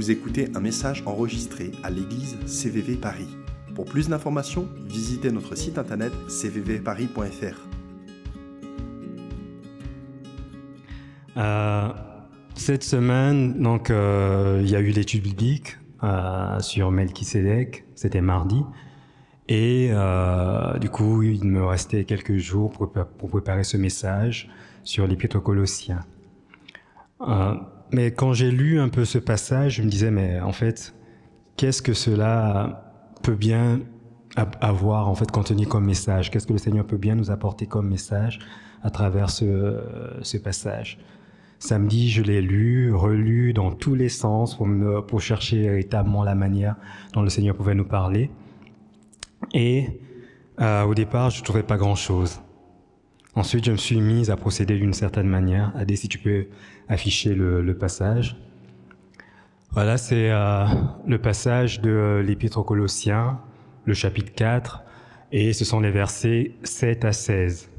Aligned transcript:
Vous 0.00 0.10
écoutez 0.10 0.48
un 0.54 0.60
message 0.60 1.02
enregistré 1.04 1.72
à 1.82 1.90
l'église 1.90 2.38
CVV 2.46 2.94
Paris. 2.94 3.28
Pour 3.74 3.84
plus 3.84 4.08
d'informations, 4.08 4.66
visitez 4.86 5.30
notre 5.30 5.54
site 5.56 5.76
internet 5.76 6.10
cvvparis.fr. 6.26 7.68
Euh, 11.36 11.88
cette 12.54 12.82
semaine, 12.82 13.60
donc, 13.60 13.90
euh, 13.90 14.62
il 14.62 14.70
y 14.70 14.74
a 14.74 14.80
eu 14.80 14.88
l'étude 14.88 15.22
biblique 15.22 15.76
euh, 16.02 16.58
sur 16.60 16.90
Melchisedec, 16.90 17.84
c'était 17.94 18.22
mardi. 18.22 18.64
Et 19.48 19.90
euh, 19.90 20.78
du 20.78 20.88
coup, 20.88 21.22
il 21.22 21.44
me 21.44 21.62
restait 21.62 22.04
quelques 22.04 22.38
jours 22.38 22.70
pour, 22.70 22.90
préparer 23.28 23.64
ce 23.64 23.76
message 23.76 24.48
sur 24.82 25.06
l'Épître 25.06 25.36
aux 25.36 25.42
Colossiens. 25.42 26.00
Mais 27.92 28.12
quand 28.12 28.32
j'ai 28.32 28.50
lu 28.50 28.78
un 28.78 28.88
peu 28.88 29.04
ce 29.04 29.18
passage, 29.18 29.76
je 29.76 29.82
me 29.82 29.88
disais, 29.88 30.10
mais 30.10 30.40
en 30.40 30.52
fait, 30.52 30.94
qu'est-ce 31.56 31.82
que 31.82 31.92
cela 31.92 32.92
peut 33.22 33.34
bien 33.34 33.80
avoir 34.36 35.08
en 35.08 35.14
fait 35.14 35.30
contenu 35.30 35.66
comme 35.66 35.84
message? 35.84 36.30
Qu'est-ce 36.30 36.46
que 36.46 36.52
le 36.52 36.58
Seigneur 36.58 36.86
peut 36.86 36.96
bien 36.96 37.16
nous 37.16 37.30
apporter 37.30 37.66
comme 37.66 37.88
message 37.88 38.38
à 38.82 38.90
travers 38.90 39.30
ce, 39.30 39.82
ce 40.22 40.38
passage? 40.38 40.98
Samedi, 41.58 42.08
je 42.08 42.22
l'ai 42.22 42.40
lu, 42.40 42.94
relu 42.94 43.52
dans 43.52 43.70
tous 43.72 43.94
les 43.94 44.08
sens 44.08 44.56
pour, 44.56 44.66
me, 44.66 45.02
pour 45.02 45.20
chercher 45.20 45.68
véritablement 45.68 46.24
la 46.24 46.34
manière 46.34 46.76
dont 47.12 47.22
le 47.22 47.28
Seigneur 47.28 47.54
pouvait 47.54 47.74
nous 47.74 47.84
parler. 47.84 48.30
Et 49.52 50.00
euh, 50.60 50.84
au 50.84 50.94
départ, 50.94 51.30
je 51.30 51.40
ne 51.40 51.44
trouvais 51.44 51.62
pas 51.62 51.76
grand-chose. 51.76 52.40
Ensuite, 53.36 53.64
je 53.64 53.72
me 53.72 53.76
suis 53.76 54.00
mise 54.00 54.30
à 54.30 54.36
procéder 54.36 54.76
d'une 54.76 54.92
certaine 54.92 55.28
manière. 55.28 55.72
Adé, 55.76 55.96
si 55.96 56.08
tu 56.08 56.18
peux 56.18 56.46
afficher 56.88 57.34
le, 57.34 57.62
le 57.62 57.78
passage. 57.78 58.36
Voilà, 59.72 59.98
c'est 59.98 60.30
euh, 60.30 60.66
le 61.06 61.18
passage 61.18 61.80
de 61.80 62.20
l'Épître 62.26 62.58
aux 62.58 62.64
Colossiens, 62.64 63.40
le 63.84 63.94
chapitre 63.94 64.32
4, 64.34 64.82
et 65.30 65.52
ce 65.52 65.64
sont 65.64 65.78
les 65.78 65.92
versets 65.92 66.56
7 66.64 67.04
à 67.04 67.12
16. 67.12 67.70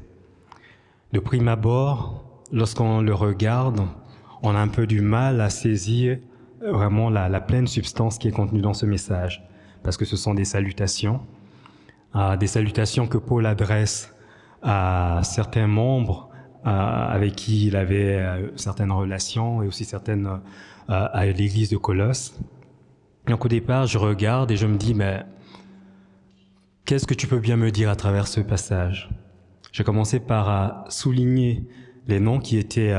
De 1.12 1.20
prime 1.20 1.48
abord, 1.48 2.24
lorsqu'on 2.50 3.02
le 3.02 3.12
regarde, 3.12 3.82
on 4.42 4.54
a 4.54 4.58
un 4.58 4.68
peu 4.68 4.86
du 4.86 5.02
mal 5.02 5.42
à 5.42 5.50
saisir 5.50 6.18
vraiment 6.62 7.10
la, 7.10 7.28
la 7.28 7.42
pleine 7.42 7.66
substance 7.66 8.16
qui 8.16 8.28
est 8.28 8.32
contenue 8.32 8.62
dans 8.62 8.72
ce 8.72 8.86
message, 8.86 9.46
parce 9.82 9.98
que 9.98 10.06
ce 10.06 10.16
sont 10.16 10.32
des 10.32 10.46
salutations, 10.46 11.20
euh, 12.16 12.38
des 12.38 12.46
salutations 12.46 13.06
que 13.06 13.18
Paul 13.18 13.44
adresse 13.44 14.11
à 14.62 15.20
certains 15.24 15.66
membres 15.66 16.32
euh, 16.64 16.70
avec 16.70 17.34
qui 17.34 17.66
il 17.66 17.74
avait 17.74 18.18
euh, 18.18 18.48
certaines 18.54 18.92
relations 18.92 19.64
et 19.64 19.66
aussi 19.66 19.84
certaines 19.84 20.28
euh, 20.28 20.38
à 20.86 21.26
l'église 21.26 21.70
de 21.70 21.76
Colosse. 21.76 22.38
Donc 23.26 23.44
au 23.44 23.48
départ, 23.48 23.86
je 23.86 23.98
regarde 23.98 24.52
et 24.52 24.56
je 24.56 24.68
me 24.68 24.76
dis, 24.76 24.94
mais 24.94 25.24
qu'est-ce 26.84 27.04
que 27.04 27.14
tu 27.14 27.26
peux 27.26 27.40
bien 27.40 27.56
me 27.56 27.72
dire 27.72 27.90
à 27.90 27.96
travers 27.96 28.28
ce 28.28 28.40
passage? 28.40 29.10
J'ai 29.72 29.82
commencé 29.82 30.20
par 30.20 30.84
souligner 30.88 31.64
les 32.06 32.20
noms 32.20 32.38
qui 32.38 32.58
étaient 32.58 32.94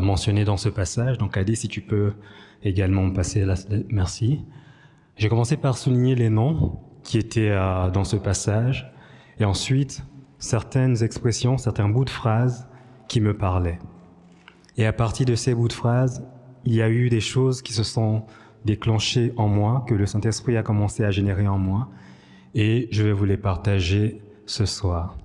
mentionnés 0.00 0.44
dans 0.44 0.56
ce 0.56 0.68
passage. 0.68 1.18
Donc 1.18 1.36
Adé, 1.36 1.54
si 1.56 1.68
tu 1.68 1.82
peux 1.82 2.14
également 2.62 3.02
me 3.02 3.12
passer 3.12 3.44
la... 3.44 3.54
Merci. 3.90 4.40
J'ai 5.16 5.28
commencé 5.28 5.56
par 5.56 5.76
souligner 5.76 6.14
les 6.14 6.30
noms 6.30 6.78
qui 7.02 7.18
étaient 7.18 7.54
dans 7.92 8.04
ce 8.04 8.16
passage 8.16 8.90
et 9.38 9.44
ensuite 9.44 10.02
certaines 10.40 11.02
expressions, 11.04 11.56
certains 11.58 11.88
bouts 11.88 12.04
de 12.04 12.10
phrases 12.10 12.66
qui 13.06 13.20
me 13.20 13.36
parlaient. 13.36 13.78
Et 14.76 14.86
à 14.86 14.92
partir 14.92 15.26
de 15.26 15.36
ces 15.36 15.54
bouts 15.54 15.68
de 15.68 15.72
phrases, 15.72 16.26
il 16.64 16.74
y 16.74 16.82
a 16.82 16.88
eu 16.88 17.08
des 17.08 17.20
choses 17.20 17.62
qui 17.62 17.72
se 17.72 17.84
sont 17.84 18.24
déclenchées 18.64 19.32
en 19.36 19.48
moi, 19.48 19.84
que 19.86 19.94
le 19.94 20.06
Saint-Esprit 20.06 20.56
a 20.56 20.62
commencé 20.62 21.04
à 21.04 21.10
générer 21.10 21.46
en 21.46 21.58
moi, 21.58 21.88
et 22.54 22.88
je 22.90 23.02
vais 23.02 23.12
vous 23.12 23.24
les 23.24 23.36
partager 23.36 24.20
ce 24.46 24.66
soir. 24.66 25.16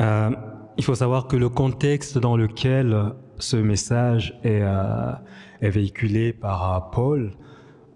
Euh, 0.00 0.30
il 0.76 0.84
faut 0.84 0.94
savoir 0.94 1.28
que 1.28 1.36
le 1.36 1.48
contexte 1.48 2.18
dans 2.18 2.36
lequel 2.36 3.12
ce 3.38 3.56
message 3.56 4.38
est, 4.42 4.62
euh, 4.62 5.12
est 5.60 5.70
véhiculé 5.70 6.32
par 6.32 6.74
euh, 6.74 6.80
Paul, 6.92 7.32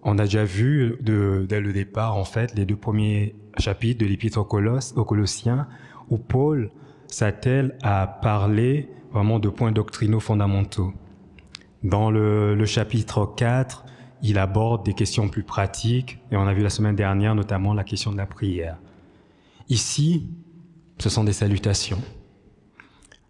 on 0.02 0.18
a 0.18 0.24
déjà 0.24 0.44
vu 0.44 0.96
dès 1.00 1.60
le 1.60 1.72
départ, 1.72 2.16
en 2.16 2.24
fait, 2.24 2.54
les 2.54 2.64
deux 2.64 2.76
premiers 2.76 3.34
chapitres 3.58 4.00
de 4.00 4.06
l'Épître 4.06 4.38
aux 4.38 5.04
Colossiens, 5.04 5.66
où 6.08 6.18
Paul 6.18 6.70
s'attelle 7.08 7.76
à 7.82 8.06
parler 8.06 8.88
vraiment 9.12 9.38
de 9.38 9.48
points 9.48 9.72
doctrinaux 9.72 10.20
fondamentaux. 10.20 10.92
Dans 11.82 12.10
le, 12.10 12.54
le, 12.54 12.66
chapitre 12.66 13.32
4, 13.36 13.84
il 14.22 14.38
aborde 14.38 14.84
des 14.84 14.94
questions 14.94 15.28
plus 15.28 15.42
pratiques, 15.42 16.18
et 16.30 16.36
on 16.36 16.46
a 16.46 16.54
vu 16.54 16.62
la 16.62 16.70
semaine 16.70 16.96
dernière 16.96 17.34
notamment 17.34 17.74
la 17.74 17.84
question 17.84 18.12
de 18.12 18.16
la 18.16 18.26
prière. 18.26 18.78
Ici, 19.68 20.28
ce 20.98 21.08
sont 21.08 21.24
des 21.24 21.32
salutations. 21.32 22.00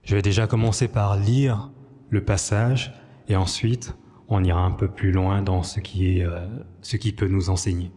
Je 0.03 0.17
vais 0.17 0.23
déjà 0.23 0.47
commencer 0.47 0.89
par 0.89 1.17
lire 1.17 1.71
le 2.11 2.25
passage, 2.25 2.95
et 3.29 3.37
ensuite 3.37 3.95
on 4.29 4.45
ira 4.45 4.61
un 4.61 4.71
peu 4.71 4.89
plus 4.89 5.11
loin 5.11 5.43
dans 5.43 5.63
ce 5.63 5.81
qui, 5.81 6.19
est, 6.19 6.25
euh, 6.25 6.47
ce 6.83 6.97
qui 6.97 7.13
peut 7.13 7.29
nous 7.29 7.51
enseigner. 7.51 7.91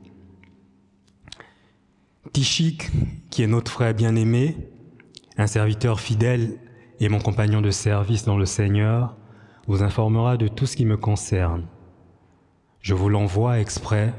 Tichik, 2.34 2.90
qui 3.30 3.44
est 3.44 3.47
notre 3.47 3.72
frère 3.72 3.94
bien-aimé, 3.94 4.56
un 5.38 5.47
serviteur 5.47 6.00
fidèle 6.00 6.58
et 7.00 7.09
mon 7.09 7.20
compagnon 7.20 7.62
de 7.62 7.72
service 7.72 8.25
dans 8.25 8.38
le 8.38 8.46
Seigneur, 8.46 9.18
vous 9.68 9.84
informera 9.84 10.38
de 10.38 10.47
tout 10.47 10.66
ce 10.66 10.75
qui 10.75 10.86
me 10.86 10.97
concerne. 10.97 11.68
Je 12.81 12.94
vous 12.94 13.09
l'envoie 13.09 13.59
exprès 13.59 14.14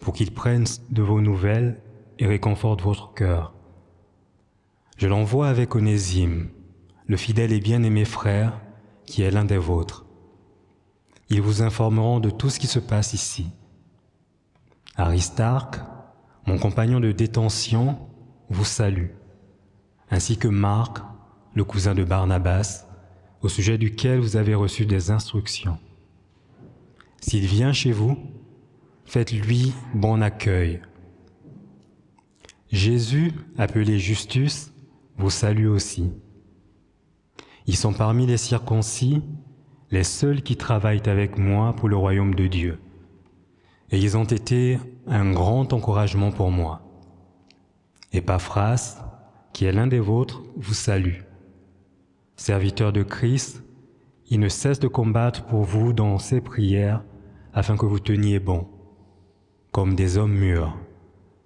pour 0.00 0.14
qu'il 0.14 0.32
prenne 0.32 0.64
de 0.90 1.02
vos 1.02 1.20
nouvelles 1.20 1.80
et 2.18 2.26
réconforte 2.26 2.82
votre 2.82 3.14
cœur. 3.14 3.54
Je 4.96 5.08
l'envoie 5.08 5.48
avec 5.48 5.74
Onésime, 5.74 6.50
le 7.06 7.16
fidèle 7.16 7.52
et 7.52 7.60
bien-aimé 7.60 8.04
frère, 8.04 8.60
qui 9.06 9.22
est 9.22 9.30
l'un 9.30 9.44
des 9.44 9.58
vôtres. 9.58 10.03
Ils 11.34 11.42
vous 11.42 11.62
informeront 11.62 12.20
de 12.20 12.30
tout 12.30 12.48
ce 12.48 12.60
qui 12.60 12.68
se 12.68 12.78
passe 12.78 13.12
ici. 13.12 13.48
Aristarque, 14.94 15.80
mon 16.46 16.58
compagnon 16.58 17.00
de 17.00 17.10
détention, 17.10 17.98
vous 18.50 18.64
salue, 18.64 19.08
ainsi 20.12 20.36
que 20.36 20.46
Marc, 20.46 20.98
le 21.54 21.64
cousin 21.64 21.96
de 21.96 22.04
Barnabas, 22.04 22.86
au 23.42 23.48
sujet 23.48 23.78
duquel 23.78 24.20
vous 24.20 24.36
avez 24.36 24.54
reçu 24.54 24.86
des 24.86 25.10
instructions. 25.10 25.76
S'il 27.20 27.46
vient 27.46 27.72
chez 27.72 27.90
vous, 27.90 28.16
faites-lui 29.04 29.72
bon 29.92 30.22
accueil. 30.22 30.82
Jésus, 32.70 33.32
appelé 33.58 33.98
Justus, 33.98 34.70
vous 35.16 35.30
salue 35.30 35.66
aussi. 35.66 36.12
Ils 37.66 37.76
sont 37.76 37.92
parmi 37.92 38.24
les 38.24 38.36
circoncis 38.36 39.20
les 39.94 40.02
seuls 40.02 40.42
qui 40.42 40.56
travaillent 40.56 41.08
avec 41.08 41.38
moi 41.38 41.72
pour 41.72 41.88
le 41.88 41.96
royaume 41.96 42.34
de 42.34 42.48
Dieu. 42.48 42.80
Et 43.92 43.98
ils 44.00 44.16
ont 44.16 44.24
été 44.24 44.80
un 45.06 45.30
grand 45.30 45.72
encouragement 45.72 46.32
pour 46.32 46.50
moi. 46.50 46.82
Epaphras, 48.12 48.96
qui 49.52 49.66
est 49.66 49.72
l'un 49.72 49.86
des 49.86 50.00
vôtres, 50.00 50.42
vous 50.56 50.74
salue. 50.74 51.20
Serviteur 52.34 52.92
de 52.92 53.04
Christ, 53.04 53.62
il 54.30 54.40
ne 54.40 54.48
cesse 54.48 54.80
de 54.80 54.88
combattre 54.88 55.44
pour 55.44 55.62
vous 55.62 55.92
dans 55.92 56.18
ses 56.18 56.40
prières 56.40 57.04
afin 57.52 57.76
que 57.76 57.86
vous 57.86 58.00
teniez 58.00 58.40
bon, 58.40 58.66
comme 59.70 59.94
des 59.94 60.18
hommes 60.18 60.34
mûrs, 60.34 60.76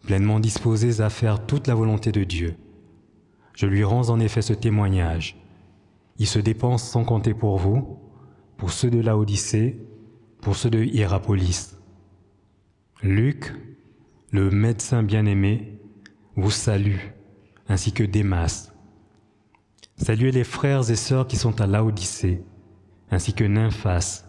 pleinement 0.07 0.41
disposés 0.41 1.03
à 1.03 1.11
faire 1.11 1.45
toute 1.45 1.67
la 1.67 1.75
volonté 1.75 2.13
de 2.13 2.25
Dieu. 2.25 2.57
Je 3.53 3.67
lui 3.67 3.85
rends 3.85 4.09
en 4.09 4.21
effet 4.21 4.41
ce 4.41 4.55
témoignage. 4.55 5.37
Il 6.17 6.27
se 6.27 6.39
dépense 6.39 6.83
sans 6.83 7.05
compter 7.05 7.35
pour 7.35 7.59
vous, 7.59 8.08
pour 8.59 8.73
ceux 8.73 8.91
de 8.91 9.01
Laodicée, 9.01 9.79
pour 10.43 10.57
ceux 10.57 10.69
de 10.69 10.85
Hierapolis. 10.85 11.77
Luc, 13.03 13.55
le 14.33 14.51
médecin 14.51 15.03
bien-aimé, 15.03 15.81
vous 16.37 16.51
salue, 16.51 16.99
ainsi 17.69 17.93
que 17.93 18.03
Démas. 18.03 18.73
Saluez 19.97 20.33
les 20.33 20.45
frères 20.45 20.91
et 20.91 20.97
sœurs 20.97 21.27
qui 21.27 21.37
sont 21.37 21.61
à 21.61 21.67
Laodicée, 21.67 22.43
ainsi 23.11 23.33
que 23.33 23.45
Nymphas 23.45 24.25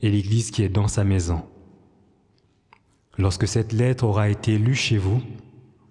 et 0.00 0.10
l'Église 0.10 0.50
qui 0.50 0.62
est 0.62 0.68
dans 0.68 0.88
sa 0.88 1.04
maison. 1.04 1.44
Lorsque 3.18 3.46
cette 3.46 3.72
lettre 3.72 4.04
aura 4.04 4.30
été 4.30 4.58
lue 4.58 4.74
chez 4.74 4.96
vous, 4.96 5.20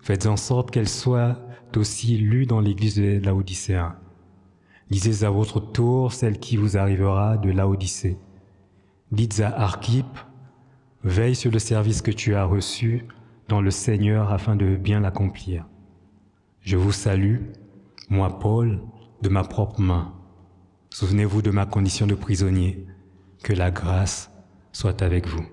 faites 0.01 0.25
en 0.25 0.37
sorte 0.37 0.71
qu'elle 0.71 0.89
soit 0.89 1.39
aussi 1.75 2.17
lue 2.17 2.47
dans 2.47 2.59
l'Église 2.59 2.95
de 2.95 3.19
Laodicéen. 3.23 3.95
Lisez 4.89 5.25
à 5.25 5.29
votre 5.29 5.59
tour 5.59 6.13
celle 6.13 6.39
qui 6.39 6.55
vous 6.55 6.77
arrivera 6.77 7.37
de 7.37 7.51
Laodicée. 7.51 8.17
Dites 9.11 9.41
à 9.41 9.49
Archippe, 9.49 10.17
veille 11.03 11.35
sur 11.35 11.51
le 11.51 11.59
service 11.59 12.01
que 12.01 12.11
tu 12.11 12.35
as 12.35 12.45
reçu 12.45 13.05
dans 13.49 13.61
le 13.61 13.71
Seigneur 13.71 14.31
afin 14.31 14.55
de 14.55 14.77
bien 14.77 15.01
l'accomplir. 15.01 15.65
Je 16.61 16.77
vous 16.77 16.93
salue, 16.93 17.39
moi 18.09 18.39
Paul, 18.39 18.81
de 19.21 19.29
ma 19.29 19.43
propre 19.43 19.81
main. 19.81 20.13
Souvenez-vous 20.89 21.41
de 21.41 21.51
ma 21.51 21.65
condition 21.65 22.07
de 22.07 22.15
prisonnier. 22.15 22.85
Que 23.43 23.53
la 23.53 23.71
grâce 23.71 24.31
soit 24.71 25.01
avec 25.01 25.27
vous. 25.27 25.45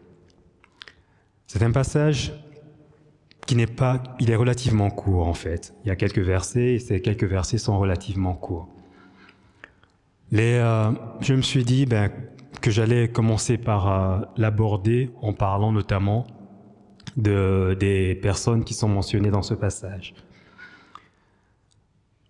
C'est 1.46 1.62
un 1.62 1.70
passage 1.70 2.32
qui 3.46 3.56
n'est 3.56 3.66
pas, 3.66 4.02
il 4.20 4.30
est 4.30 4.36
relativement 4.36 4.90
court 4.90 5.26
en 5.26 5.34
fait. 5.34 5.74
Il 5.84 5.88
y 5.88 5.90
a 5.90 5.96
quelques 5.96 6.18
versets 6.18 6.74
et 6.74 6.78
ces 6.78 7.02
quelques 7.02 7.24
versets 7.24 7.58
sont 7.58 7.78
relativement 7.78 8.34
courts. 8.34 8.73
Euh, 10.34 10.92
je 11.20 11.34
me 11.34 11.42
suis 11.42 11.64
dit 11.64 11.86
ben, 11.86 12.10
que 12.60 12.70
j'allais 12.70 13.08
commencer 13.08 13.56
par 13.56 13.88
euh, 13.88 14.24
l'aborder 14.36 15.10
en 15.22 15.32
parlant 15.32 15.70
notamment 15.70 16.26
de, 17.16 17.76
des 17.78 18.14
personnes 18.16 18.64
qui 18.64 18.74
sont 18.74 18.88
mentionnées 18.88 19.30
dans 19.30 19.42
ce 19.42 19.54
passage. 19.54 20.14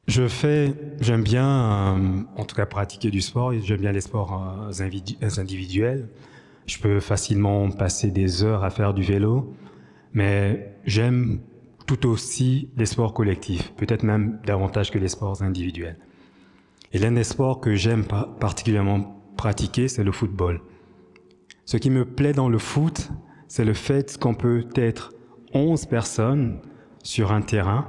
Je 0.06 0.28
fais, 0.28 0.74
j'aime 1.00 1.22
bien, 1.22 1.46
euh, 1.46 2.22
en 2.36 2.44
tout 2.44 2.54
cas 2.54 2.66
pratiquer 2.66 3.10
du 3.10 3.22
sport, 3.22 3.54
j'aime 3.58 3.80
bien 3.80 3.92
les 3.92 4.02
sports 4.02 4.70
individuels. 5.38 6.08
Je 6.66 6.78
peux 6.78 7.00
facilement 7.00 7.70
passer 7.70 8.10
des 8.10 8.42
heures 8.42 8.64
à 8.64 8.70
faire 8.70 8.92
du 8.92 9.02
vélo, 9.02 9.54
mais 10.12 10.76
j'aime 10.84 11.40
tout 11.86 12.06
aussi 12.06 12.68
les 12.76 12.86
sports 12.86 13.14
collectifs, 13.14 13.72
peut-être 13.76 14.02
même 14.02 14.40
davantage 14.44 14.90
que 14.90 14.98
les 14.98 15.08
sports 15.08 15.42
individuels. 15.42 15.96
Et 16.94 16.98
l'un 16.98 17.10
des 17.10 17.24
sports 17.24 17.60
que 17.60 17.74
j'aime 17.74 18.04
particulièrement 18.38 19.20
pratiquer, 19.36 19.88
c'est 19.88 20.04
le 20.04 20.12
football. 20.12 20.60
Ce 21.64 21.76
qui 21.76 21.90
me 21.90 22.04
plaît 22.04 22.32
dans 22.32 22.48
le 22.48 22.58
foot, 22.58 23.10
c'est 23.48 23.64
le 23.64 23.74
fait 23.74 24.16
qu'on 24.16 24.34
peut 24.34 24.68
être 24.76 25.12
11 25.54 25.86
personnes 25.86 26.60
sur 27.02 27.32
un 27.32 27.42
terrain, 27.42 27.88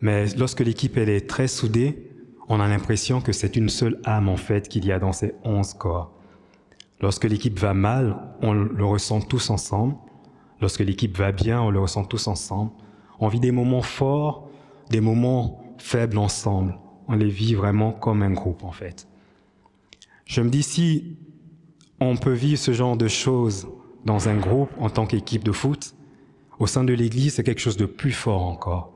mais 0.00 0.26
lorsque 0.38 0.60
l'équipe 0.60 0.96
elle 0.96 1.10
est 1.10 1.28
très 1.28 1.48
soudée, 1.48 2.10
on 2.48 2.60
a 2.60 2.68
l'impression 2.68 3.20
que 3.20 3.32
c'est 3.32 3.56
une 3.56 3.68
seule 3.68 4.00
âme 4.04 4.30
en 4.30 4.38
fait 4.38 4.70
qu'il 4.70 4.86
y 4.86 4.92
a 4.92 4.98
dans 4.98 5.12
ces 5.12 5.34
11 5.44 5.74
corps. 5.74 6.10
Lorsque 7.02 7.24
l'équipe 7.24 7.58
va 7.58 7.74
mal, 7.74 8.16
on 8.40 8.54
le 8.54 8.84
ressent 8.86 9.20
tous 9.20 9.50
ensemble. 9.50 9.96
Lorsque 10.62 10.80
l'équipe 10.80 11.16
va 11.16 11.30
bien, 11.30 11.60
on 11.60 11.70
le 11.70 11.80
ressent 11.80 12.04
tous 12.04 12.26
ensemble. 12.26 12.70
On 13.20 13.28
vit 13.28 13.40
des 13.40 13.52
moments 13.52 13.82
forts, 13.82 14.48
des 14.88 15.02
moments 15.02 15.62
faibles 15.76 16.16
ensemble 16.16 16.78
on 17.08 17.16
les 17.16 17.28
vit 17.28 17.54
vraiment 17.54 17.92
comme 17.92 18.22
un 18.22 18.30
groupe 18.30 18.64
en 18.64 18.72
fait. 18.72 19.08
Je 20.26 20.40
me 20.40 20.48
dis 20.48 20.62
si 20.62 21.16
on 22.00 22.16
peut 22.16 22.32
vivre 22.32 22.58
ce 22.58 22.72
genre 22.72 22.96
de 22.96 23.08
choses 23.08 23.68
dans 24.04 24.28
un 24.28 24.36
groupe 24.36 24.70
en 24.78 24.90
tant 24.90 25.06
qu'équipe 25.06 25.44
de 25.44 25.52
foot, 25.52 25.94
au 26.58 26.66
sein 26.66 26.84
de 26.84 26.92
l'Église, 26.92 27.34
c'est 27.34 27.42
quelque 27.42 27.60
chose 27.60 27.76
de 27.76 27.86
plus 27.86 28.12
fort 28.12 28.42
encore. 28.42 28.92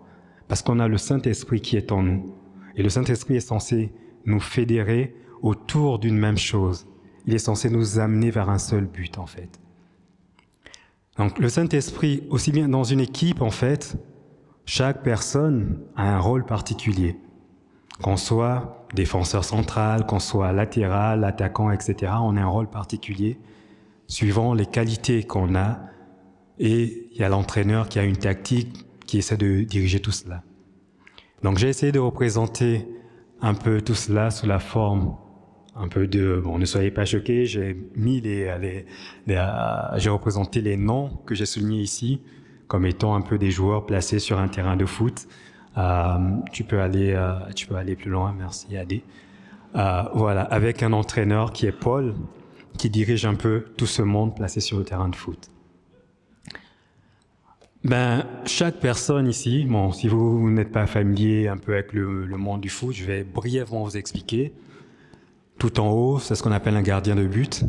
Parce 0.47 0.63
qu'on 0.63 0.79
a 0.79 0.89
le 0.89 0.97
Saint-Esprit 0.97 1.61
qui 1.61 1.77
est 1.77 1.93
en 1.93 2.03
nous. 2.03 2.35
Et 2.77 2.83
le 2.83 2.89
Saint-Esprit 2.89 3.37
est 3.37 3.41
censé 3.41 3.93
nous 4.25 4.41
fédérer 4.41 5.15
autour 5.43 5.99
d'une 5.99 6.17
même 6.17 6.39
chose. 6.39 6.87
Il 7.27 7.35
est 7.35 7.39
censé 7.39 7.69
nous 7.69 7.99
amener 7.99 8.31
vers 8.31 8.49
un 8.49 8.59
seul 8.59 8.87
but, 8.87 9.19
en 9.19 9.27
fait. 9.27 9.61
Donc 11.17 11.39
le 11.39 11.49
Saint-Esprit, 11.49 12.23
aussi 12.31 12.53
bien 12.53 12.69
dans 12.69 12.85
une 12.85 13.01
équipe, 13.01 13.43
en 13.43 13.51
fait, 13.51 13.97
chaque 14.65 15.03
personne 15.03 15.81
a 15.97 16.15
un 16.15 16.21
rôle 16.21 16.45
particulier 16.45 17.17
qu'on 18.03 18.17
soit 18.17 18.87
défenseur 18.95 19.45
central, 19.45 20.06
qu'on 20.06 20.19
soit 20.19 20.53
latéral, 20.53 21.25
attaquant, 21.25 21.71
etc., 21.71 22.12
on 22.21 22.37
a 22.37 22.43
un 22.43 22.47
rôle 22.47 22.69
particulier 22.69 23.39
suivant 24.06 24.55
les 24.55 24.67
qualités 24.67 25.25
qu'on 25.25 25.55
a. 25.55 25.81
Et 26.59 27.09
il 27.12 27.19
y 27.19 27.23
a 27.23 27.29
l'entraîneur 27.29 27.89
qui 27.89 27.99
a 27.99 28.05
une 28.05 28.17
tactique 28.17 28.87
qui 29.06 29.19
essaie 29.19 29.37
de 29.37 29.62
diriger 29.62 30.00
tout 30.00 30.11
cela. 30.11 30.43
Donc 31.43 31.59
j'ai 31.59 31.69
essayé 31.69 31.93
de 31.93 31.99
représenter 32.00 32.89
un 33.41 33.55
peu 33.55 33.81
tout 33.81 33.95
cela 33.95 34.31
sous 34.31 34.47
la 34.47 34.59
forme 34.59 35.17
un 35.77 35.87
peu 35.87 36.09
de 36.09 36.41
bon 36.43 36.59
ne 36.59 36.65
soyez 36.65 36.91
pas 36.91 37.05
choqués 37.05 37.47
j'ai 37.47 37.77
mis 37.95 38.21
les, 38.21 38.85
les, 39.27 39.45
j'ai 39.97 40.11
représenté 40.11 40.61
les 40.61 40.77
noms 40.77 41.11
que 41.25 41.37
j'ai 41.37 41.47
soulignés 41.47 41.81
ici 41.81 42.21
comme 42.67 42.85
étant 42.85 43.15
un 43.15 43.21
peu 43.21 43.39
des 43.39 43.53
joueurs 43.53 43.87
placés 43.87 44.19
sur 44.19 44.41
un 44.41 44.49
terrain 44.49 44.77
de 44.77 44.85
foot 44.85 45.27
euh, 45.27 45.48
tu, 46.53 46.65
peux 46.65 46.81
aller, 46.81 47.13
euh, 47.13 47.39
tu 47.55 47.67
peux 47.67 47.77
aller 47.77 47.97
plus 47.97 48.11
loin, 48.11 48.35
merci 48.37 48.77
Adé. 48.77 49.03
Euh, 49.77 50.03
voilà, 50.15 50.43
avec 50.43 50.83
un 50.83 50.93
entraîneur 50.93 51.53
qui 51.53 51.67
est 51.67 51.73
Paul, 51.73 52.15
qui 52.79 52.91
dirige 52.91 53.27
un 53.27 53.35
peu 53.35 53.67
tout 53.77 53.87
ce 53.87 54.03
monde 54.03 54.35
placé 54.35 54.61
sur 54.61 54.79
le 54.79 54.85
terrain 54.85 55.09
de 55.09 55.17
foot. 55.17 55.51
Ben, 57.85 58.27
chaque 58.45 58.81
personne 58.81 59.29
ici, 59.29 59.65
bon, 59.69 59.93
si 59.93 60.09
vous, 60.09 60.51
n'êtes 60.51 60.73
pas 60.73 60.87
familier 60.87 61.49
un 61.49 61.57
peu 61.57 61.75
avec 61.75 61.93
le, 61.93 62.27
monde 62.37 62.61
du 62.61 62.69
foot, 62.69 62.95
je 62.95 63.05
vais 63.05 63.23
brièvement 63.23 63.85
vous 63.85 63.97
expliquer. 63.97 64.53
Tout 65.59 65.79
en 65.81 65.91
haut, 65.91 66.19
c'est 66.19 66.35
ce 66.35 66.43
qu'on 66.43 66.53
appelle 66.53 66.77
un 66.77 66.83
gardien 66.83 67.15
de 67.15 67.27
but. 67.27 67.65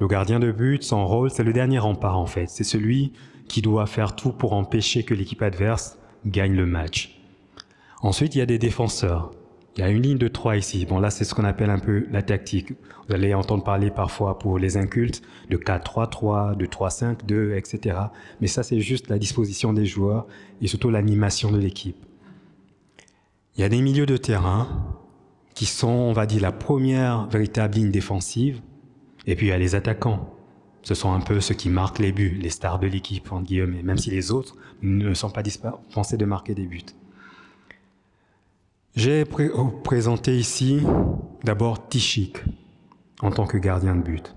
Le 0.00 0.06
gardien 0.06 0.40
de 0.40 0.50
but, 0.50 0.82
son 0.82 1.06
rôle, 1.06 1.30
c'est 1.30 1.44
le 1.44 1.52
dernier 1.52 1.78
rempart 1.78 2.18
en 2.18 2.26
fait. 2.26 2.48
C'est 2.48 2.64
celui 2.64 3.12
qui 3.48 3.60
doit 3.60 3.86
faire 3.86 4.16
tout 4.16 4.32
pour 4.32 4.54
empêcher 4.54 5.04
que 5.04 5.14
l'équipe 5.14 5.42
adverse 5.42 5.98
gagne 6.26 6.54
le 6.54 6.66
match. 6.66 7.13
Ensuite, 8.04 8.34
il 8.34 8.38
y 8.38 8.42
a 8.42 8.46
des 8.46 8.58
défenseurs. 8.58 9.30
Il 9.76 9.80
y 9.80 9.82
a 9.82 9.88
une 9.88 10.02
ligne 10.02 10.18
de 10.18 10.28
trois 10.28 10.58
ici. 10.58 10.84
Bon, 10.84 10.98
là, 10.98 11.08
c'est 11.08 11.24
ce 11.24 11.34
qu'on 11.34 11.44
appelle 11.44 11.70
un 11.70 11.78
peu 11.78 12.06
la 12.10 12.20
tactique. 12.20 12.72
Vous 13.08 13.14
allez 13.14 13.32
entendre 13.32 13.64
parler 13.64 13.90
parfois 13.90 14.38
pour 14.38 14.58
les 14.58 14.76
incultes 14.76 15.22
de 15.48 15.56
4-3-3, 15.56 16.54
de 16.54 16.66
3-5-2, 16.66 17.56
etc. 17.56 17.96
Mais 18.42 18.46
ça, 18.46 18.62
c'est 18.62 18.80
juste 18.80 19.08
la 19.08 19.18
disposition 19.18 19.72
des 19.72 19.86
joueurs 19.86 20.26
et 20.60 20.66
surtout 20.66 20.90
l'animation 20.90 21.50
de 21.50 21.56
l'équipe. 21.56 21.96
Il 23.56 23.62
y 23.62 23.64
a 23.64 23.70
des 23.70 23.80
milieux 23.80 24.04
de 24.04 24.18
terrain 24.18 24.68
qui 25.54 25.64
sont, 25.64 25.88
on 25.88 26.12
va 26.12 26.26
dire, 26.26 26.42
la 26.42 26.52
première 26.52 27.26
véritable 27.28 27.76
ligne 27.76 27.90
défensive. 27.90 28.60
Et 29.26 29.34
puis, 29.34 29.46
il 29.46 29.48
y 29.48 29.52
a 29.52 29.58
les 29.58 29.76
attaquants. 29.76 30.28
Ce 30.82 30.94
sont 30.94 31.14
un 31.14 31.20
peu 31.20 31.40
ceux 31.40 31.54
qui 31.54 31.70
marquent 31.70 32.00
les 32.00 32.12
buts, 32.12 32.38
les 32.38 32.50
stars 32.50 32.80
de 32.80 32.86
l'équipe, 32.86 33.32
en 33.32 33.40
guillemets, 33.40 33.82
même 33.82 33.96
si 33.96 34.10
les 34.10 34.30
autres 34.30 34.56
ne 34.82 35.14
sont 35.14 35.30
pas 35.30 35.42
dispensés 35.42 36.18
de 36.18 36.26
marquer 36.26 36.54
des 36.54 36.66
buts. 36.66 36.84
J'ai 38.94 39.24
présenté 39.24 40.36
ici 40.36 40.80
d'abord 41.42 41.88
Tichik 41.88 42.44
en 43.22 43.32
tant 43.32 43.44
que 43.44 43.58
gardien 43.58 43.96
de 43.96 44.02
but. 44.02 44.36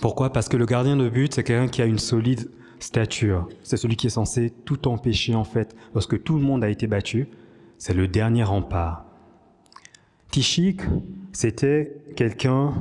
Pourquoi? 0.00 0.32
Parce 0.32 0.48
que 0.48 0.56
le 0.56 0.64
gardien 0.64 0.96
de 0.96 1.08
but, 1.08 1.34
c'est 1.34 1.42
quelqu'un 1.42 1.66
qui 1.66 1.82
a 1.82 1.86
une 1.86 1.98
solide 1.98 2.48
stature. 2.78 3.48
C'est 3.64 3.76
celui 3.76 3.96
qui 3.96 4.06
est 4.06 4.10
censé 4.10 4.52
tout 4.64 4.86
empêcher 4.86 5.34
en 5.34 5.42
fait. 5.42 5.74
Lorsque 5.92 6.22
tout 6.22 6.36
le 6.36 6.42
monde 6.42 6.62
a 6.62 6.68
été 6.68 6.86
battu, 6.86 7.28
c'est 7.78 7.94
le 7.94 8.06
dernier 8.06 8.44
rempart. 8.44 9.04
Tichik, 10.30 10.82
c'était 11.32 11.96
quelqu'un 12.14 12.74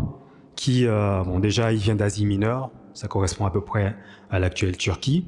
qui, 0.55 0.85
euh, 0.85 1.23
bon 1.23 1.39
déjà, 1.39 1.73
il 1.73 1.79
vient 1.79 1.95
d'Asie 1.95 2.27
mineure, 2.27 2.69
ça 2.93 3.07
correspond 3.07 3.47
à 3.47 3.51
peu 3.51 3.61
près 3.61 3.95
à 4.29 4.37
l'actuelle 4.37 4.77
Turquie. 4.77 5.25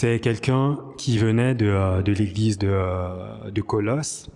C'est 0.00 0.20
quelqu'un 0.20 0.78
qui 0.96 1.18
venait 1.18 1.56
de, 1.56 1.66
euh, 1.66 2.02
de 2.02 2.12
l'église 2.12 2.56
de, 2.56 2.68
euh, 2.70 3.50
de 3.50 3.60
Colosse 3.60 4.30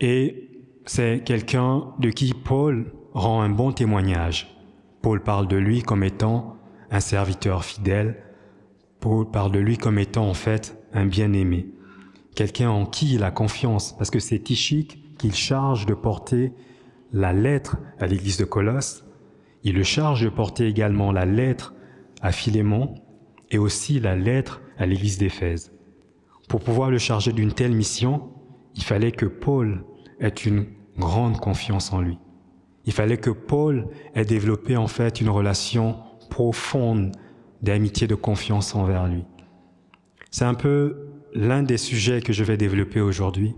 et 0.00 0.50
c'est 0.84 1.22
quelqu'un 1.24 1.92
de 2.00 2.10
qui 2.10 2.34
Paul 2.34 2.92
rend 3.12 3.42
un 3.42 3.50
bon 3.50 3.70
témoignage. 3.70 4.58
Paul 5.00 5.22
parle 5.22 5.46
de 5.46 5.56
lui 5.56 5.82
comme 5.82 6.02
étant 6.02 6.56
un 6.90 6.98
serviteur 6.98 7.64
fidèle. 7.64 8.16
Paul 8.98 9.30
parle 9.30 9.52
de 9.52 9.60
lui 9.60 9.78
comme 9.78 9.96
étant 9.96 10.28
en 10.28 10.34
fait 10.34 10.76
un 10.92 11.06
bien-aimé. 11.06 11.68
Quelqu'un 12.34 12.70
en 12.70 12.84
qui 12.84 13.14
il 13.14 13.22
a 13.22 13.30
confiance 13.30 13.94
parce 13.96 14.10
que 14.10 14.18
c'est 14.18 14.40
Tichique 14.40 15.16
qu'il 15.18 15.36
charge 15.36 15.86
de 15.86 15.94
porter 15.94 16.52
la 17.12 17.32
lettre 17.32 17.76
à 18.00 18.08
l'église 18.08 18.38
de 18.38 18.44
Colosse. 18.44 19.04
Il 19.62 19.76
le 19.76 19.84
charge 19.84 20.24
de 20.24 20.30
porter 20.30 20.66
également 20.66 21.12
la 21.12 21.26
lettre 21.26 21.74
à 22.22 22.32
Philémon 22.32 22.96
et 23.52 23.58
aussi 23.58 24.00
la 24.00 24.16
lettre 24.16 24.62
à 24.78 24.86
l'église 24.86 25.18
d'Éphèse. 25.18 25.72
Pour 26.48 26.60
pouvoir 26.60 26.90
le 26.90 26.98
charger 26.98 27.32
d'une 27.32 27.52
telle 27.52 27.72
mission, 27.72 28.30
il 28.74 28.82
fallait 28.82 29.12
que 29.12 29.26
Paul 29.26 29.84
ait 30.20 30.28
une 30.28 30.66
grande 30.98 31.38
confiance 31.38 31.92
en 31.92 32.00
lui. 32.00 32.18
Il 32.86 32.92
fallait 32.92 33.16
que 33.16 33.30
Paul 33.30 33.88
ait 34.14 34.24
développé 34.24 34.76
en 34.76 34.86
fait 34.86 35.20
une 35.20 35.30
relation 35.30 35.96
profonde 36.30 37.12
d'amitié, 37.62 38.06
de 38.06 38.14
confiance 38.14 38.74
envers 38.74 39.06
lui. 39.06 39.24
C'est 40.30 40.44
un 40.44 40.54
peu 40.54 41.08
l'un 41.32 41.62
des 41.62 41.78
sujets 41.78 42.20
que 42.20 42.32
je 42.32 42.44
vais 42.44 42.56
développer 42.56 43.00
aujourd'hui. 43.00 43.54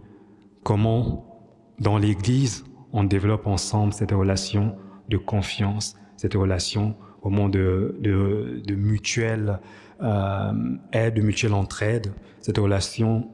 Comment, 0.62 1.40
dans 1.78 1.98
l'Église, 1.98 2.64
on 2.92 3.04
développe 3.04 3.46
ensemble 3.46 3.92
cette 3.92 4.12
relation 4.12 4.76
de 5.08 5.16
confiance, 5.16 5.96
cette 6.16 6.34
relation 6.34 6.96
au 7.22 7.30
moment 7.30 7.48
de, 7.48 7.96
de, 8.00 8.74
mutuelle 8.74 9.58
aide, 10.00 11.22
mutuelle 11.22 11.54
entraide, 11.54 12.12
cette 12.40 12.58
relation 12.58 13.28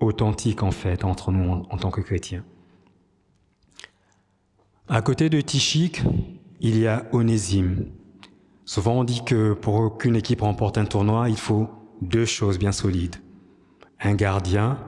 authentique 0.00 0.62
en 0.62 0.70
fait 0.70 1.04
entre 1.04 1.30
nous 1.30 1.64
en, 1.70 1.76
tant 1.76 1.90
que 1.90 2.00
chrétiens. 2.00 2.44
À 4.88 5.02
côté 5.02 5.28
de 5.28 5.40
Tichik, 5.40 6.02
il 6.60 6.78
y 6.78 6.86
a 6.86 7.04
Onésime. 7.12 7.86
Souvent 8.64 9.00
on 9.00 9.04
dit 9.04 9.24
que 9.24 9.52
pour 9.52 9.98
qu'une 9.98 10.16
équipe 10.16 10.40
remporte 10.40 10.78
un 10.78 10.84
tournoi, 10.84 11.28
il 11.28 11.36
faut 11.36 11.68
deux 12.02 12.24
choses 12.24 12.58
bien 12.58 12.72
solides. 12.72 13.16
Un 14.00 14.14
gardien, 14.14 14.78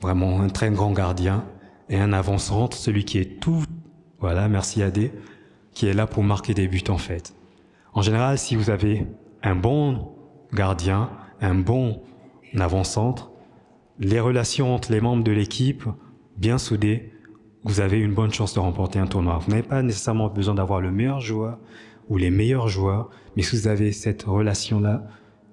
vraiment 0.00 0.40
un 0.40 0.48
très 0.48 0.70
grand 0.70 0.92
gardien, 0.92 1.44
et 1.88 1.98
un 1.98 2.12
avant-centre, 2.12 2.76
celui 2.76 3.04
qui 3.04 3.18
est 3.18 3.40
tout, 3.40 3.62
voilà, 4.18 4.48
merci 4.48 4.82
Adé, 4.82 5.12
qui 5.72 5.86
est 5.86 5.94
là 5.94 6.06
pour 6.06 6.24
marquer 6.24 6.54
des 6.54 6.68
buts 6.68 6.82
en 6.88 6.98
fait. 6.98 7.34
En 7.92 8.02
général, 8.02 8.38
si 8.38 8.56
vous 8.56 8.70
avez 8.70 9.06
un 9.42 9.54
bon 9.54 10.15
gardien, 10.56 11.10
un 11.40 11.54
bon 11.54 12.02
avant-centre, 12.58 13.30
les 14.00 14.18
relations 14.18 14.74
entre 14.74 14.90
les 14.90 15.00
membres 15.00 15.22
de 15.22 15.30
l'équipe 15.30 15.84
bien 16.36 16.58
soudées, 16.58 17.12
vous 17.62 17.80
avez 17.80 17.98
une 17.98 18.14
bonne 18.14 18.32
chance 18.32 18.54
de 18.54 18.60
remporter 18.60 18.98
un 18.98 19.06
tournoi. 19.06 19.38
Vous 19.38 19.50
n'avez 19.50 19.62
pas 19.62 19.82
nécessairement 19.82 20.28
besoin 20.28 20.54
d'avoir 20.54 20.80
le 20.80 20.90
meilleur 20.90 21.20
joueur 21.20 21.58
ou 22.08 22.16
les 22.16 22.30
meilleurs 22.30 22.68
joueurs, 22.68 23.10
mais 23.36 23.42
si 23.42 23.56
vous 23.56 23.68
avez 23.68 23.92
cette 23.92 24.24
relation-là 24.24 25.04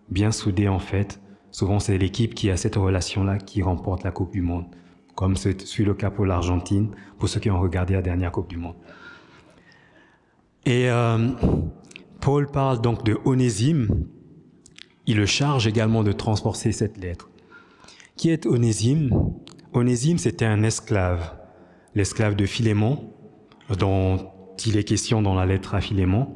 bien 0.10 0.32
soudée 0.32 0.68
en 0.68 0.80
fait, 0.80 1.22
souvent 1.52 1.80
c'est 1.80 1.98
l'équipe 1.98 2.34
qui 2.34 2.50
a 2.50 2.58
cette 2.58 2.76
relation-là 2.76 3.38
qui 3.38 3.62
remporte 3.62 4.04
la 4.04 4.12
Coupe 4.12 4.32
du 4.32 4.42
Monde, 4.42 4.66
comme 5.16 5.36
c'est 5.36 5.80
le 5.80 5.94
cas 5.94 6.12
pour 6.12 6.26
l'Argentine, 6.26 6.92
pour 7.18 7.30
ceux 7.30 7.40
qui 7.40 7.50
ont 7.50 7.60
regardé 7.60 7.94
la 7.94 8.02
dernière 8.02 8.32
Coupe 8.32 8.50
du 8.50 8.58
Monde. 8.58 8.76
Et 10.66 10.90
euh, 10.90 11.30
Paul 12.22 12.48
parle 12.48 12.82
donc 12.82 13.04
de 13.04 13.18
Onésime, 13.26 14.06
il 15.06 15.18
le 15.18 15.26
charge 15.26 15.68
également 15.68 16.04
de 16.04 16.12
transporter 16.12 16.72
cette 16.72 16.98
lettre. 16.98 17.30
Qui 18.16 18.30
est 18.30 18.46
Onésime? 18.46 19.34
Onésime, 19.74 20.18
c'était 20.18 20.46
un 20.46 20.64
esclave 20.64 21.36
l'esclave 21.96 22.36
de 22.36 22.46
Philémon, 22.46 23.12
dont 23.78 24.32
il 24.66 24.78
est 24.78 24.84
question 24.84 25.22
dans 25.22 25.36
la 25.36 25.46
lettre 25.46 25.76
à 25.76 25.82
Philémon. 25.82 26.36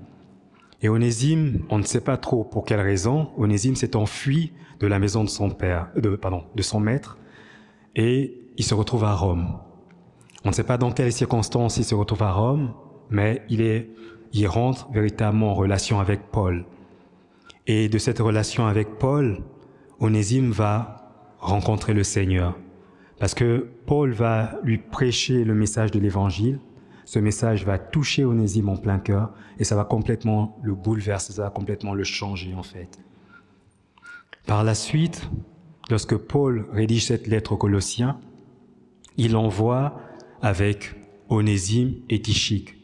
Et 0.82 0.90
Onésime, 0.90 1.64
on 1.70 1.80
ne 1.80 1.84
sait 1.84 2.02
pas 2.02 2.18
trop 2.18 2.44
pour 2.44 2.64
quelle 2.66 2.82
raison, 2.82 3.30
Onésime 3.38 3.76
s'est 3.76 3.96
enfui 3.96 4.54
de 4.80 4.88
la 4.88 5.00
maison 5.00 5.24
de 5.24 5.30
son 5.30 5.50
père, 5.50 5.90
de, 5.96 6.16
pardon, 6.16 6.44
de 6.56 6.62
son 6.62 6.80
maître, 6.80 7.18
et 7.96 8.40
il 8.58 8.64
se 8.64 8.76
retrouve 8.76 9.04
à 9.04 9.14
Rome. 9.14 9.58
On 10.46 10.50
ne 10.50 10.54
sait 10.54 10.64
pas 10.64 10.78
dans 10.78 10.92
quelles 10.92 11.12
circonstances 11.12 11.78
il 11.78 11.84
se 11.84 11.96
retrouve 11.96 12.22
à 12.22 12.32
Rome, 12.32 12.74
mais 13.10 13.42
il 13.50 13.62
est, 13.62 13.90
il 14.34 14.48
rentre 14.48 14.90
véritablement 14.92 15.52
en 15.52 15.56
relation 15.56 16.00
avec 16.00 16.32
Paul. 16.32 16.66
Et 17.68 17.90
de 17.90 17.98
cette 17.98 18.20
relation 18.20 18.66
avec 18.66 18.98
Paul, 18.98 19.44
Onésime 20.00 20.52
va 20.52 21.36
rencontrer 21.40 21.94
le 21.94 22.04
Seigneur. 22.04 22.58
Parce 23.20 23.34
que 23.34 23.68
Paul 23.86 24.14
va 24.14 24.60
lui 24.64 24.78
prêcher 24.78 25.44
le 25.44 25.54
message 25.54 25.92
de 25.92 26.00
l'évangile. 26.00 26.60
Ce 27.06 27.20
message 27.20 27.66
va 27.66 27.78
toucher 27.78 28.26
Onésime 28.26 28.70
en 28.70 28.78
plein 28.78 29.00
cœur 29.00 29.34
et 29.60 29.64
ça 29.64 29.76
va 29.76 29.86
complètement 29.86 30.58
le 30.64 30.76
bouleverser, 30.76 31.34
ça 31.34 31.44
va 31.44 31.50
complètement 31.50 31.94
le 31.94 32.04
changer 32.04 32.54
en 32.54 32.64
fait. 32.64 33.00
Par 34.46 34.64
la 34.64 34.76
suite, 34.76 35.30
lorsque 35.90 36.16
Paul 36.16 36.68
rédige 36.72 37.06
cette 37.06 37.28
lettre 37.28 37.54
aux 37.54 37.58
Colossiens, 37.58 38.20
il 39.18 39.36
envoie 39.36 40.00
avec 40.42 40.96
Onésime 41.30 41.96
et 42.10 42.22
Tichique. 42.22 42.76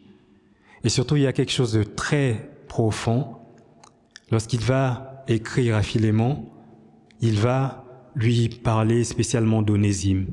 Et 0.84 0.90
surtout, 0.90 1.16
il 1.16 1.24
y 1.24 1.28
a 1.28 1.34
quelque 1.34 1.52
chose 1.52 1.74
de 1.74 1.84
très 1.84 2.50
profond. 2.68 3.38
Lorsqu'il 4.34 4.62
va 4.62 5.24
écrire 5.28 5.76
à 5.76 5.84
Philémon, 5.84 6.50
il 7.22 7.40
va 7.40 7.86
lui 8.16 8.50
parler 8.50 9.04
spécialement 9.04 9.62
d'Onésime. 9.62 10.26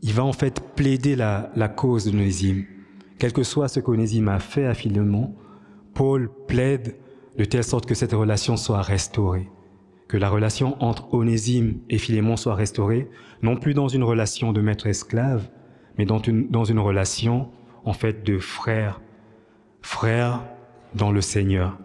Il 0.00 0.14
va 0.14 0.24
en 0.24 0.32
fait 0.32 0.62
plaider 0.76 1.14
la, 1.14 1.50
la 1.54 1.68
cause 1.68 2.06
d'Onésime. 2.06 2.64
Quel 3.18 3.34
que 3.34 3.42
soit 3.42 3.68
ce 3.68 3.80
qu'Onésime 3.80 4.28
a 4.28 4.38
fait 4.38 4.64
à 4.64 4.72
Philémon, 4.72 5.34
Paul 5.92 6.30
plaide 6.48 6.96
de 7.36 7.44
telle 7.44 7.64
sorte 7.64 7.84
que 7.84 7.94
cette 7.94 8.14
relation 8.14 8.56
soit 8.56 8.80
restaurée, 8.80 9.50
que 10.08 10.16
la 10.16 10.30
relation 10.30 10.82
entre 10.82 11.12
Onésime 11.12 11.80
et 11.90 11.98
Philémon 11.98 12.38
soit 12.38 12.54
restaurée, 12.54 13.10
non 13.42 13.56
plus 13.56 13.74
dans 13.74 13.88
une 13.88 14.04
relation 14.04 14.54
de 14.54 14.62
maître-esclave, 14.62 15.50
mais 15.98 16.06
dans 16.06 16.22
une, 16.22 16.48
dans 16.48 16.64
une 16.64 16.78
relation 16.78 17.50
en 17.84 17.92
fait 17.92 18.24
de 18.24 18.38
frère, 18.38 19.02
frère 19.82 20.44
dans 20.94 21.12
le 21.12 21.20
Seigneur. 21.20 21.78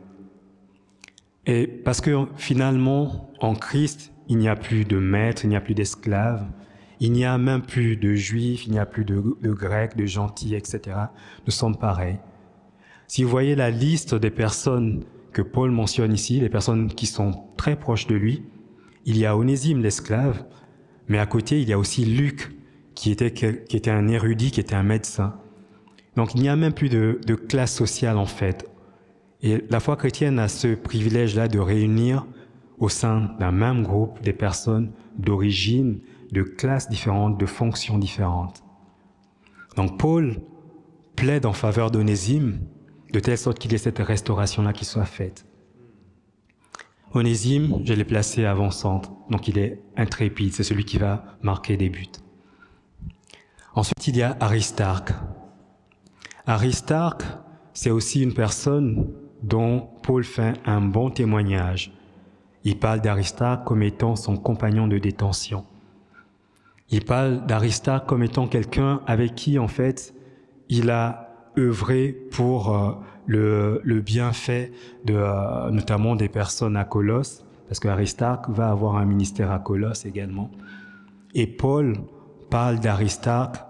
Et 1.48 1.66
parce 1.66 2.02
que 2.02 2.28
finalement, 2.36 3.32
en 3.40 3.56
Christ, 3.56 4.12
il 4.28 4.38
n'y 4.38 4.50
a 4.50 4.58
plus 4.58 4.84
de 4.84 4.98
maîtres, 4.98 5.46
il 5.46 5.50
n'y 5.50 5.56
a 5.56 5.62
plus 5.62 5.74
d'esclaves, 5.74 6.46
il 7.00 7.14
n'y 7.14 7.24
a 7.24 7.38
même 7.38 7.62
plus 7.62 7.96
de 7.96 8.14
juifs, 8.16 8.68
il 8.68 8.74
n'y 8.74 8.80
a 8.80 8.86
plus 8.86 9.06
de, 9.06 9.22
grecs, 9.54 9.96
de 9.96 10.06
gentils, 10.06 10.56
etc. 10.56 10.98
Nous 11.46 11.52
sommes 11.52 11.78
pareils. 11.78 12.20
Si 13.08 13.24
vous 13.24 13.30
voyez 13.30 13.56
la 13.56 13.72
liste 13.72 14.14
des 14.14 14.30
personnes 14.30 15.06
que 15.32 15.42
Paul 15.42 15.72
mentionne 15.72 16.14
ici, 16.14 16.42
les 16.42 16.50
personnes 16.50 16.90
qui 16.90 17.06
sont 17.06 17.46
très 17.56 17.78
proches 17.78 18.08
de 18.08 18.16
lui, 18.16 18.44
il 19.06 19.18
y 19.18 19.26
a 19.26 19.38
Onésime 19.38 19.82
l'esclave, 19.82 20.44
mais 21.08 21.18
à 21.18 21.26
côté 21.26 21.62
il 21.62 21.70
y 21.70 21.72
a 21.72 21.80
aussi 21.80 22.04
Luc 22.04 22.52
qui 22.94 23.10
était, 23.10 23.32
qui 23.32 23.78
était 23.78 23.92
un 23.92 24.10
érudit, 24.10 24.52
qui 24.52 24.60
était 24.60 24.76
un 24.76 24.84
médecin. 24.84 25.40
Donc 26.18 26.36
il 26.36 26.42
n'y 26.42 26.50
a 26.50 26.58
même 26.58 26.74
plus 26.74 26.90
de 26.90 27.36
classe 27.36 27.74
sociale 27.74 28.18
en 28.18 28.26
fait. 28.26 28.68
Et 29.42 29.64
la 29.70 29.80
foi 29.80 29.96
chrétienne 29.96 30.40
a 30.40 30.48
ce 30.48 30.74
privilège-là 30.76 31.48
de 31.48 31.60
réunir 31.60 32.26
au 32.80 32.90
sein 32.90 33.36
d'un 33.40 33.52
même 33.52 33.84
groupe 33.84 34.22
des 34.22 34.34
personnes 34.34 34.92
d'origine, 35.18 36.00
de 36.32 36.44
classes 36.44 36.90
différentes, 36.90 37.40
de 37.40 37.46
fonctions 37.46 37.98
différentes. 37.98 38.64
Donc 39.76 40.00
Paul 40.00 40.38
plaide 41.16 41.46
en 41.46 41.54
faveur 41.54 41.92
d'Onésime 41.92 42.60
de 43.14 43.20
telle 43.20 43.38
sorte 43.38 43.60
qu'il 43.60 43.72
y 43.72 43.76
ait 43.76 43.80
cette 43.80 44.00
restauration-là 44.00 44.74
qui 44.74 44.86
soit 44.86 45.06
faite. 45.06 45.46
Onésime, 47.14 47.82
je 47.86 47.94
l'ai 47.94 48.04
placé 48.04 48.46
avant-centre, 48.46 49.12
donc 49.30 49.48
il 49.48 49.58
est 49.58 49.82
intrépide, 49.96 50.54
c'est 50.54 50.64
celui 50.64 50.84
qui 50.84 50.98
va 50.98 51.38
marquer 51.42 51.78
des 51.78 51.90
buts. 51.90 52.06
Ensuite, 53.74 54.08
il 54.08 54.18
y 54.18 54.24
a 54.24 54.36
Aristarque. 54.40 55.14
Aristarque, 56.46 57.24
c'est 57.74 57.92
aussi 57.92 58.22
une 58.22 58.34
personne 58.34 59.08
dont 59.44 59.88
Paul 60.04 60.24
fait 60.24 60.54
un 60.66 60.82
bon 60.82 61.10
témoignage 61.10 61.92
il 62.68 62.78
parle 62.78 63.00
d'Aristarque 63.00 63.64
comme 63.64 63.82
étant 63.82 64.18
son 64.18 64.36
compagnon 64.36 64.90
de 64.90 64.98
détention. 64.98 65.64
Il 66.90 67.06
parle 67.06 67.46
d'Aristarque 67.46 68.06
comme 68.06 68.24
étant 68.24 68.46
quelqu'un 68.46 69.00
avec 69.08 69.36
qui, 69.36 69.58
en 69.58 69.70
fait, 69.70 70.14
il 70.68 70.90
a 70.90 71.30
œuvré 71.58 72.10
pour 72.30 72.76
euh, 72.76 72.92
le, 73.26 74.02
bienfait 74.02 74.74
de, 75.06 75.14
euh, 75.14 75.70
notamment 75.72 76.18
des 76.18 76.28
personnes 76.28 76.76
à 76.76 76.84
Colosse, 76.84 77.46
parce 77.70 77.80
qu'Aristarque 77.80 78.50
va 78.50 78.70
avoir 78.70 78.98
un 78.98 79.06
ministère 79.06 79.50
à 79.50 79.60
Colosse 79.60 80.06
également. 80.06 80.52
Et 81.34 81.48
Paul 81.48 81.96
parle 82.50 82.82
d'Aristarque, 82.82 83.64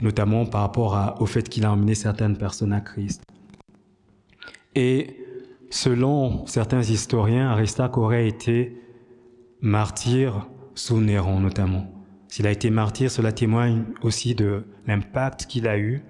notamment 0.00 0.46
par 0.46 0.60
rapport 0.60 1.16
au 1.18 1.26
fait 1.26 1.48
qu'il 1.48 1.64
a 1.64 1.72
emmené 1.72 1.96
certaines 1.96 2.36
personnes 2.36 2.72
à 2.72 2.80
Christ. 2.80 3.24
Et 4.74 5.24
Selon 5.74 6.46
certains 6.46 6.82
historiens, 6.82 7.48
Aristarque 7.48 7.98
aurait 7.98 8.28
été 8.28 8.80
martyr 9.60 10.48
sous 10.76 11.00
Néron 11.00 11.40
notamment. 11.40 11.90
S'il 12.28 12.46
a 12.46 12.52
été 12.52 12.70
martyr, 12.70 13.10
cela 13.10 13.32
témoigne 13.32 13.82
aussi 14.00 14.36
de 14.36 14.62
l'impact 14.86 15.46
qu'il 15.46 15.66
a 15.66 15.76
eu 15.76 16.04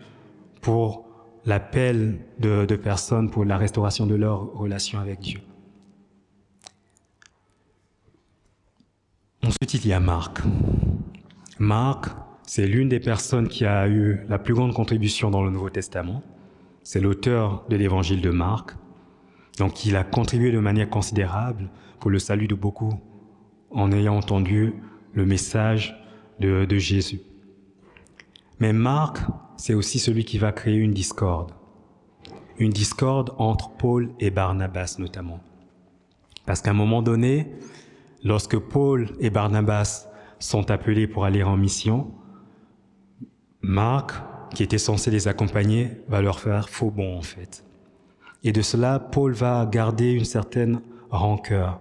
pour 0.60 1.06
l'appel 1.46 2.26
de, 2.40 2.66
de, 2.66 2.76
personnes 2.76 3.30
pour 3.30 3.46
la 3.46 3.56
restauration 3.56 4.06
de 4.06 4.14
leur 4.14 4.52
relation 4.52 4.98
avec 4.98 5.20
Dieu. 5.20 5.40
Ensuite, 9.42 9.72
il 9.72 9.86
y 9.86 9.94
a 9.94 10.00
Marc. 10.00 10.40
Marc, 11.58 12.14
c'est 12.46 12.66
l'une 12.66 12.90
des 12.90 13.00
personnes 13.00 13.48
qui 13.48 13.64
a 13.64 13.88
eu 13.88 14.20
la 14.28 14.38
plus 14.38 14.52
grande 14.52 14.74
contribution 14.74 15.30
dans 15.30 15.42
le 15.42 15.50
Nouveau 15.50 15.70
Testament. 15.70 16.22
C'est 16.84 17.00
l'auteur 17.00 17.64
de 17.70 17.76
l'évangile 17.76 18.20
de 18.20 18.30
Marc. 18.30 18.76
Donc 19.58 19.86
il 19.86 19.96
a 19.96 20.04
contribué 20.04 20.52
de 20.52 20.58
manière 20.58 20.90
considérable 20.90 21.70
pour 21.98 22.10
le 22.10 22.18
salut 22.18 22.46
de 22.46 22.54
beaucoup 22.54 22.92
en 23.70 23.90
ayant 23.90 24.16
entendu 24.16 24.74
le 25.14 25.24
message 25.24 25.98
de, 26.40 26.66
Jésus. 26.76 27.20
Mais 28.58 28.72
Marc, 28.72 29.18
c'est 29.56 29.72
aussi 29.72 29.98
celui 29.98 30.24
qui 30.24 30.36
va 30.36 30.52
créer 30.52 30.76
une 30.76 30.92
discorde. 30.92 31.52
Une 32.58 32.70
discorde 32.70 33.32
entre 33.38 33.70
Paul 33.70 34.10
et 34.20 34.30
Barnabas 34.30 34.96
notamment. 34.98 35.40
Parce 36.44 36.60
qu'à 36.60 36.70
un 36.70 36.74
moment 36.74 37.00
donné, 37.00 37.50
lorsque 38.22 38.58
Paul 38.58 39.08
et 39.20 39.30
Barnabas 39.30 40.06
sont 40.38 40.70
appelés 40.70 41.06
pour 41.06 41.24
aller 41.24 41.42
en 41.42 41.56
mission, 41.56 42.12
Marc, 43.62 44.12
qui 44.54 44.62
était 44.62 44.78
censé 44.78 45.10
les 45.10 45.28
accompagner, 45.28 45.90
va 46.08 46.22
leur 46.22 46.40
faire 46.40 46.68
faux 46.68 46.90
bon 46.90 47.18
en 47.18 47.22
fait. 47.22 47.64
Et 48.42 48.52
de 48.52 48.62
cela, 48.62 48.98
Paul 48.98 49.32
va 49.32 49.66
garder 49.66 50.12
une 50.12 50.24
certaine 50.24 50.80
rancœur. 51.10 51.80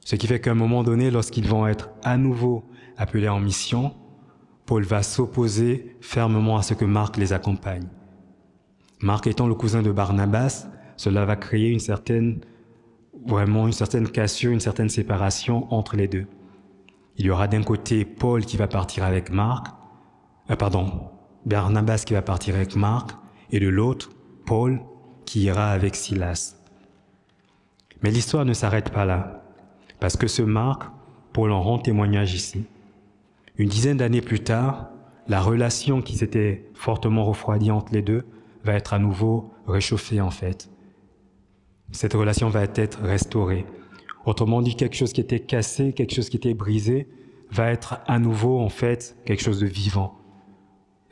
Ce 0.00 0.16
qui 0.16 0.26
fait 0.26 0.40
qu'à 0.40 0.50
un 0.50 0.54
moment 0.54 0.82
donné, 0.82 1.10
lorsqu'ils 1.10 1.48
vont 1.48 1.66
être 1.66 1.90
à 2.02 2.16
nouveau 2.16 2.64
appelés 2.96 3.28
en 3.28 3.40
mission, 3.40 3.94
Paul 4.66 4.82
va 4.82 5.02
s'opposer 5.02 5.96
fermement 6.00 6.56
à 6.56 6.62
ce 6.62 6.74
que 6.74 6.84
Marc 6.84 7.16
les 7.16 7.32
accompagne. 7.32 7.88
Marc 9.00 9.26
étant 9.26 9.46
le 9.46 9.54
cousin 9.54 9.82
de 9.82 9.92
Barnabas, 9.92 10.66
cela 10.96 11.24
va 11.24 11.36
créer 11.36 11.70
une 11.70 11.80
certaine, 11.80 12.40
vraiment 13.26 13.66
une 13.66 13.72
certaine 13.72 14.08
cassure, 14.08 14.52
une 14.52 14.60
certaine 14.60 14.88
séparation 14.88 15.72
entre 15.72 15.96
les 15.96 16.08
deux. 16.08 16.26
Il 17.16 17.26
y 17.26 17.30
aura 17.30 17.46
d'un 17.46 17.62
côté 17.62 18.04
Paul 18.04 18.44
qui 18.44 18.56
va 18.56 18.66
partir 18.66 19.04
avec 19.04 19.30
Marc, 19.30 19.66
euh, 20.50 20.56
pardon, 20.56 21.10
Barnabas 21.46 22.04
qui 22.06 22.14
va 22.14 22.22
partir 22.22 22.54
avec 22.54 22.76
Marc, 22.76 23.10
et 23.50 23.60
de 23.60 23.68
l'autre, 23.68 24.10
Paul 24.46 24.80
qui 25.24 25.42
ira 25.42 25.70
avec 25.70 25.94
Silas. 25.94 26.56
Mais 28.02 28.10
l'histoire 28.10 28.44
ne 28.44 28.52
s'arrête 28.52 28.90
pas 28.90 29.04
là, 29.04 29.44
parce 30.00 30.16
que 30.16 30.26
ce 30.26 30.42
Marc, 30.42 30.82
Paul 31.32 31.52
en 31.52 31.62
rend 31.62 31.78
témoignage 31.78 32.34
ici. 32.34 32.64
Une 33.56 33.68
dizaine 33.68 33.96
d'années 33.96 34.20
plus 34.20 34.40
tard, 34.40 34.90
la 35.28 35.40
relation 35.40 36.02
qui 36.02 36.16
s'était 36.16 36.68
fortement 36.74 37.24
refroidie 37.24 37.70
entre 37.70 37.92
les 37.92 38.02
deux 38.02 38.24
va 38.64 38.74
être 38.74 38.92
à 38.94 38.98
nouveau 38.98 39.52
réchauffée 39.66 40.20
en 40.20 40.30
fait. 40.30 40.68
Cette 41.92 42.14
relation 42.14 42.48
va 42.48 42.64
être 42.64 43.00
restaurée. 43.00 43.66
Autrement 44.26 44.62
dit, 44.62 44.74
quelque 44.74 44.96
chose 44.96 45.12
qui 45.12 45.20
était 45.20 45.40
cassé, 45.40 45.92
quelque 45.92 46.14
chose 46.14 46.28
qui 46.28 46.36
était 46.36 46.54
brisé, 46.54 47.08
va 47.50 47.70
être 47.70 48.00
à 48.06 48.18
nouveau 48.18 48.58
en 48.58 48.68
fait 48.68 49.16
quelque 49.26 49.42
chose 49.42 49.60
de 49.60 49.66
vivant. 49.66 50.18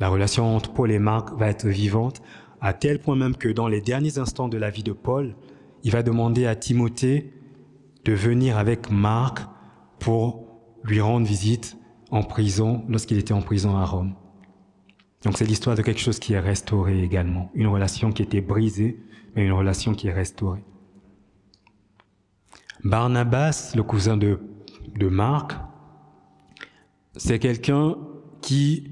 La 0.02 0.08
relation 0.08 0.56
entre 0.56 0.72
Paul 0.72 0.90
et 0.90 0.98
Marc 0.98 1.32
va 1.34 1.46
être 1.46 1.68
vivante, 1.68 2.22
à 2.60 2.72
tel 2.72 2.98
point 2.98 3.14
même 3.14 3.36
que 3.36 3.48
dans 3.48 3.68
les 3.68 3.80
derniers 3.80 4.18
instants 4.18 4.48
de 4.48 4.58
la 4.58 4.68
vie 4.68 4.82
de 4.82 4.90
Paul, 4.90 5.36
il 5.84 5.92
va 5.92 6.02
demander 6.02 6.44
à 6.44 6.56
Timothée 6.56 7.32
de 8.04 8.12
venir 8.12 8.58
avec 8.58 8.90
Marc 8.90 9.46
pour 10.00 10.44
lui 10.82 11.00
rendre 11.00 11.24
visite 11.24 11.76
en 12.10 12.24
prison 12.24 12.84
lorsqu'il 12.88 13.16
était 13.16 13.32
en 13.32 13.42
prison 13.42 13.76
à 13.76 13.84
Rome. 13.84 14.14
Donc 15.22 15.38
c'est 15.38 15.44
l'histoire 15.44 15.76
de 15.76 15.82
quelque 15.82 16.00
chose 16.00 16.18
qui 16.18 16.32
est 16.32 16.40
restauré 16.40 17.04
également, 17.04 17.52
une 17.54 17.68
relation 17.68 18.10
qui 18.10 18.24
était 18.24 18.40
brisée, 18.40 18.98
mais 19.36 19.46
une 19.46 19.52
relation 19.52 19.94
qui 19.94 20.08
est 20.08 20.12
restaurée. 20.12 20.64
Barnabas, 22.82 23.74
le 23.76 23.84
cousin 23.84 24.16
de, 24.16 24.40
de 24.96 25.06
Marc, 25.06 25.52
c'est 27.16 27.38
quelqu'un 27.38 27.94
qui 28.40 28.90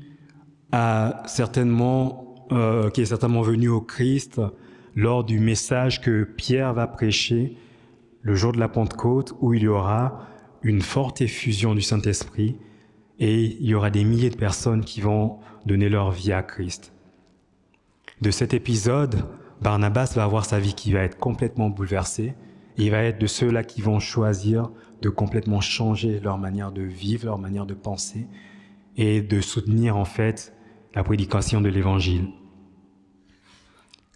a 0.73 1.23
certainement, 1.27 2.47
euh, 2.53 2.91
qui 2.91 3.03
est 3.03 3.07
certainement 3.07 3.43
venu 3.43 3.69
au 3.69 3.81
Christ 3.81 4.41
lors 4.95 5.25
du 5.25 5.39
message 5.39 6.01
que 6.01 6.25
Pierre 6.25 6.75
va 6.75 6.87
prêcher 6.87 7.57
le 8.23 8.35
jour 8.35 8.53
de 8.53 8.59
la 8.59 8.69
Pentecôte, 8.69 9.35
où 9.41 9.55
il 9.55 9.63
y 9.63 9.69
aura 9.69 10.27
une 10.63 10.83
forte 10.83 11.21
effusion 11.21 11.75
du 11.75 11.81
Saint-Esprit 11.81 12.57
et 13.19 13.45
il 13.45 13.67
y 13.67 13.75
aura 13.75 13.91
des 13.91 14.05
milliers 14.05 14.31
de 14.31 14.37
personnes 14.37 14.85
qui 14.85 15.01
vont 15.01 15.39
donner 15.67 15.89
leur 15.89 16.11
vie 16.11 16.33
à 16.33 16.43
Christ. 16.43 16.93
De 18.21 18.31
cet 18.31 18.53
épisode, 18.53 19.25
Barnabas 19.63 20.13
va 20.15 20.25
avoir 20.25 20.45
sa 20.45 20.59
vie 20.59 20.75
qui 20.75 20.93
va 20.93 21.01
être 21.01 21.19
complètement 21.19 21.71
bouleversée 21.71 22.35
et 22.79 22.85
il 22.85 22.91
va 22.91 23.03
être 23.03 23.19
de 23.21 23.27
ceux-là 23.27 23.65
qui 23.65 23.83
vont 23.83 24.01
choisir 24.01 24.71
de 25.03 25.09
complètement 25.09 25.61
changer 25.61 26.21
leur 26.21 26.39
manière 26.39 26.73
de 26.73 26.83
vivre, 26.83 27.27
leur 27.27 27.39
manière 27.39 27.67
de 27.67 27.75
penser 27.75 28.27
et 28.97 29.23
de 29.23 29.41
soutenir 29.41 29.97
en 29.97 30.05
fait 30.05 30.55
la 30.95 31.05
prédication 31.05 31.61
de 31.61 31.69
l'évangile. 31.69 32.29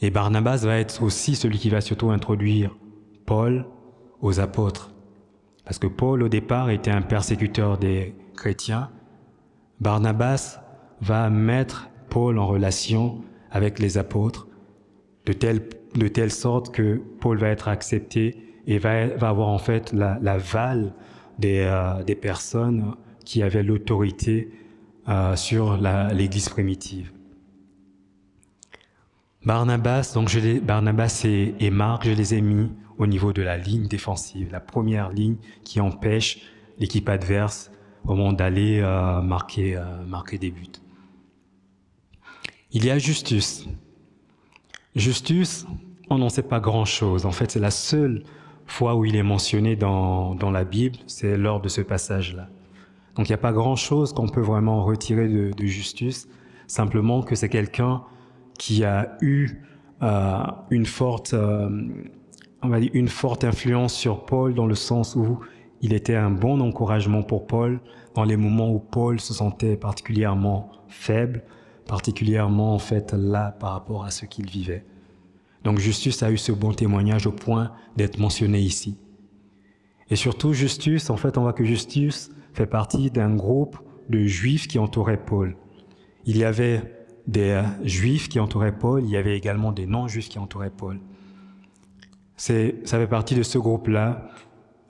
Et 0.01 0.11
Barnabas 0.11 0.65
va 0.65 0.79
être 0.79 1.03
aussi 1.03 1.35
celui 1.35 1.59
qui 1.59 1.71
va 1.71 1.81
surtout 1.81 2.11
introduire 2.11 2.77
Paul 3.27 3.67
aux 4.21 4.41
apôtres. 4.41 4.93
Parce 5.65 5.79
que 5.79 5.87
Paul, 5.87 6.23
au 6.23 6.29
départ, 6.29 6.71
était 6.71 6.91
un 6.91 7.03
persécuteur 7.03 7.79
des 7.79 8.15
chrétiens. 8.37 8.91
Barnabas 9.81 10.61
va 11.01 11.31
mettre 11.31 11.89
Paul 12.11 12.39
en 12.39 12.47
relation 12.47 13.23
avec 13.51 13.79
les 13.79 13.99
apôtres 13.99 14.47
de 15.27 15.33
telle, 15.33 16.31
sorte 16.31 16.75
que 16.75 17.01
Paul 17.21 17.39
va 17.39 17.49
être 17.49 17.69
accepté 17.69 18.37
et 18.67 18.79
va, 18.79 19.05
avoir 19.21 19.49
en 19.49 19.59
fait 19.59 19.93
la, 19.93 20.19
la 20.21 20.39
des, 21.39 21.61
euh, 21.61 22.03
des 22.03 22.15
personnes 22.15 22.95
qui 23.25 23.43
avaient 23.43 23.63
l'autorité 23.63 24.51
euh, 25.09 25.37
sur 25.37 25.77
l'Église 25.77 26.49
primitive. 26.49 27.13
Barnabas, 29.45 30.13
donc 30.15 30.31
je 30.31 30.59
Barnabas 30.61 31.27
et, 31.27 31.71
Marc, 31.71 32.07
je 32.07 32.13
les 32.13 32.35
ai 32.35 32.41
mis 32.41 32.71
au 32.97 33.07
niveau 33.07 33.35
de 33.35 33.43
la 33.43 33.59
ligne 33.59 33.87
défensive, 33.87 34.51
la 34.51 34.61
première 34.61 35.11
ligne 35.11 35.37
qui 35.63 35.81
empêche 35.81 36.41
l'équipe 36.79 37.07
adverse 37.09 37.71
au 38.07 38.15
moment 38.15 38.33
d'aller 38.33 38.81
euh, 38.81 39.21
marquer, 39.21 39.77
euh, 39.77 40.03
marquer 40.07 40.39
des 40.39 40.51
buts. 40.51 40.73
Il 42.73 42.87
y 42.87 42.91
a 42.91 42.99
Justus. 42.99 43.69
Justus, 44.97 45.67
on 46.09 46.17
n'en 46.17 46.31
sait 46.31 46.43
pas 46.43 46.61
grand-chose. 46.61 47.27
En 47.27 47.33
fait, 47.33 47.51
c'est 47.51 47.61
la 47.61 47.71
seule 47.71 48.23
fois 48.67 48.95
où 48.95 49.05
il 49.05 49.17
est 49.17 49.23
mentionné 49.23 49.77
dans 49.77 50.51
la 50.51 50.65
Bible, 50.65 50.97
c'est 51.07 51.37
lors 51.37 51.61
de 51.61 51.69
ce 51.69 51.83
passage-là. 51.83 52.49
Donc 53.17 53.29
il 53.29 53.33
n'y 53.33 53.35
a 53.35 53.39
pas 53.39 53.53
grand-chose 53.53 54.13
qu'on 54.13 54.29
peut 54.29 54.41
vraiment 54.41 54.85
retirer 54.85 55.29
de, 55.29 55.67
Justus, 55.67 56.29
simplement 56.67 57.23
que 57.23 57.35
c'est 57.35 57.49
quelqu'un 57.49 58.03
qui 58.59 58.85
a 58.85 59.17
eu 59.21 59.63
euh, 60.03 60.43
une 60.71 60.87
forte, 60.87 61.35
euh, 61.35 61.69
on 62.63 62.69
va 62.69 62.81
dire 62.81 62.91
une 62.93 63.09
forte 63.09 63.45
influence 63.45 63.95
sur 63.95 64.25
Paul 64.27 64.55
dans 64.55 64.67
le 64.67 64.75
sens 64.75 65.15
où 65.17 65.39
il 65.81 65.93
était 65.93 66.17
un 66.17 66.31
bon 66.31 66.61
encouragement 66.61 67.23
pour 67.23 67.47
Paul 67.47 67.81
dans 68.15 68.25
les 68.25 68.37
moments 68.37 68.71
où 68.71 68.79
Paul 68.79 69.21
se 69.21 69.35
sentait 69.35 69.77
particulièrement 69.77 70.71
faible, 70.89 71.43
particulièrement 71.87 72.75
en 72.75 72.79
fait 72.79 73.13
là 73.13 73.53
par 73.61 73.73
rapport 73.73 74.05
à 74.05 74.11
ce 74.11 74.25
qu'il 74.25 74.49
vivait. 74.49 74.85
Donc 75.63 75.79
Justus 75.79 76.23
a 76.23 76.31
eu 76.31 76.37
ce 76.37 76.53
bon 76.53 76.73
témoignage 76.73 77.27
au 77.27 77.33
point 77.33 77.73
d'être 77.97 78.19
mentionné 78.19 78.61
ici. 78.61 78.99
Et 80.11 80.17
surtout 80.17 80.53
Justus, 80.53 81.11
en 81.11 81.17
fait 81.17 81.39
on 81.39 81.43
voit 81.43 81.53
que 81.53 81.65
Justus 81.65 82.31
fait 82.55 82.67
partie 82.67 83.11
d'un 83.11 83.35
groupe 83.35 83.79
de 84.09 84.25
juifs 84.25 84.69
qui 84.69 84.79
entouraient 84.79 85.23
Paul. 85.23 85.57
Il 86.25 86.39
y 86.39 86.45
avait 86.45 86.83
des 87.27 87.51
euh, 87.51 87.63
juifs 87.83 88.29
qui 88.29 88.41
entouraient 88.41 88.77
Paul, 88.77 89.03
il 89.05 89.11
y 89.11 89.17
avait 89.17 89.37
également 89.37 89.73
des 89.73 89.87
non-juifs 89.87 90.29
qui 90.29 90.39
entouraient 90.39 90.71
Paul. 90.71 91.01
C'est, 92.37 92.77
ça 92.85 92.99
fait 92.99 93.07
partie 93.07 93.35
de 93.35 93.43
ce 93.43 93.59
groupe-là, 93.59 94.29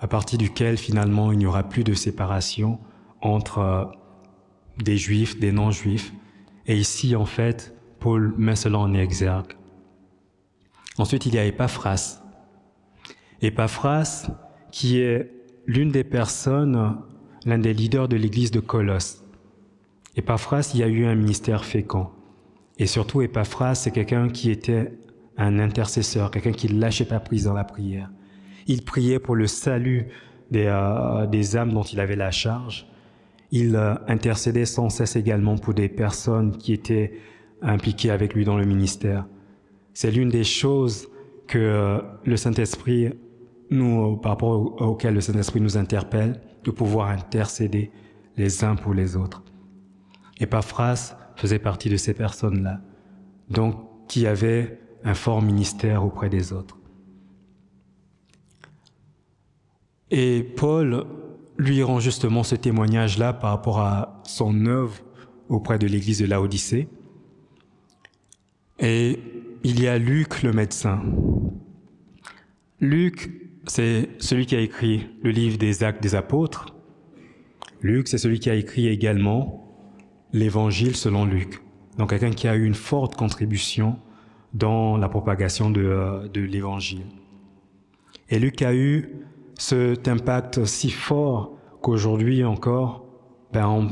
à 0.01 0.07
partir 0.07 0.39
duquel 0.39 0.77
finalement 0.77 1.33
il 1.33 1.39
n'y 1.39 1.47
aura 1.47 1.63
plus 1.63 1.85
de 1.85 1.95
séparation 1.95 2.79
entre 3.21 3.59
euh, 3.59 3.85
des 4.83 4.97
juifs, 4.97 5.39
des 5.39 5.53
non-juifs. 5.53 6.13
Et 6.67 6.77
ici, 6.77 7.15
en 7.17 7.27
fait, 7.27 7.75
Paul 8.01 8.35
met 8.37 8.57
cela 8.57 8.79
en 8.79 8.93
exergue. 8.95 9.55
Ensuite, 10.99 11.27
il 11.27 11.35
y 11.35 11.39
a 11.39 11.45
Epaphras. 11.45 12.21
Epaphras, 13.41 14.29
qui 14.71 14.99
est 15.01 15.31
l'une 15.67 15.91
des 15.91 16.05
personnes, 16.05 16.99
l'un 17.47 17.59
des 17.59 17.75
leaders 17.75 18.09
de 18.09 18.17
l'église 18.17 18.51
de 18.51 18.61
Colosse. 18.61 19.25
Epaphras, 20.17 20.71
il 20.75 20.81
y 20.81 20.83
a 20.83 20.89
eu 20.89 21.05
un 21.07 21.15
ministère 21.15 21.65
fécond. 21.65 22.09
Et 22.79 22.87
surtout, 22.87 23.23
Epaphras, 23.23 23.75
c'est 23.75 23.91
quelqu'un 23.91 24.29
qui 24.29 24.51
était 24.51 24.93
un 25.37 25.59
intercesseur, 25.59 26.31
quelqu'un 26.31 26.53
qui 26.53 26.73
ne 26.73 26.81
lâchait 26.81 27.05
pas 27.05 27.21
prise 27.21 27.45
dans 27.45 27.53
la 27.53 27.65
prière. 27.65 28.11
Il 28.67 28.85
priait 28.85 29.19
pour 29.19 29.35
le 29.35 29.47
salut 29.47 30.09
des, 30.51 30.67
euh, 30.67 31.27
des 31.27 31.57
âmes 31.57 31.73
dont 31.73 31.83
il 31.83 32.01
avait 32.01 32.17
la 32.17 32.31
charge. 32.31 32.87
Il 33.51 33.77
euh, 33.77 33.95
intercédait 34.09 34.65
sans 34.65 34.89
cesse 34.89 35.17
également 35.17 35.57
pour 35.57 35.75
des 35.75 35.89
personnes 35.89 36.57
qui 36.57 36.73
étaient 36.73 37.13
impliquées 37.63 38.11
avec 38.11 38.35
lui 38.35 38.45
dans 38.45 38.57
le 38.57 38.65
ministère. 38.65 39.27
C'est 39.93 40.11
l'une 40.11 40.29
des 40.29 40.45
choses 40.45 41.09
que 41.47 41.59
euh, 41.59 41.99
le 42.25 42.37
Saint-Esprit, 42.37 43.13
nous, 43.71 44.17
par 44.17 44.33
rapport 44.33 44.81
auquel 44.83 45.15
le 45.15 45.21
Saint-Esprit 45.21 45.61
nous 45.61 45.77
interpelle, 45.77 46.41
de 46.65 46.71
pouvoir 46.71 47.09
intercéder 47.09 47.91
les 48.37 48.65
uns 48.65 48.77
pour 48.77 48.95
les 48.95 49.17
autres. 49.17 49.43
Epaphras 50.41 51.17
faisait 51.37 51.59
partie 51.59 51.89
de 51.89 51.97
ces 51.97 52.15
personnes-là, 52.15 52.81
donc 53.51 53.77
qui 54.09 54.27
avaient 54.27 54.79
un 55.05 55.15
fort 55.15 55.43
ministère 55.43 56.05
auprès 56.05 56.29
des 56.29 56.53
autres. 56.53 56.79
Et 60.11 60.43
Paul 60.43 61.07
lui 61.59 61.83
rend 61.83 62.01
justement 62.01 62.43
ce 62.43 62.55
témoignage-là 62.55 63.33
par 63.33 63.51
rapport 63.51 63.81
à 63.81 64.23
son 64.25 64.67
œuvre 64.67 64.97
auprès 65.49 65.79
de 65.79 65.87
l'église 65.87 66.21
de 66.21 66.27
Laodicée. 66.27 66.89
Et 68.79 69.21
il 69.63 69.81
y 69.81 69.89
a 69.89 69.99
Luc 69.99 70.43
le 70.43 70.53
médecin. 70.53 71.03
Luc, 72.81 73.44
c'est 73.67 74.09
celui 74.19 74.47
qui 74.47 74.57
a 74.57 74.61
écrit 74.61 75.07
le 75.23 75.31
livre 75.31 75.59
des 75.59 75.85
actes 75.85 76.03
des 76.03 76.15
apôtres. 76.15 76.75
Luc, 77.81 78.09
c'est 78.09 78.19
celui 78.19 78.39
qui 78.39 78.51
a 78.51 78.55
écrit 78.55 78.89
également 78.89 79.65
l'évangile 80.33 80.97
selon 80.97 81.25
Luc. 81.25 81.63
Donc 81.99 82.11
quelqu'un 82.11 82.31
qui 82.31 82.49
a 82.49 82.57
eu 82.57 82.65
une 82.65 82.75
forte 82.75 83.15
contribution 83.17 83.99
dans 84.53 84.97
la 84.97 85.09
propagation 85.09 85.71
de, 85.71 85.83
euh, 85.83 86.29
l'évangile. 86.35 87.07
Et 88.31 88.39
Luc 88.39 88.63
a 88.63 88.75
eu 88.75 89.11
cet 89.59 90.09
impact 90.09 90.65
si 90.65 90.91
fort 90.91 91.57
qu'aujourd'hui 91.81 92.45
encore, 92.45 93.07
ben 93.53 93.89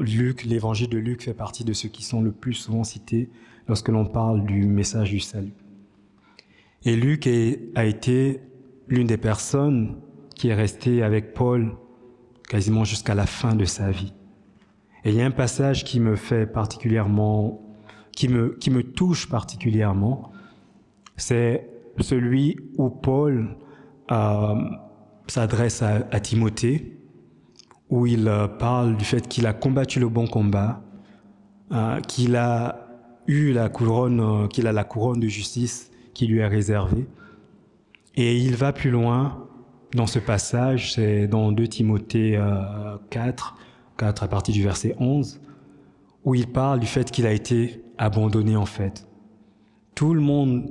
Luc, 0.00 0.44
l'évangile 0.44 0.88
de 0.88 0.98
Luc 0.98 1.22
fait 1.22 1.34
partie 1.34 1.64
de 1.64 1.72
ceux 1.72 1.88
qui 1.88 2.02
sont 2.02 2.22
le 2.22 2.32
plus 2.32 2.54
souvent 2.54 2.84
cités 2.84 3.28
lorsque 3.66 3.88
l'on 3.88 4.06
parle 4.06 4.44
du 4.46 4.66
message 4.66 5.10
du 5.10 5.20
salut. 5.20 5.52
Et 6.84 6.96
Luc 6.96 7.28
a 7.74 7.84
été 7.84 8.40
l'une 8.88 9.06
des 9.06 9.16
personnes 9.16 9.96
qui 10.34 10.48
est 10.48 10.54
restée 10.54 11.02
avec 11.02 11.34
Paul 11.34 11.76
quasiment 12.48 12.84
jusqu'à 12.84 13.14
la 13.14 13.26
fin 13.26 13.54
de 13.54 13.64
sa 13.64 13.90
vie. 13.90 14.14
Et 15.04 15.10
il 15.10 15.16
y 15.16 15.22
a 15.22 15.26
un 15.26 15.30
passage 15.30 15.84
qui 15.84 16.00
me 16.00 16.16
fait 16.16 16.46
particulièrement, 16.46 17.60
qui 18.12 18.28
me, 18.28 18.56
qui 18.58 18.70
me 18.70 18.82
touche 18.82 19.28
particulièrement, 19.28 20.32
c'est 21.16 21.68
celui 22.00 22.56
où 22.76 22.88
Paul 22.90 23.56
euh, 24.10 24.54
s'adresse 25.26 25.82
à, 25.82 26.20
Timothée, 26.20 26.98
où 27.90 28.06
il 28.06 28.28
euh, 28.28 28.48
parle 28.48 28.96
du 28.96 29.04
fait 29.04 29.26
qu'il 29.28 29.46
a 29.46 29.52
combattu 29.52 30.00
le 30.00 30.08
bon 30.08 30.26
combat, 30.26 30.82
euh, 31.72 32.00
qu'il 32.00 32.36
a 32.36 32.88
eu 33.26 33.52
la 33.52 33.68
couronne, 33.68 34.48
qu'il 34.48 34.66
a 34.66 34.72
la 34.72 34.84
couronne 34.84 35.20
de 35.20 35.28
justice 35.28 35.90
qui 36.14 36.26
lui 36.26 36.38
est 36.38 36.46
réservée. 36.46 37.06
Et 38.20 38.36
il 38.36 38.56
va 38.56 38.72
plus 38.72 38.90
loin 38.90 39.46
dans 39.94 40.08
ce 40.08 40.18
passage, 40.18 40.94
c'est 40.94 41.28
dans 41.28 41.52
2 41.52 41.68
Timothée 41.68 42.36
4, 43.10 43.56
4 43.96 44.22
à 44.24 44.28
partir 44.28 44.52
du 44.52 44.64
verset 44.64 44.96
11, 44.98 45.40
où 46.24 46.34
il 46.34 46.48
parle 46.48 46.80
du 46.80 46.86
fait 46.86 47.12
qu'il 47.12 47.26
a 47.26 47.32
été 47.32 47.80
abandonné 47.96 48.56
en 48.56 48.66
fait. 48.66 49.06
Tout 49.94 50.14
le 50.14 50.20
monde 50.20 50.68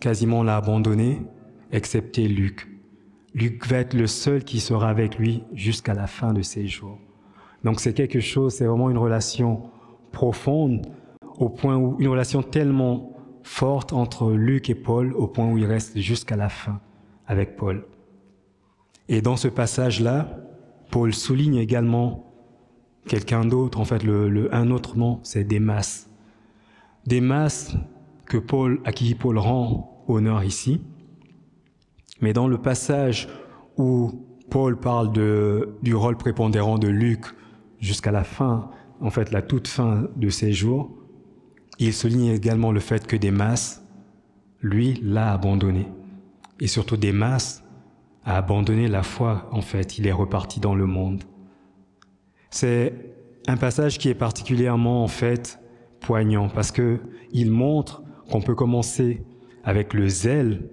quasiment 0.00 0.42
l'a 0.42 0.56
abandonné, 0.56 1.20
excepté 1.70 2.28
Luc. 2.28 2.66
Luc 3.34 3.66
va 3.66 3.76
être 3.76 3.92
le 3.92 4.06
seul 4.06 4.42
qui 4.42 4.58
sera 4.58 4.88
avec 4.88 5.18
lui 5.18 5.44
jusqu'à 5.52 5.92
la 5.92 6.06
fin 6.06 6.32
de 6.32 6.40
ses 6.40 6.66
jours. 6.66 6.98
Donc 7.62 7.80
c'est 7.80 7.92
quelque 7.92 8.20
chose, 8.20 8.54
c'est 8.54 8.64
vraiment 8.64 8.88
une 8.88 8.96
relation 8.96 9.64
profonde, 10.12 10.86
au 11.38 11.50
point 11.50 11.76
où 11.76 11.96
une 11.98 12.08
relation 12.08 12.42
tellement 12.42 13.12
forte 13.46 13.92
entre 13.92 14.32
Luc 14.32 14.68
et 14.70 14.74
Paul, 14.74 15.14
au 15.14 15.28
point 15.28 15.46
où 15.46 15.56
il 15.56 15.66
reste 15.66 15.98
jusqu'à 16.00 16.34
la 16.34 16.48
fin 16.48 16.80
avec 17.28 17.56
Paul. 17.56 17.86
Et 19.08 19.22
dans 19.22 19.36
ce 19.36 19.46
passage-là, 19.46 20.36
Paul 20.90 21.14
souligne 21.14 21.54
également 21.54 22.34
quelqu'un 23.06 23.44
d'autre, 23.44 23.78
en 23.78 23.84
fait, 23.84 24.02
le, 24.02 24.52
un 24.52 24.72
autre 24.72 24.98
nom, 24.98 25.20
c'est 25.22 25.44
Démas. 25.44 26.08
Démas, 27.06 27.76
que 28.26 28.36
Paul, 28.36 28.80
à 28.84 28.90
qui 28.90 29.14
Paul 29.14 29.38
rend 29.38 30.04
honneur 30.08 30.42
ici, 30.42 30.82
mais 32.20 32.32
dans 32.32 32.48
le 32.48 32.58
passage 32.58 33.28
où 33.76 34.26
Paul 34.50 34.76
parle 34.76 35.12
de, 35.12 35.76
du 35.82 35.94
rôle 35.94 36.16
prépondérant 36.16 36.78
de 36.78 36.88
Luc 36.88 37.26
jusqu'à 37.78 38.10
la 38.10 38.24
fin, 38.24 38.70
en 39.00 39.10
fait 39.10 39.30
la 39.30 39.40
toute 39.40 39.68
fin 39.68 40.08
de 40.16 40.30
ses 40.30 40.52
jours, 40.52 40.95
il 41.78 41.92
souligne 41.92 42.28
également 42.28 42.72
le 42.72 42.80
fait 42.80 43.06
que 43.06 43.16
Démas, 43.16 43.82
lui, 44.62 45.00
l'a 45.02 45.32
abandonné. 45.32 45.86
Et 46.60 46.66
surtout 46.66 46.96
Démas 46.96 47.62
a 48.24 48.36
abandonné 48.38 48.88
la 48.88 49.02
foi, 49.02 49.48
en 49.52 49.60
fait, 49.60 49.98
il 49.98 50.06
est 50.06 50.12
reparti 50.12 50.60
dans 50.60 50.74
le 50.74 50.86
monde. 50.86 51.22
C'est 52.50 53.14
un 53.46 53.56
passage 53.56 53.98
qui 53.98 54.08
est 54.08 54.14
particulièrement, 54.14 55.04
en 55.04 55.08
fait, 55.08 55.60
poignant 56.00 56.48
parce 56.48 56.72
que 56.72 57.00
il 57.32 57.50
montre 57.50 58.02
qu'on 58.30 58.40
peut 58.40 58.54
commencer 58.54 59.24
avec 59.64 59.94
le 59.94 60.08
zèle 60.08 60.68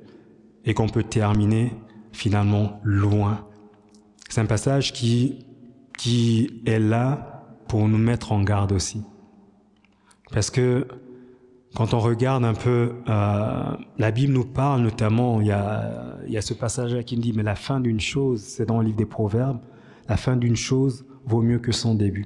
et 0.66 0.74
qu'on 0.74 0.88
peut 0.88 1.04
terminer 1.04 1.74
finalement 2.12 2.80
loin. 2.84 3.48
C'est 4.30 4.42
un 4.42 4.46
passage 4.46 4.94
qui, 4.94 5.46
qui 5.98 6.62
est 6.66 6.80
là 6.80 7.46
pour 7.68 7.88
nous 7.88 7.98
mettre 7.98 8.32
en 8.32 8.42
garde 8.44 8.72
aussi. 8.72 9.04
Parce 10.34 10.50
que 10.50 10.88
quand 11.76 11.94
on 11.94 12.00
regarde 12.00 12.44
un 12.44 12.54
peu, 12.54 12.94
euh, 13.08 13.78
la 13.98 14.12
Bible 14.12 14.34
nous 14.34 14.46
parle 14.46 14.82
notamment, 14.82 15.42
il 15.42 15.48
y 15.48 15.52
a, 15.52 16.42
ce 16.42 16.54
passage-là 16.54 17.04
qui 17.04 17.16
nous 17.16 17.22
dit, 17.22 17.34
mais 17.34 17.44
la 17.44 17.56
fin 17.56 17.80
d'une 17.80 18.00
chose, 18.00 18.42
c'est 18.42 18.66
dans 18.66 18.80
le 18.80 18.86
livre 18.86 18.98
des 18.98 19.06
Proverbes, 19.06 19.60
la 20.10 20.18
fin 20.18 20.36
d'une 20.36 20.56
chose 20.56 21.06
vaut 21.26 21.42
mieux 21.42 21.60
que 21.60 21.72
son 21.72 21.96
début. 21.96 22.26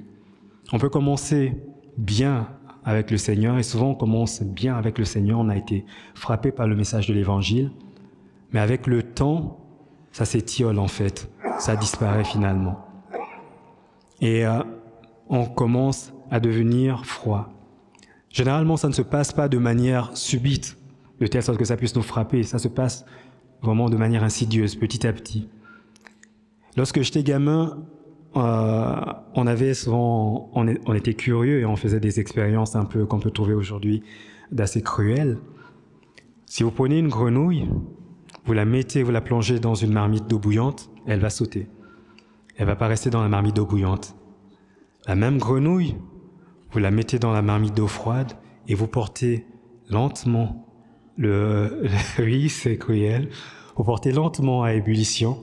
On 0.72 0.78
peut 0.78 0.88
commencer 0.88 1.54
bien 1.96 2.48
avec 2.84 3.10
le 3.10 3.18
Seigneur 3.18 3.58
et 3.58 3.62
souvent 3.62 3.90
on 3.90 3.94
commence 3.94 4.42
bien 4.42 4.74
avec 4.74 4.98
le 4.98 5.04
Seigneur, 5.04 5.38
on 5.38 5.48
a 5.50 5.56
été 5.56 5.84
frappé 6.14 6.50
par 6.50 6.66
le 6.66 6.76
message 6.76 7.06
de 7.08 7.14
l'Évangile, 7.14 7.70
mais 8.52 8.60
avec 8.60 8.86
le 8.86 9.02
temps, 9.02 9.60
ça 10.12 10.24
s'étiole 10.24 10.78
en 10.78 10.88
fait, 10.88 11.30
ça 11.58 11.76
disparaît 11.76 12.24
finalement. 12.24 12.86
Et 14.20 14.46
euh, 14.46 14.62
on 15.28 15.44
commence 15.44 16.12
à 16.30 16.40
devenir 16.40 17.04
froid. 17.04 17.57
Généralement, 18.30 18.76
ça 18.76 18.88
ne 18.88 18.92
se 18.92 19.02
passe 19.02 19.32
pas 19.32 19.48
de 19.48 19.58
manière 19.58 20.16
subite, 20.16 20.76
de 21.20 21.26
telle 21.26 21.42
sorte 21.42 21.58
que 21.58 21.64
ça 21.64 21.76
puisse 21.76 21.96
nous 21.96 22.02
frapper, 22.02 22.42
ça 22.42 22.58
se 22.58 22.68
passe 22.68 23.04
vraiment 23.62 23.88
de 23.88 23.96
manière 23.96 24.22
insidieuse, 24.22 24.76
petit 24.76 25.06
à 25.06 25.12
petit. 25.12 25.48
Lorsque 26.76 27.00
j'étais 27.00 27.22
gamin, 27.22 27.84
euh, 28.36 28.94
on 29.34 29.46
avait 29.46 29.74
souvent, 29.74 30.50
on, 30.54 30.72
on, 30.86 30.94
était 30.94 31.14
curieux 31.14 31.60
et 31.60 31.64
on 31.64 31.76
faisait 31.76 32.00
des 32.00 32.20
expériences 32.20 32.76
un 32.76 32.84
peu 32.84 33.06
qu'on 33.06 33.18
peut 33.18 33.30
trouver 33.30 33.54
aujourd'hui 33.54 34.02
d'assez 34.52 34.82
cruelles. 34.82 35.38
Si 36.46 36.62
vous 36.62 36.70
prenez 36.70 36.98
une 36.98 37.08
grenouille, 37.08 37.68
vous 38.44 38.52
la 38.52 38.64
mettez, 38.64 39.02
vous 39.02 39.10
la 39.10 39.20
plongez 39.20 39.58
dans 39.58 39.74
une 39.74 39.92
marmite 39.92 40.26
d'eau 40.28 40.38
bouillante, 40.38 40.90
elle 41.06 41.20
va 41.20 41.30
sauter. 41.30 41.68
Elle 42.56 42.66
va 42.66 42.76
pas 42.76 42.86
rester 42.86 43.10
dans 43.10 43.22
la 43.22 43.28
marmite 43.28 43.56
d'eau 43.56 43.66
bouillante. 43.66 44.14
La 45.06 45.14
même 45.14 45.38
grenouille, 45.38 45.96
vous 46.70 46.78
la 46.78 46.90
mettez 46.90 47.18
dans 47.18 47.32
la 47.32 47.42
marmite 47.42 47.74
d'eau 47.74 47.86
froide 47.86 48.32
et 48.66 48.74
vous 48.74 48.86
portez 48.86 49.46
lentement 49.88 50.66
le, 51.16 51.86
oui, 52.18 52.48
c'est 52.48 52.76
cruel. 52.76 53.28
Vous 53.76 53.84
portez 53.84 54.12
lentement 54.12 54.62
à 54.62 54.74
ébullition. 54.74 55.38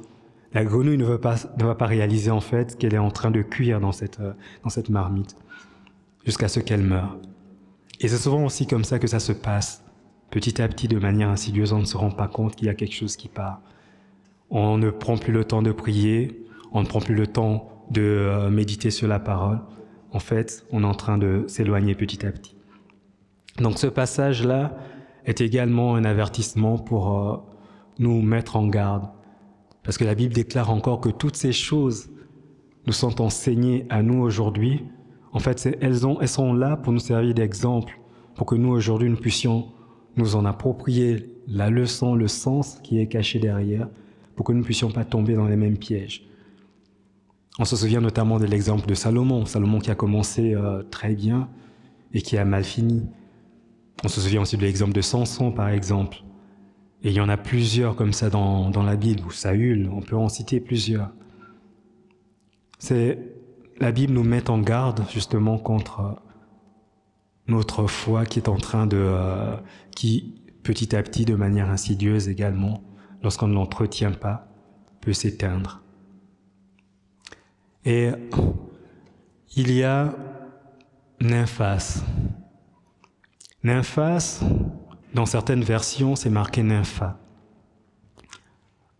La 0.53 0.63
grenouille 0.63 0.97
ne 0.97 1.05
va 1.05 1.17
pas, 1.17 1.35
ne 1.57 1.65
va 1.65 1.75
pas 1.75 1.85
réaliser 1.85 2.31
en 2.31 2.41
fait 2.41 2.77
qu'elle 2.77 2.93
est 2.93 2.99
en 2.99 3.11
train 3.11 3.31
de 3.31 3.41
cuire 3.41 3.79
dans 3.79 3.91
cette, 3.91 4.21
dans 4.63 4.69
cette 4.69 4.89
marmite 4.89 5.35
jusqu'à 6.25 6.47
ce 6.47 6.59
qu'elle 6.59 6.83
meure. 6.83 7.17
Et 7.99 8.07
c'est 8.07 8.17
souvent 8.17 8.45
aussi 8.45 8.67
comme 8.67 8.83
ça 8.83 8.99
que 8.99 9.07
ça 9.07 9.19
se 9.19 9.31
passe 9.31 9.85
petit 10.35 10.61
à 10.61 10.67
petit, 10.67 10.87
de 10.87 10.99
manière 10.99 11.29
insidieuse, 11.29 11.71
on 11.71 11.79
ne 11.79 11.85
se 11.85 11.95
rend 11.95 12.11
pas 12.11 12.27
compte 12.27 12.55
qu'il 12.55 12.67
y 12.67 12.69
a 12.69 12.73
quelque 12.73 12.93
chose 12.93 13.15
qui 13.15 13.29
part. 13.29 13.61
On 14.49 14.77
ne 14.77 14.89
prend 14.89 15.17
plus 15.17 15.31
le 15.31 15.45
temps 15.45 15.61
de 15.61 15.71
prier, 15.71 16.43
on 16.73 16.81
ne 16.81 16.85
prend 16.85 16.99
plus 16.99 17.15
le 17.15 17.27
temps 17.27 17.69
de 17.89 18.01
euh, 18.01 18.49
méditer 18.49 18.91
sur 18.91 19.07
la 19.07 19.19
parole. 19.19 19.61
En 20.15 20.19
fait, 20.19 20.65
on 20.71 20.83
est 20.83 20.87
en 20.87 20.93
train 20.93 21.17
de 21.17 21.43
s'éloigner 21.47 21.93
petit 21.93 22.25
à 22.25 22.31
petit. 22.31 22.55
Donc 23.59 23.77
ce 23.77 23.87
passage-là 23.87 24.77
est 25.25 25.41
également 25.41 25.95
un 25.95 26.05
avertissement 26.05 26.77
pour 26.77 27.19
euh, 27.19 27.35
nous 27.99 28.21
mettre 28.21 28.55
en 28.55 28.65
garde. 28.65 29.09
Parce 29.83 29.97
que 29.97 30.05
la 30.05 30.15
Bible 30.15 30.33
déclare 30.33 30.71
encore 30.71 31.01
que 31.01 31.09
toutes 31.09 31.35
ces 31.35 31.51
choses 31.51 32.09
nous 32.87 32.93
sont 32.93 33.19
enseignées 33.19 33.85
à 33.89 34.03
nous 34.03 34.21
aujourd'hui. 34.21 34.85
En 35.33 35.39
fait, 35.39 35.77
elles, 35.81 36.07
ont, 36.07 36.21
elles 36.21 36.29
sont 36.29 36.53
là 36.53 36.77
pour 36.77 36.93
nous 36.93 36.99
servir 36.99 37.33
d'exemple, 37.33 37.99
pour 38.35 38.45
que 38.45 38.55
nous 38.55 38.69
aujourd'hui 38.69 39.09
nous 39.09 39.17
puissions 39.17 39.73
nous 40.15 40.37
en 40.37 40.45
approprier 40.45 41.29
la 41.45 41.69
leçon, 41.69 42.15
le 42.15 42.29
sens 42.29 42.79
qui 42.83 43.01
est 43.01 43.07
caché 43.07 43.39
derrière, 43.39 43.89
pour 44.37 44.45
que 44.45 44.53
nous 44.53 44.59
ne 44.59 44.63
puissions 44.63 44.91
pas 44.91 45.03
tomber 45.03 45.33
dans 45.33 45.49
les 45.49 45.57
mêmes 45.57 45.77
pièges. 45.77 46.25
On 47.57 47.65
se 47.65 47.75
souvient 47.75 48.01
notamment 48.01 48.37
de 48.37 48.45
l'exemple 48.45 48.85
de 48.85 48.93
Salomon, 48.93 49.45
Salomon 49.45 49.79
qui 49.79 49.91
a 49.91 49.95
commencé 49.95 50.53
euh, 50.53 50.83
très 50.83 51.15
bien 51.15 51.49
et 52.13 52.21
qui 52.21 52.37
a 52.37 52.45
mal 52.45 52.63
fini. 52.63 53.07
On 54.03 54.07
se 54.07 54.19
souvient 54.19 54.41
aussi 54.41 54.57
de 54.57 54.61
l'exemple 54.63 54.93
de 54.93 55.01
Samson, 55.01 55.51
par 55.51 55.69
exemple. 55.69 56.17
Et 57.03 57.09
il 57.09 57.13
y 57.13 57.21
en 57.21 57.29
a 57.29 57.37
plusieurs 57.37 57.95
comme 57.95 58.13
ça 58.13 58.29
dans, 58.29 58.69
dans 58.69 58.83
la 58.83 58.95
Bible, 58.95 59.23
ou 59.25 59.31
Saül, 59.31 59.89
on 59.93 60.01
peut 60.01 60.17
en 60.17 60.27
citer 60.27 60.59
plusieurs. 60.59 61.11
C'est 62.77 63.19
la 63.79 63.91
Bible 63.91 64.13
nous 64.13 64.23
met 64.23 64.49
en 64.49 64.59
garde 64.59 65.03
justement 65.09 65.57
contre 65.57 66.21
notre 67.47 67.87
foi 67.87 68.25
qui 68.25 68.39
est 68.39 68.49
en 68.49 68.57
train 68.57 68.87
de, 68.87 68.97
euh, 68.97 69.55
qui 69.95 70.41
petit 70.63 70.95
à 70.95 71.03
petit, 71.03 71.25
de 71.25 71.35
manière 71.35 71.69
insidieuse 71.69 72.27
également, 72.27 72.81
lorsqu'on 73.21 73.47
ne 73.47 73.53
l'entretient 73.53 74.11
pas, 74.11 74.47
peut 74.99 75.13
s'éteindre. 75.13 75.84
Et 77.85 78.09
il 79.55 79.71
y 79.71 79.83
a 79.83 80.15
nymphas. 81.21 82.03
Nymphas, 83.63 84.43
dans 85.13 85.25
certaines 85.25 85.63
versions, 85.63 86.15
c'est 86.15 86.29
marqué 86.29 86.63
nympha. 86.63 87.19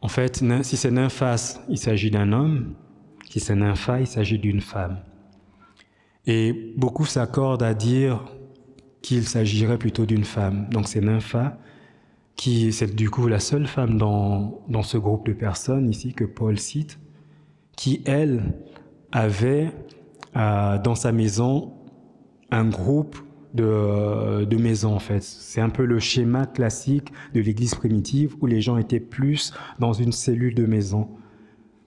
En 0.02 0.08
fait, 0.08 0.43
si 0.63 0.78
c'est 0.78 0.91
nymphas, 0.91 1.60
il 1.67 1.78
s'agit 1.78 2.12
d'un 2.12 2.32
homme. 2.32 2.76
Si 3.30 3.39
c'est 3.39 3.56
nympha, 3.56 4.00
il 4.00 4.08
s'agit 4.08 4.39
d'une 4.39 4.62
femme. 4.62 5.00
Et 6.28 6.74
beaucoup 6.78 7.06
s'accordent 7.06 7.63
à 7.63 7.74
dire 7.74 8.24
qu'il 9.02 9.28
s'agirait 9.28 9.78
plutôt 9.78 10.06
d'une 10.08 10.24
femme. 10.24 10.67
Donc 10.71 10.88
c'est 10.88 11.02
Nympha, 11.02 11.60
qui 12.36 12.74
c'est 12.74 12.95
du 12.95 13.10
coup 13.12 13.28
la 13.28 13.39
seule 13.39 13.67
femme 13.67 13.98
dans, 13.98 14.63
dans 14.67 14.82
ce 14.82 14.98
groupe 14.98 15.28
de 15.28 15.34
personnes 15.34 15.89
ici 15.89 16.13
que 16.13 16.24
Paul 16.24 16.58
cite, 16.58 16.98
qui 17.78 18.02
elle 18.06 18.56
avait 19.15 19.71
euh, 20.36 20.78
dans 20.78 20.93
sa 20.93 21.13
maison 21.13 21.71
un 22.51 22.65
groupe 22.65 23.17
de, 23.54 24.43
de 24.43 24.58
maisons 24.58 24.93
en 24.93 24.99
fait. 24.99 25.23
C'est 25.23 25.62
un 25.62 25.69
peu 25.69 25.86
le 25.86 25.99
schéma 25.99 26.45
classique 26.45 27.13
de 27.34 27.39
l'église 27.39 27.75
primitive 27.75 28.36
où 28.41 28.45
les 28.45 28.60
gens 28.60 28.78
étaient 28.78 28.99
plus 28.99 29.54
dans 29.80 29.93
une 29.93 30.12
cellule 30.12 30.54
de 30.54 30.65
maison. 30.65 31.08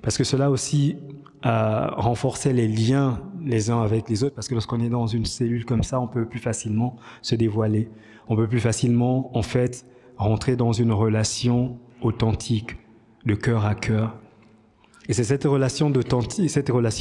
Parce 0.00 0.16
que 0.16 0.24
cela 0.24 0.50
aussi 0.50 0.96
à 1.42 1.94
renforcer 1.96 2.52
les 2.52 2.66
liens 2.66 3.20
les 3.44 3.70
uns 3.70 3.82
avec 3.82 4.08
les 4.08 4.24
autres, 4.24 4.34
parce 4.34 4.48
que 4.48 4.54
lorsqu'on 4.54 4.80
est 4.80 4.88
dans 4.88 5.06
une 5.06 5.24
cellule 5.24 5.64
comme 5.64 5.82
ça, 5.82 6.00
on 6.00 6.08
peut 6.08 6.26
plus 6.26 6.40
facilement 6.40 6.96
se 7.22 7.34
dévoiler. 7.34 7.88
On 8.28 8.36
peut 8.36 8.48
plus 8.48 8.60
facilement, 8.60 9.30
en 9.36 9.42
fait, 9.42 9.86
rentrer 10.16 10.56
dans 10.56 10.72
une 10.72 10.92
relation 10.92 11.78
authentique, 12.02 12.76
de 13.24 13.34
cœur 13.34 13.64
à 13.64 13.74
cœur. 13.74 14.16
Et 15.08 15.14
c'est 15.14 15.24
cette 15.24 15.44
relation, 15.44 15.90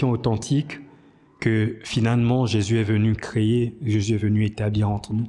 authentique 0.09 0.79
que 1.39 1.77
finalement 1.83 2.45
Jésus 2.45 2.79
est 2.79 2.83
venu 2.83 3.13
créer, 3.13 3.77
Jésus 3.83 4.15
est 4.15 4.17
venu 4.17 4.45
établir 4.45 4.89
entre 4.89 5.13
nous. 5.13 5.27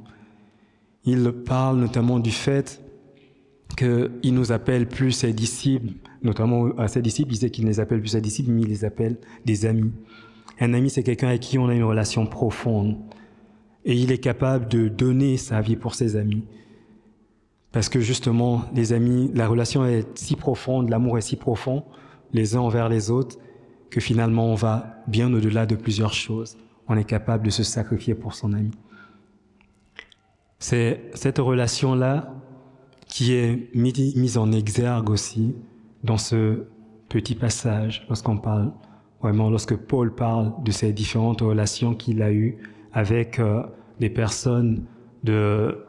Il 1.03 1.31
parle 1.31 1.77
notamment 1.77 2.19
du 2.19 2.31
fait 2.31 2.81
qu'il 3.77 4.33
nous 4.33 4.51
appelle 4.51 4.87
plus 4.87 5.11
ses 5.11 5.33
disciples, 5.33 5.93
notamment 6.23 6.69
à 6.77 6.87
ses 6.87 7.01
disciples, 7.01 7.31
il 7.31 7.33
disait 7.33 7.49
qu'il 7.49 7.65
ne 7.65 7.69
les 7.69 7.79
appelle 7.79 7.99
plus 7.99 8.09
ses 8.09 8.21
disciples, 8.21 8.51
mais 8.51 8.61
il 8.61 8.69
les 8.69 8.85
appelle 8.85 9.17
des 9.45 9.65
amis. 9.65 9.91
Un 10.59 10.73
ami, 10.73 10.89
c'est 10.89 11.03
quelqu'un 11.03 11.29
avec 11.29 11.41
qui 11.41 11.57
on 11.57 11.67
a 11.69 11.75
une 11.75 11.83
relation 11.83 12.25
profonde. 12.25 12.97
Et 13.85 13.95
il 13.95 14.11
est 14.11 14.17
capable 14.17 14.67
de 14.67 14.87
donner 14.87 15.37
sa 15.37 15.61
vie 15.61 15.77
pour 15.77 15.95
ses 15.95 16.15
amis. 16.15 16.43
Parce 17.71 17.87
que 17.87 17.99
justement, 17.99 18.63
les 18.73 18.93
amis, 18.93 19.31
la 19.33 19.47
relation 19.47 19.85
est 19.85 20.17
si 20.17 20.35
profonde, 20.35 20.89
l'amour 20.89 21.17
est 21.17 21.21
si 21.21 21.35
profond, 21.35 21.83
les 22.33 22.55
uns 22.55 22.61
envers 22.61 22.89
les 22.89 23.11
autres, 23.11 23.37
que 23.89 23.99
finalement 23.99 24.45
on 24.51 24.55
va 24.55 25.03
bien 25.07 25.33
au-delà 25.33 25.65
de 25.65 25.75
plusieurs 25.75 26.13
choses. 26.13 26.57
On 26.87 26.97
est 26.97 27.03
capable 27.03 27.45
de 27.45 27.49
se 27.49 27.63
sacrifier 27.63 28.15
pour 28.15 28.33
son 28.33 28.53
ami. 28.53 28.71
C'est 30.59 31.09
cette 31.13 31.39
relation-là 31.39 32.33
qui 33.07 33.33
est 33.33 33.73
mise 33.73 34.37
en 34.37 34.51
exergue 34.51 35.09
aussi 35.09 35.55
dans 36.03 36.17
ce 36.17 36.65
petit 37.09 37.35
passage, 37.35 38.05
lorsqu'on 38.07 38.37
parle 38.37 38.71
vraiment, 39.21 39.49
lorsque 39.49 39.75
Paul 39.75 40.13
parle 40.13 40.53
de 40.63 40.71
ces 40.71 40.93
différentes 40.93 41.41
relations 41.41 41.95
qu'il 41.95 42.21
a 42.21 42.31
eues 42.31 42.57
avec 42.93 43.39
euh, 43.39 43.63
des 43.99 44.09
personnes 44.09 44.85
de, 45.23 45.85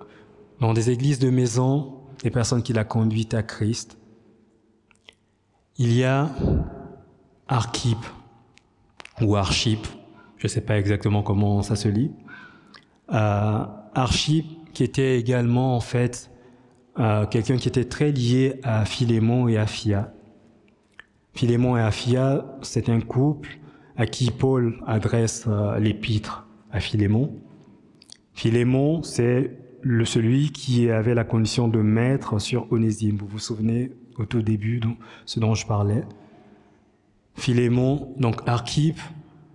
dans 0.61 0.73
des 0.73 0.91
églises 0.91 1.19
de 1.19 1.31
maison, 1.31 1.95
des 2.23 2.31
personnes 2.31 2.63
qu'il 2.63 2.79
a 2.79 2.85
conduites 2.85 3.35
à 3.35 3.43
Christ. 3.43 3.99
Il 5.83 5.97
y 5.97 6.05
a 6.05 6.29
Archip 7.49 7.97
ou 9.23 9.35
Archip, 9.35 9.87
je 10.37 10.45
ne 10.45 10.49
sais 10.49 10.61
pas 10.61 10.79
exactement 10.79 11.23
comment 11.23 11.63
ça 11.63 11.75
se 11.75 11.89
lit. 11.89 12.11
Euh, 13.15 13.65
Archip 13.95 14.45
qui 14.75 14.85
était 14.85 15.19
également 15.19 15.75
en 15.75 15.81
fait 15.81 16.31
euh, 16.99 17.25
quelqu'un 17.25 17.57
qui 17.57 17.67
était 17.69 17.87
très 17.87 18.13
lié 18.13 18.61
à 18.63 18.85
Philémon 18.85 19.49
et 19.49 19.57
à 19.57 19.67
Phia. 19.67 20.13
Philémon 21.33 21.79
et 21.79 21.81
Aphia, 21.81 22.45
c'est 22.61 22.91
un 22.91 23.01
couple 23.01 23.59
à 23.97 24.05
qui 24.05 24.31
Paul 24.31 24.83
adresse 24.87 25.47
euh, 25.49 25.79
l'épître 25.79 26.47
à 26.71 26.81
Philémon. 26.81 27.41
Philémon, 28.35 29.03
c'est 29.03 29.57
celui 30.05 30.53
qui 30.53 30.91
avait 30.91 31.15
la 31.15 31.25
condition 31.25 31.69
de 31.69 31.81
maître 31.81 32.39
sur 32.39 32.71
Onésime. 32.71 33.17
Vous 33.17 33.27
vous 33.27 33.39
souvenez 33.39 33.93
au 34.21 34.27
tout 34.27 34.43
début 34.43 34.81
ce 35.27 35.41
dont 35.41 35.55
je 35.55 35.67
parlais. 35.67 36.05
Philémon, 37.35 38.15
donc 38.19 38.43
Archippe, 38.47 39.01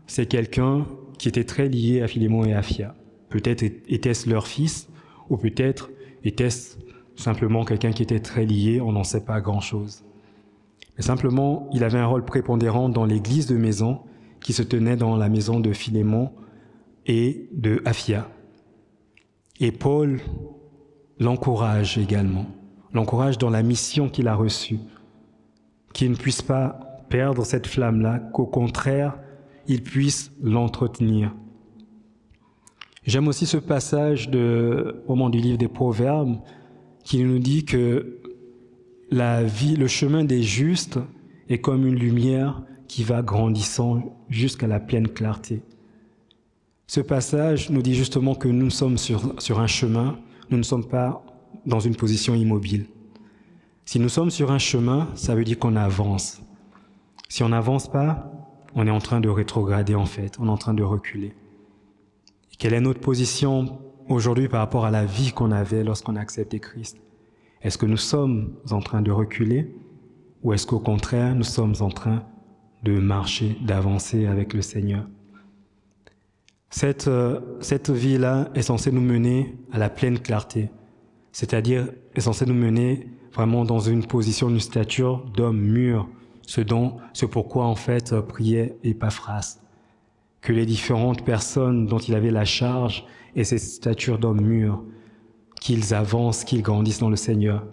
c'est 0.08 0.25
quelqu'un 0.25 0.86
qui 1.17 1.28
était 1.28 1.43
très 1.43 1.69
lié 1.69 2.01
à 2.01 2.08
Philémon 2.08 2.43
et 2.45 2.54
Aphia. 2.54 2.95
Peut-être 3.30 3.63
était-ce 3.63 4.30
leur 4.30 4.47
fils, 4.47 4.89
ou 5.30 5.38
peut-être 5.38 5.89
était-ce 6.23 6.78
simplement 7.15 7.63
quelqu'un 7.63 7.91
qui 7.91 8.04
était 8.04 8.19
très 8.19 8.45
lié, 8.45 8.82
on 8.82 8.91
n'en 8.91 9.04
sait 9.04 9.23
pas 9.23 9.39
grand-chose. 9.41 10.04
Mais 10.97 11.04
simplement, 11.04 11.69
il 11.73 11.84
avait 11.84 11.99
un 11.99 12.06
rôle 12.06 12.25
prépondérant 12.25 12.89
dans 12.89 13.06
l'église 13.06 13.47
de 13.47 13.58
maison 13.58 14.01
qui 14.41 14.54
se 14.54 14.63
tenait 14.63 14.95
dans 14.95 15.15
la 15.15 15.30
maison 15.30 15.60
de 15.60 15.73
Philémon 15.73 16.32
et 17.06 17.47
de 17.51 17.82
Aphia. 17.86 18.30
Et 19.60 19.71
Paul 19.71 20.19
l'encourage 21.19 21.97
également, 21.97 22.45
l'encourage 22.95 23.38
dans 23.38 23.49
la 23.49 23.62
mission 23.62 24.10
qu'il 24.10 24.27
a 24.27 24.36
reçue, 24.36 24.79
qu'il 25.93 26.10
ne 26.10 26.15
puisse 26.15 26.41
pas 26.41 26.79
perdre 27.10 27.45
cette 27.45 27.67
flamme-là, 27.67 28.19
qu'au 28.34 28.45
contraire, 28.45 29.17
il 29.67 29.84
puisse 29.84 30.31
l'entretenir. 30.41 31.36
J'aime 33.03 33.27
aussi 33.27 33.45
ce 33.45 33.58
passage 33.58 34.29
au 34.34 35.10
moment 35.10 35.29
du 35.29 35.39
livre 35.39 35.58
des 35.58 35.67
Proverbes 35.67 36.38
qui 37.03 37.23
nous 37.23 37.38
dit 37.38 37.65
que 37.65 38.21
la 39.12 39.43
vie, 39.43 39.75
le 39.75 39.88
chemin 39.88 40.23
des 40.23 40.41
justes 40.41 40.97
est 41.49 41.60
comme 41.60 41.86
une 41.86 41.99
lumière 41.99 42.63
qui 42.88 43.03
va 43.03 43.21
grandissant 43.21 44.17
jusqu'à 44.29 44.67
la 44.67 44.79
pleine 44.79 45.08
clarté. 45.08 45.62
Ce 46.88 47.01
passage 47.01 47.69
nous 47.69 47.81
dit 47.81 47.93
justement 47.93 48.36
que 48.36 48.47
nous 48.47 48.69
sommes 48.69 48.97
sur, 48.97 49.36
sur 49.39 49.60
un 49.60 49.67
chemin, 49.67 50.17
nous 50.49 50.58
ne 50.58 50.63
sommes 50.63 50.88
pas 50.88 51.23
dans 51.65 51.80
une 51.80 51.95
position 51.95 52.36
immobile. 52.36 52.86
Si 53.86 53.99
nous 53.99 54.10
sommes 54.10 54.32
sur 54.32 54.51
un 54.51 54.58
chemin, 54.58 55.10
ça 55.15 55.36
veut 55.36 55.43
dire 55.43 55.60
qu'on 55.60 55.75
avance. 55.75 56.41
Si 57.30 57.43
on 57.43 57.49
n'avance 57.49 57.88
pas, 57.88 58.32
on 58.75 58.88
est 58.88 58.91
en 58.91 58.99
train 58.99 59.21
de 59.21 59.30
rétrograder 59.30 59.95
en 59.95 60.06
fait, 60.06 60.38
on 60.39 60.47
est 60.47 60.51
en 60.51 60.58
train 60.58 60.73
de 60.73 60.84
reculer. 60.84 61.34
quelle 62.58 62.73
est 62.73 62.82
notre 62.82 63.01
position 63.01 63.80
aujourd'hui 64.08 64.47
par 64.47 64.60
rapport 64.60 64.86
à 64.86 64.91
la 64.91 65.06
vie 65.06 65.32
qu'on 65.32 65.51
avait 65.51 65.84
lorsqu'on 65.84 66.15
a 66.15 66.21
accepté 66.21 66.60
Christ? 66.60 66.97
Est-ce 67.62 67.78
que 67.78 67.86
nous 67.86 67.97
sommes 67.97 68.56
en 68.71 68.80
train 68.80 69.01
de 69.01 69.12
reculer 69.12 69.75
ou 70.43 70.54
est-ce 70.54 70.67
qu'au 70.67 70.80
contraire, 70.80 71.34
nous 71.36 71.43
sommes 71.43 71.73
en 71.80 71.89
train 71.89 72.23
de 72.84 72.99
marcher, 72.99 73.58
d'avancer 73.62 74.28
avec 74.28 74.54
le 74.54 74.62
Seigneur? 74.62 75.06
Cette, 76.69 77.08
euh, 77.08 77.39
cette 77.62 77.89
vie-là 77.89 78.49
est 78.54 78.62
censée 78.62 78.91
nous 78.91 79.01
mener 79.01 79.58
à 79.71 79.80
la 79.80 79.89
pleine 79.89 80.19
clarté, 80.19 80.69
c'est-à-dire 81.35 81.89
est 82.15 82.21
censée 82.21 82.45
nous 82.45 82.53
mener 82.53 83.09
vraiment 83.33 83.65
dans 83.65 83.81
une 83.81 84.05
position, 84.05 84.49
une 84.49 84.61
stature 84.61 85.25
d'homme 85.35 85.59
mûr, 85.59 86.07
ce 86.43 86.61
dont, 86.61 86.95
ce 87.11 87.25
pourquoi 87.25 87.65
en 87.65 87.75
fait 87.75 88.17
priait 88.21 88.77
Epaphras, 88.85 89.57
que 90.39 90.53
les 90.53 90.65
différentes 90.65 91.25
personnes 91.25 91.87
dont 91.87 91.97
il 91.97 92.15
avait 92.15 92.31
la 92.31 92.45
charge 92.45 93.05
et 93.35 93.43
cette 93.43 93.59
stature 93.59 94.17
d'homme 94.17 94.39
mûr, 94.39 94.81
qu'ils 95.59 95.93
avancent, 95.93 96.45
qu'ils 96.45 96.61
grandissent 96.61 96.99
dans 96.99 97.09
le 97.09 97.17
Seigneur. 97.17 97.65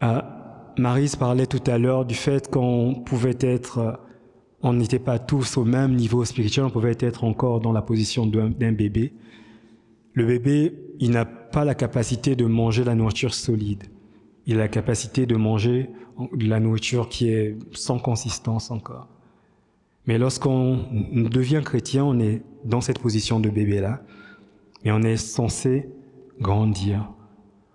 Ah, 0.00 0.72
Marise 0.78 1.14
parlait 1.14 1.46
tout 1.46 1.62
à 1.66 1.76
l'heure 1.76 2.06
du 2.06 2.14
fait 2.14 2.50
qu'on 2.50 3.02
pouvait 3.04 3.36
être, 3.38 4.00
on 4.62 4.72
n'était 4.72 4.98
pas 4.98 5.18
tous 5.18 5.58
au 5.58 5.64
même 5.64 5.94
niveau 5.94 6.24
spirituel, 6.24 6.64
on 6.64 6.70
pouvait 6.70 6.96
être 7.00 7.22
encore 7.22 7.60
dans 7.60 7.72
la 7.72 7.82
position 7.82 8.24
d'un 8.24 8.72
bébé. 8.72 9.12
Le 10.14 10.24
bébé, 10.24 10.85
il 11.00 11.10
n'a 11.10 11.24
pas 11.24 11.64
la 11.64 11.74
capacité 11.74 12.36
de 12.36 12.44
manger 12.44 12.84
la 12.84 12.94
nourriture 12.94 13.34
solide. 13.34 13.84
Il 14.46 14.56
a 14.56 14.58
la 14.58 14.68
capacité 14.68 15.26
de 15.26 15.36
manger 15.36 15.90
de 16.32 16.46
la 16.46 16.60
nourriture 16.60 17.08
qui 17.08 17.28
est 17.28 17.56
sans 17.72 17.98
consistance 17.98 18.70
encore. 18.70 19.08
Mais 20.06 20.18
lorsqu'on 20.18 20.86
devient 21.12 21.62
chrétien, 21.64 22.04
on 22.04 22.20
est 22.20 22.42
dans 22.64 22.80
cette 22.80 23.00
position 23.00 23.40
de 23.40 23.50
bébé-là, 23.50 24.02
et 24.84 24.92
on 24.92 25.02
est 25.02 25.16
censé 25.16 25.88
grandir. 26.40 27.10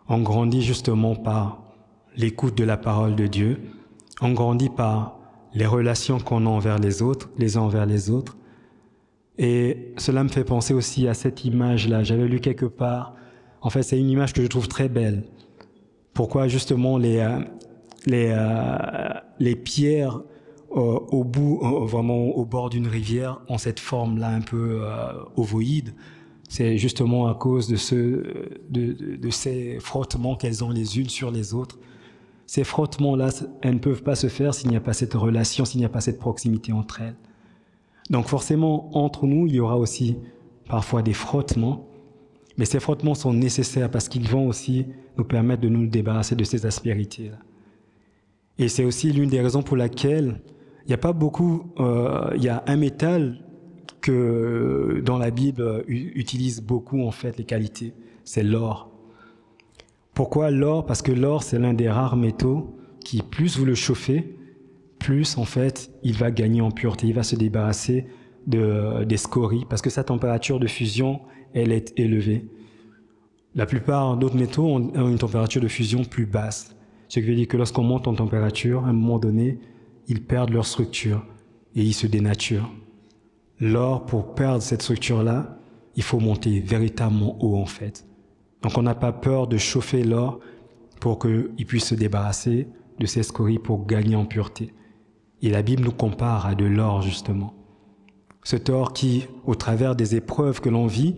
On 0.07 0.21
grandit 0.21 0.62
justement 0.62 1.15
par 1.15 1.63
l'écoute 2.15 2.57
de 2.57 2.63
la 2.63 2.77
parole 2.77 3.15
de 3.15 3.27
Dieu. 3.27 3.60
On 4.21 4.31
grandit 4.31 4.69
par 4.69 5.19
les 5.53 5.65
relations 5.65 6.19
qu'on 6.19 6.45
a 6.45 6.49
envers 6.49 6.79
les 6.79 7.01
autres, 7.01 7.29
les 7.38 7.57
uns 7.57 7.62
envers 7.62 7.86
les 7.86 8.10
autres. 8.10 8.38
Et 9.38 9.94
cela 9.98 10.24
me 10.24 10.30
fait 10.30 10.44
penser 10.44 10.74
aussi 10.74 11.08
à 11.08 11.13
cette 11.13 11.46
image-là. 11.46 12.04
J'avais 12.04 12.28
lu 12.28 12.39
quelque 12.39 12.65
part. 12.65 13.15
En 13.62 13.70
fait, 13.70 13.84
c'est 13.84 14.00
une 14.00 14.10
image 14.10 14.34
que 14.34 14.41
je 14.41 14.48
trouve 14.48 14.67
très 14.67 14.89
belle. 14.89 15.24
Pourquoi 16.13 16.48
justement 16.48 16.98
les, 16.98 17.20
euh, 17.20 17.39
les, 18.06 18.34
euh, 18.36 19.10
les 19.39 19.56
pierres 19.56 20.22
euh, 20.76 21.00
au 21.10 21.24
bout, 21.24 21.60
vraiment 21.86 22.17
au 22.17 22.46
bord 22.46 22.70
d'une 22.70 22.88
rivière, 22.88 23.41
ont 23.48 23.58
cette 23.58 23.80
forme-là 23.80 24.30
un 24.30 24.41
peu 24.41 24.84
ovoïde 25.36 25.94
c'est 26.52 26.78
justement 26.78 27.28
à 27.28 27.34
cause 27.34 27.70
de, 27.70 27.78
ce, 27.78 28.50
de, 28.70 29.30
ces 29.30 29.80
frottements 29.80 30.36
qu'elles 30.36 30.65
ont 30.65 30.70
les 30.70 31.00
unes 31.00 31.08
sur 31.08 31.32
les 31.32 31.54
autres. 31.54 31.80
Ces 32.46 32.65
frottements-là, 32.65 33.30
elles 33.62 33.76
ne 33.76 33.80
peuvent 33.80 34.04
pas 34.04 34.15
se 34.15 34.28
faire 34.28 34.54
s'il 34.54 34.70
n'y 34.70 34.76
a 34.76 34.82
pas 34.82 34.91
cette 34.91 35.13
relation, 35.13 35.63
s'il 35.63 35.80
n'y 35.80 35.86
a 35.86 35.89
pas 35.89 36.02
cette 36.02 36.20
proximité 36.20 36.74
entre 36.74 37.00
elles. 37.00 37.15
Donc 38.09 38.27
forcément, 38.27 38.95
entre 38.97 39.27
nous, 39.27 39.47
il 39.47 39.55
y 39.55 39.59
aura 39.59 39.77
aussi 39.77 40.17
parfois 40.67 41.01
des 41.01 41.13
frottements, 41.13 41.87
mais 42.57 42.65
ces 42.65 42.79
frottements 42.79 43.15
sont 43.15 43.33
nécessaires 43.33 43.89
parce 43.89 44.09
qu'ils 44.09 44.27
vont 44.27 44.47
aussi 44.47 44.85
nous 45.17 45.23
permettre 45.23 45.61
de 45.61 45.69
nous 45.69 45.87
débarrasser 45.87 46.35
de 46.35 46.43
ces 46.43 46.65
aspérités-là. 46.65 47.37
Et 48.57 48.67
c'est 48.67 48.83
aussi 48.83 49.11
l'une 49.11 49.29
des 49.29 49.41
raisons 49.41 49.63
pour 49.63 49.77
laquelle 49.77 50.41
il 50.85 50.87
n'y 50.87 50.93
a 50.93 50.97
pas 50.97 51.13
beaucoup, 51.13 51.71
euh, 51.79 52.31
il 52.35 52.43
y 52.43 52.49
a 52.49 52.63
un 52.67 52.75
métal 52.75 53.39
que 54.01 55.01
dans 55.05 55.17
la 55.17 55.29
Bible 55.29 55.83
utilise 55.87 56.61
beaucoup 56.61 57.03
en 57.03 57.11
fait 57.11 57.37
les 57.37 57.43
qualités, 57.43 57.93
c'est 58.23 58.43
l'or. 58.43 58.89
Pourquoi 60.13 60.51
l'or? 60.51 60.85
Parce 60.85 61.01
que 61.01 61.11
l'or 61.11 61.43
c'est 61.43 61.59
l'un 61.59 61.73
des 61.73 61.89
rares 61.89 62.17
métaux 62.17 62.75
qui 63.03 63.21
plus 63.21 63.57
vous 63.57 63.65
le 63.65 63.75
chauffez, 63.75 64.35
plus 65.01 65.37
en 65.37 65.45
fait 65.45 65.91
il 66.03 66.13
va 66.13 66.31
gagner 66.31 66.61
en 66.61 66.71
pureté, 66.71 67.07
il 67.07 67.13
va 67.13 67.23
se 67.23 67.35
débarrasser 67.35 68.05
de, 68.47 69.03
des 69.03 69.17
scories 69.17 69.65
parce 69.69 69.81
que 69.81 69.89
sa 69.89 70.03
température 70.03 70.59
de 70.59 70.67
fusion 70.67 71.21
elle 71.53 71.71
est 71.71 71.93
élevée. 71.97 72.45
La 73.55 73.65
plupart 73.65 74.15
d'autres 74.15 74.37
métaux 74.37 74.65
ont 74.65 75.09
une 75.09 75.17
température 75.17 75.61
de 75.61 75.67
fusion 75.67 76.05
plus 76.05 76.25
basse. 76.25 76.75
Ce 77.09 77.19
qui 77.19 77.25
veut 77.25 77.35
dire 77.35 77.47
que 77.47 77.57
lorsqu'on 77.57 77.83
monte 77.83 78.07
en 78.07 78.13
température, 78.13 78.85
à 78.85 78.89
un 78.89 78.93
moment 78.93 79.19
donné, 79.19 79.59
ils 80.07 80.23
perdent 80.23 80.51
leur 80.51 80.65
structure 80.65 81.25
et 81.75 81.81
ils 81.81 81.93
se 81.93 82.07
dénaturent. 82.07 82.71
L'or, 83.59 84.05
pour 84.05 84.33
perdre 84.33 84.61
cette 84.61 84.81
structure-là, 84.81 85.57
il 85.97 86.03
faut 86.03 86.19
monter 86.19 86.61
véritablement 86.61 87.37
haut 87.43 87.57
en 87.57 87.65
fait. 87.65 88.05
Donc 88.61 88.77
on 88.77 88.83
n'a 88.83 88.95
pas 88.95 89.11
peur 89.11 89.47
de 89.47 89.57
chauffer 89.57 90.03
l'or 90.03 90.39
pour 91.01 91.19
qu'il 91.19 91.65
puisse 91.65 91.87
se 91.87 91.95
débarrasser 91.95 92.67
de 92.99 93.05
ses 93.05 93.23
scories 93.23 93.59
pour 93.59 93.85
gagner 93.85 94.15
en 94.15 94.25
pureté. 94.25 94.73
Et 95.41 95.49
la 95.49 95.62
Bible 95.62 95.84
nous 95.84 95.91
compare 95.91 96.45
à 96.45 96.56
de 96.56 96.65
l'or 96.65 97.01
justement. 97.01 97.54
Cet 98.43 98.69
or 98.69 98.93
qui, 98.93 99.27
au 99.45 99.56
travers 99.56 99.95
des 99.95 100.15
épreuves 100.15 100.62
que 100.62 100.69
l'on 100.69 100.88
vit, 100.88 101.15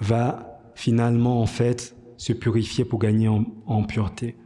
va 0.00 0.60
finalement 0.74 1.42
en 1.42 1.46
fait 1.46 1.96
se 2.16 2.32
purifier 2.32 2.84
pour 2.84 2.98
gagner 2.98 3.28
en, 3.28 3.82
pureté. 3.84 4.36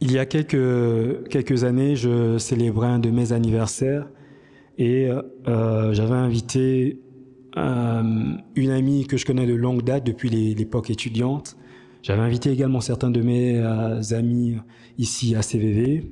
Il 0.00 0.12
y 0.12 0.18
a 0.18 0.26
quelques, 0.26 1.28
quelques 1.28 1.64
années, 1.64 1.96
je 1.96 2.38
célébrais 2.38 2.88
un 2.88 2.98
de 2.98 3.10
mes 3.10 3.32
anniversaires 3.32 4.08
et 4.76 5.08
euh, 5.46 5.92
j'avais 5.92 6.14
invité 6.14 7.00
euh, 7.56 8.02
une 8.56 8.70
amie 8.70 9.06
que 9.06 9.16
je 9.16 9.24
connais 9.24 9.46
de 9.46 9.54
longue 9.54 9.82
date 9.82 10.04
depuis 10.04 10.28
l'époque 10.28 10.90
étudiante. 10.90 11.56
J'avais 12.02 12.20
invité 12.20 12.50
également 12.50 12.80
certains 12.80 13.10
de 13.10 13.22
mes 13.22 13.58
euh, 13.58 14.00
amis 14.10 14.56
ici 14.98 15.34
à 15.36 15.42
CVV, 15.42 16.10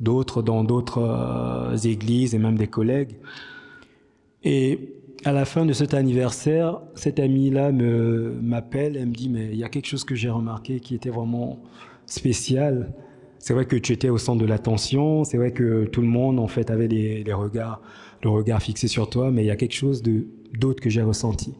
d'autres 0.00 0.42
dans 0.42 0.64
d'autres 0.64 1.00
euh, 1.02 1.76
églises 1.76 2.34
et 2.34 2.38
même 2.38 2.56
des 2.56 2.66
collègues. 2.66 3.16
Et 4.44 4.94
à 5.24 5.32
la 5.32 5.44
fin 5.44 5.66
de 5.66 5.72
cet 5.72 5.94
anniversaire, 5.94 6.80
cette 6.94 7.18
amie-là 7.18 7.72
m'appelle, 7.72 8.96
elle 8.96 9.06
me 9.06 9.14
dit, 9.14 9.28
mais 9.28 9.48
il 9.50 9.56
y 9.56 9.64
a 9.64 9.68
quelque 9.68 9.86
chose 9.86 10.04
que 10.04 10.14
j'ai 10.14 10.30
remarqué 10.30 10.80
qui 10.80 10.94
était 10.94 11.10
vraiment 11.10 11.58
spécial. 12.06 12.92
C'est 13.38 13.54
vrai 13.54 13.66
que 13.66 13.76
tu 13.76 13.92
étais 13.92 14.08
au 14.08 14.18
centre 14.18 14.40
de 14.40 14.46
l'attention, 14.46 15.24
c'est 15.24 15.36
vrai 15.36 15.52
que 15.52 15.84
tout 15.84 16.00
le 16.00 16.08
monde 16.08 16.38
en 16.38 16.48
fait 16.48 16.70
avait 16.70 16.88
des, 16.88 17.24
des 17.24 17.32
regards, 17.32 17.80
le 18.22 18.30
regard 18.30 18.62
fixé 18.62 18.88
sur 18.88 19.10
toi, 19.10 19.30
mais 19.30 19.42
il 19.42 19.46
y 19.46 19.50
a 19.50 19.56
quelque 19.56 19.74
chose 19.74 20.02
de 20.02 20.26
d'autres 20.58 20.80
que 20.80 20.90
j'ai 20.90 21.02
ressenti. 21.02 21.54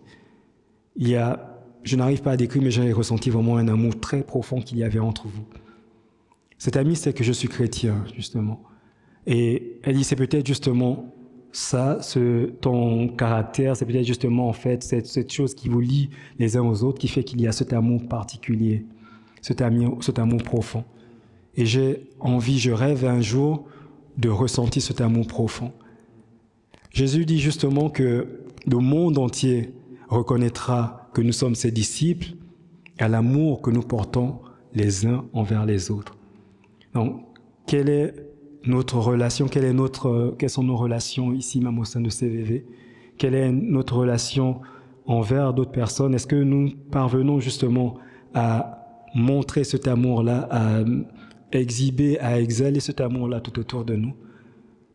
Il 0.96 1.08
y 1.08 1.16
a, 1.16 1.60
je 1.84 1.96
n'arrive 1.96 2.22
pas 2.22 2.32
à 2.32 2.36
décrire, 2.36 2.62
mais 2.62 2.70
j'ai 2.70 2.92
ressenti 2.92 3.30
vraiment 3.30 3.56
un 3.56 3.68
amour 3.68 3.98
très 4.00 4.22
profond 4.22 4.60
qu'il 4.60 4.78
y 4.78 4.84
avait 4.84 4.98
entre 4.98 5.28
vous. 5.28 5.44
Cette 6.58 6.76
amie 6.76 6.96
c'est 6.96 7.12
que 7.12 7.24
je 7.24 7.32
suis 7.32 7.48
chrétien, 7.48 8.04
justement. 8.14 8.62
Et 9.26 9.78
elle 9.82 9.96
dit, 9.96 10.04
c'est 10.04 10.16
peut-être 10.16 10.46
justement 10.46 11.14
ça, 11.52 12.00
ce, 12.02 12.46
ton 12.46 13.08
caractère, 13.08 13.76
c'est 13.76 13.86
peut-être 13.86 14.06
justement 14.06 14.48
en 14.48 14.52
fait 14.52 14.82
cette, 14.82 15.32
chose 15.32 15.54
qui 15.54 15.68
vous 15.68 15.80
lie 15.80 16.10
les 16.38 16.56
uns 16.56 16.62
aux 16.62 16.82
autres 16.84 16.98
qui 16.98 17.08
fait 17.08 17.24
qu'il 17.24 17.40
y 17.40 17.46
a 17.46 17.52
cet 17.52 17.72
amour 17.72 18.06
particulier, 18.06 18.84
cet 19.40 19.62
cet 20.00 20.18
amour 20.18 20.42
profond. 20.42 20.84
Et 21.56 21.66
j'ai 21.66 22.10
envie, 22.20 22.58
je 22.58 22.70
rêve 22.70 23.04
un 23.04 23.20
jour 23.20 23.66
de 24.16 24.28
ressentir 24.28 24.82
cet 24.82 25.00
amour 25.00 25.26
profond. 25.26 25.72
Jésus 26.90 27.24
dit 27.24 27.40
justement 27.40 27.90
que 27.90 28.40
le 28.66 28.78
monde 28.78 29.18
entier 29.18 29.72
reconnaîtra 30.08 31.10
que 31.14 31.20
nous 31.20 31.32
sommes 31.32 31.54
ses 31.54 31.70
disciples 31.70 32.34
à 32.98 33.08
l'amour 33.08 33.62
que 33.62 33.70
nous 33.70 33.82
portons 33.82 34.38
les 34.74 35.06
uns 35.06 35.24
envers 35.32 35.64
les 35.64 35.90
autres. 35.90 36.17
Donc, 36.94 37.22
quelle 37.66 37.88
est 37.88 38.14
notre 38.64 38.98
relation, 38.98 39.46
quelle 39.46 39.64
est 39.64 39.72
notre, 39.72 40.34
quelles 40.38 40.50
sont 40.50 40.62
nos 40.62 40.76
relations 40.76 41.32
ici 41.32 41.60
même 41.60 41.78
au 41.78 41.84
sein 41.84 42.00
de 42.00 42.10
CVV 42.10 42.64
Quelle 43.16 43.34
est 43.34 43.52
notre 43.52 43.96
relation 43.96 44.60
envers 45.06 45.54
d'autres 45.54 45.72
personnes? 45.72 46.14
Est-ce 46.14 46.26
que 46.26 46.36
nous 46.36 46.70
parvenons 46.90 47.40
justement 47.40 47.96
à 48.34 49.04
montrer 49.14 49.64
cet 49.64 49.88
amour-là, 49.88 50.48
à 50.50 50.82
exhiber, 51.52 52.18
à 52.20 52.40
exhaler 52.40 52.80
cet 52.80 53.00
amour-là 53.00 53.40
tout 53.40 53.58
autour 53.58 53.84
de 53.84 53.94
nous? 53.94 54.14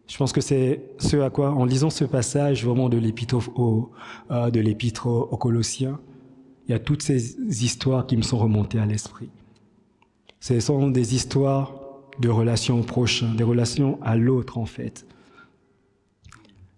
Je 0.08 0.18
pense 0.18 0.34
que 0.34 0.42
c'est 0.42 0.84
ce 0.98 1.18
à 1.18 1.30
quoi, 1.30 1.52
en 1.52 1.66
lisant 1.66 1.90
ce 1.90 2.04
passage 2.04 2.66
vraiment 2.66 2.90
de 2.90 2.98
euh, 2.98 4.52
l'épître 4.52 5.08
aux 5.08 5.38
Colossiens, 5.38 6.00
il 6.68 6.72
y 6.72 6.76
a 6.76 6.80
toutes 6.80 7.02
ces 7.02 7.36
histoires 7.64 8.06
qui 8.06 8.18
me 8.18 8.22
sont 8.22 8.38
remontées 8.38 8.80
à 8.80 8.86
l'esprit. 8.86 9.30
Ce 10.40 10.60
sont 10.60 10.90
des 10.90 11.16
histoires 11.16 11.83
de 12.19 12.30
relations 12.30 12.80
au 12.80 12.84
prochain, 12.84 13.34
des 13.36 13.43
relations 13.43 13.99
à 14.02 14.15
l'autre 14.15 14.58
en 14.58 14.65
fait. 14.65 15.06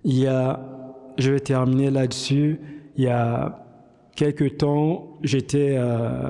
Il 0.04 0.18
y 0.18 0.28
a, 0.28 0.60
je 1.18 1.32
vais 1.32 1.40
terminer 1.40 1.92
là-dessus, 1.92 2.60
il 2.96 3.04
y 3.04 3.08
a 3.08 3.66
quelques 4.16 4.58
temps, 4.58 5.18
j'étais, 5.24 5.76
euh, 5.78 6.30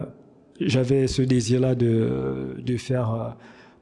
j'avais 0.59 1.07
ce 1.07 1.21
désir-là 1.21 1.75
de, 1.75 2.55
de 2.57 2.77
faire 2.77 3.35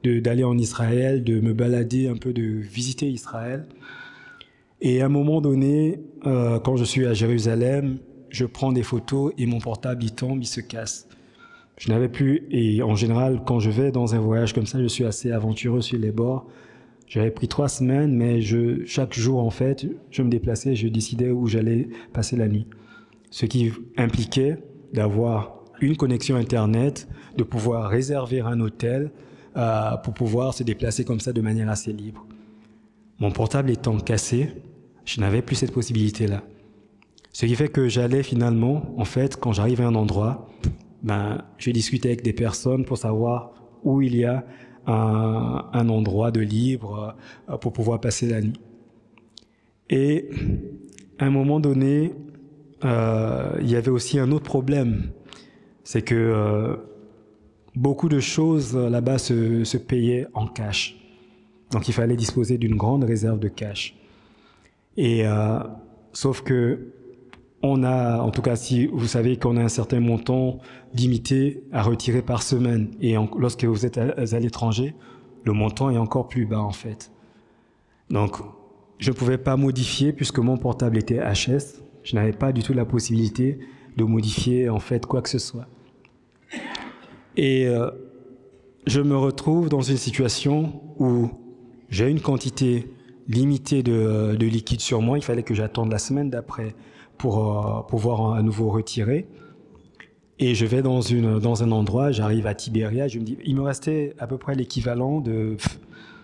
d'aller 0.04 0.44
en 0.44 0.58
Israël, 0.58 1.24
de 1.24 1.40
me 1.40 1.54
balader 1.54 2.08
un 2.08 2.16
peu, 2.16 2.32
de 2.32 2.42
visiter 2.42 3.08
Israël. 3.08 3.66
Et 4.80 5.00
à 5.00 5.06
un 5.06 5.08
moment 5.08 5.40
donné, 5.40 6.00
euh, 6.26 6.58
quand 6.60 6.76
je 6.76 6.84
suis 6.84 7.06
à 7.06 7.14
Jérusalem, 7.14 7.98
je 8.28 8.44
prends 8.44 8.72
des 8.72 8.82
photos 8.82 9.32
et 9.38 9.46
mon 9.46 9.58
portable 9.58 10.04
il 10.04 10.14
tombe, 10.14 10.42
il 10.42 10.46
se 10.46 10.60
casse. 10.60 11.08
Je 11.76 11.88
n'avais 11.88 12.08
plus, 12.08 12.46
et 12.50 12.82
en 12.82 12.94
général, 12.94 13.42
quand 13.44 13.58
je 13.58 13.70
vais 13.70 13.90
dans 13.90 14.14
un 14.14 14.20
voyage 14.20 14.52
comme 14.52 14.66
ça, 14.66 14.80
je 14.80 14.86
suis 14.86 15.04
assez 15.04 15.32
aventureux 15.32 15.80
sur 15.80 15.98
les 15.98 16.12
bords. 16.12 16.46
J'avais 17.06 17.30
pris 17.30 17.48
trois 17.48 17.68
semaines, 17.68 18.14
mais 18.14 18.40
chaque 18.86 19.14
jour, 19.14 19.40
en 19.40 19.50
fait, 19.50 19.86
je 20.10 20.22
me 20.22 20.30
déplaçais, 20.30 20.76
je 20.76 20.88
décidais 20.88 21.30
où 21.30 21.46
j'allais 21.46 21.88
passer 22.12 22.36
la 22.36 22.48
nuit. 22.48 22.66
Ce 23.30 23.46
qui 23.46 23.72
impliquait 23.96 24.58
d'avoir 24.92 25.64
une 25.80 25.96
connexion 25.96 26.36
Internet, 26.36 27.08
de 27.36 27.42
pouvoir 27.42 27.90
réserver 27.90 28.40
un 28.40 28.60
hôtel, 28.60 29.10
euh, 29.56 29.96
pour 29.98 30.14
pouvoir 30.14 30.54
se 30.54 30.62
déplacer 30.62 31.04
comme 31.04 31.20
ça 31.20 31.32
de 31.32 31.40
manière 31.40 31.68
assez 31.68 31.92
libre. 31.92 32.26
Mon 33.18 33.30
portable 33.30 33.70
étant 33.70 33.98
cassé, 33.98 34.48
je 35.04 35.20
n'avais 35.20 35.42
plus 35.42 35.56
cette 35.56 35.72
possibilité-là. 35.72 36.42
Ce 37.32 37.46
qui 37.46 37.54
fait 37.54 37.68
que 37.68 37.88
j'allais 37.88 38.22
finalement, 38.22 38.94
en 38.96 39.04
fait, 39.04 39.36
quand 39.36 39.52
j'arrive 39.52 39.80
à 39.80 39.86
un 39.86 39.94
endroit, 39.94 40.48
ben, 41.04 41.44
je 41.58 41.66
vais 41.66 41.72
discuter 41.72 42.08
avec 42.08 42.22
des 42.22 42.32
personnes 42.32 42.86
pour 42.86 42.96
savoir 42.96 43.52
où 43.84 44.00
il 44.00 44.16
y 44.16 44.24
a 44.24 44.44
un, 44.86 45.88
endroit 45.88 46.30
de 46.30 46.40
libre 46.40 47.14
euh, 47.48 47.56
pour 47.58 47.72
pouvoir 47.72 48.00
passer 48.00 48.26
la 48.26 48.40
nuit. 48.40 48.60
Et 49.90 50.30
à 51.18 51.26
un 51.26 51.30
moment 51.30 51.60
donné, 51.60 52.14
euh, 52.84 53.52
il 53.60 53.70
y 53.70 53.76
avait 53.76 53.90
aussi 53.90 54.18
un 54.18 54.32
autre 54.32 54.44
problème, 54.44 55.10
c'est 55.84 56.02
que 56.02 56.14
euh, 56.14 56.76
beaucoup 57.74 58.08
de 58.08 58.20
choses 58.20 58.74
là-bas 58.74 59.18
se, 59.18 59.76
payaient 59.76 60.26
en 60.32 60.46
cash. 60.46 60.96
Donc 61.70 61.86
il 61.86 61.92
fallait 61.92 62.16
disposer 62.16 62.56
d'une 62.56 62.76
grande 62.76 63.04
réserve 63.04 63.38
de 63.38 63.48
cash. 63.48 63.94
Et 64.96 65.24
sauf 66.12 66.42
que 66.42 66.93
on 67.66 67.82
a, 67.82 68.18
en 68.18 68.30
tout 68.30 68.42
cas, 68.42 68.56
si 68.56 68.86
vous 68.88 69.06
savez 69.06 69.38
qu'on 69.38 69.56
a 69.56 69.62
un 69.62 69.68
certain 69.68 69.98
montant 69.98 70.58
limité 70.92 71.64
à 71.72 71.82
retirer 71.82 72.20
par 72.20 72.42
semaine, 72.42 72.90
et 73.00 73.14
lorsque 73.38 73.64
vous 73.64 73.86
êtes 73.86 73.96
à, 73.96 74.38
l'étranger, 74.38 74.94
le 75.44 75.52
montant 75.54 75.88
est 75.88 75.96
encore 75.96 76.28
plus 76.28 76.44
bas 76.44 76.60
en 76.60 76.72
fait. 76.72 77.10
Donc, 78.10 78.36
je 78.98 79.10
ne 79.10 79.16
pouvais 79.16 79.38
pas 79.38 79.56
modifier 79.56 80.12
puisque 80.12 80.40
mon 80.40 80.58
portable 80.58 80.98
était 80.98 81.18
HS. 81.18 81.82
Je 82.02 82.14
n'avais 82.16 82.32
pas 82.32 82.52
du 82.52 82.62
tout 82.62 82.74
la 82.74 82.84
possibilité 82.84 83.58
de 83.96 84.04
modifier 84.04 84.68
en 84.68 84.78
fait 84.78 85.06
quoi 85.06 85.22
que 85.22 85.30
ce 85.30 85.38
soit. 85.38 85.66
Et 87.38 87.66
euh, 87.66 87.90
je 88.86 89.00
me 89.00 89.16
retrouve 89.16 89.70
dans 89.70 89.80
une 89.80 89.96
situation 89.96 90.82
où 90.98 91.30
j'ai 91.88 92.10
une 92.10 92.20
quantité 92.20 92.92
limitée 93.26 93.82
de, 93.82 93.92
euh, 93.92 94.36
de, 94.36 94.46
liquide 94.46 94.80
sur 94.80 95.00
moi. 95.00 95.16
Il 95.16 95.24
fallait 95.24 95.42
que 95.42 95.54
j'attende 95.54 95.90
la 95.90 95.98
semaine 95.98 96.28
d'après 96.28 96.74
pour 97.18 97.38
euh, 97.38 97.82
pouvoir 97.82 98.34
à 98.34 98.42
nouveau 98.42 98.70
retirer. 98.70 99.26
Et 100.38 100.54
je 100.54 100.66
vais 100.66 100.82
dans, 100.82 101.00
une, 101.00 101.38
dans 101.38 101.62
un 101.62 101.70
endroit, 101.70 102.10
j'arrive 102.10 102.46
à 102.46 102.54
Tibéria, 102.54 103.06
je 103.06 103.18
me 103.18 103.24
dis, 103.24 103.38
il 103.44 103.54
me 103.54 103.62
restait 103.62 104.14
à 104.18 104.26
peu 104.26 104.36
près 104.36 104.54
l'équivalent 104.54 105.20
de, 105.20 105.56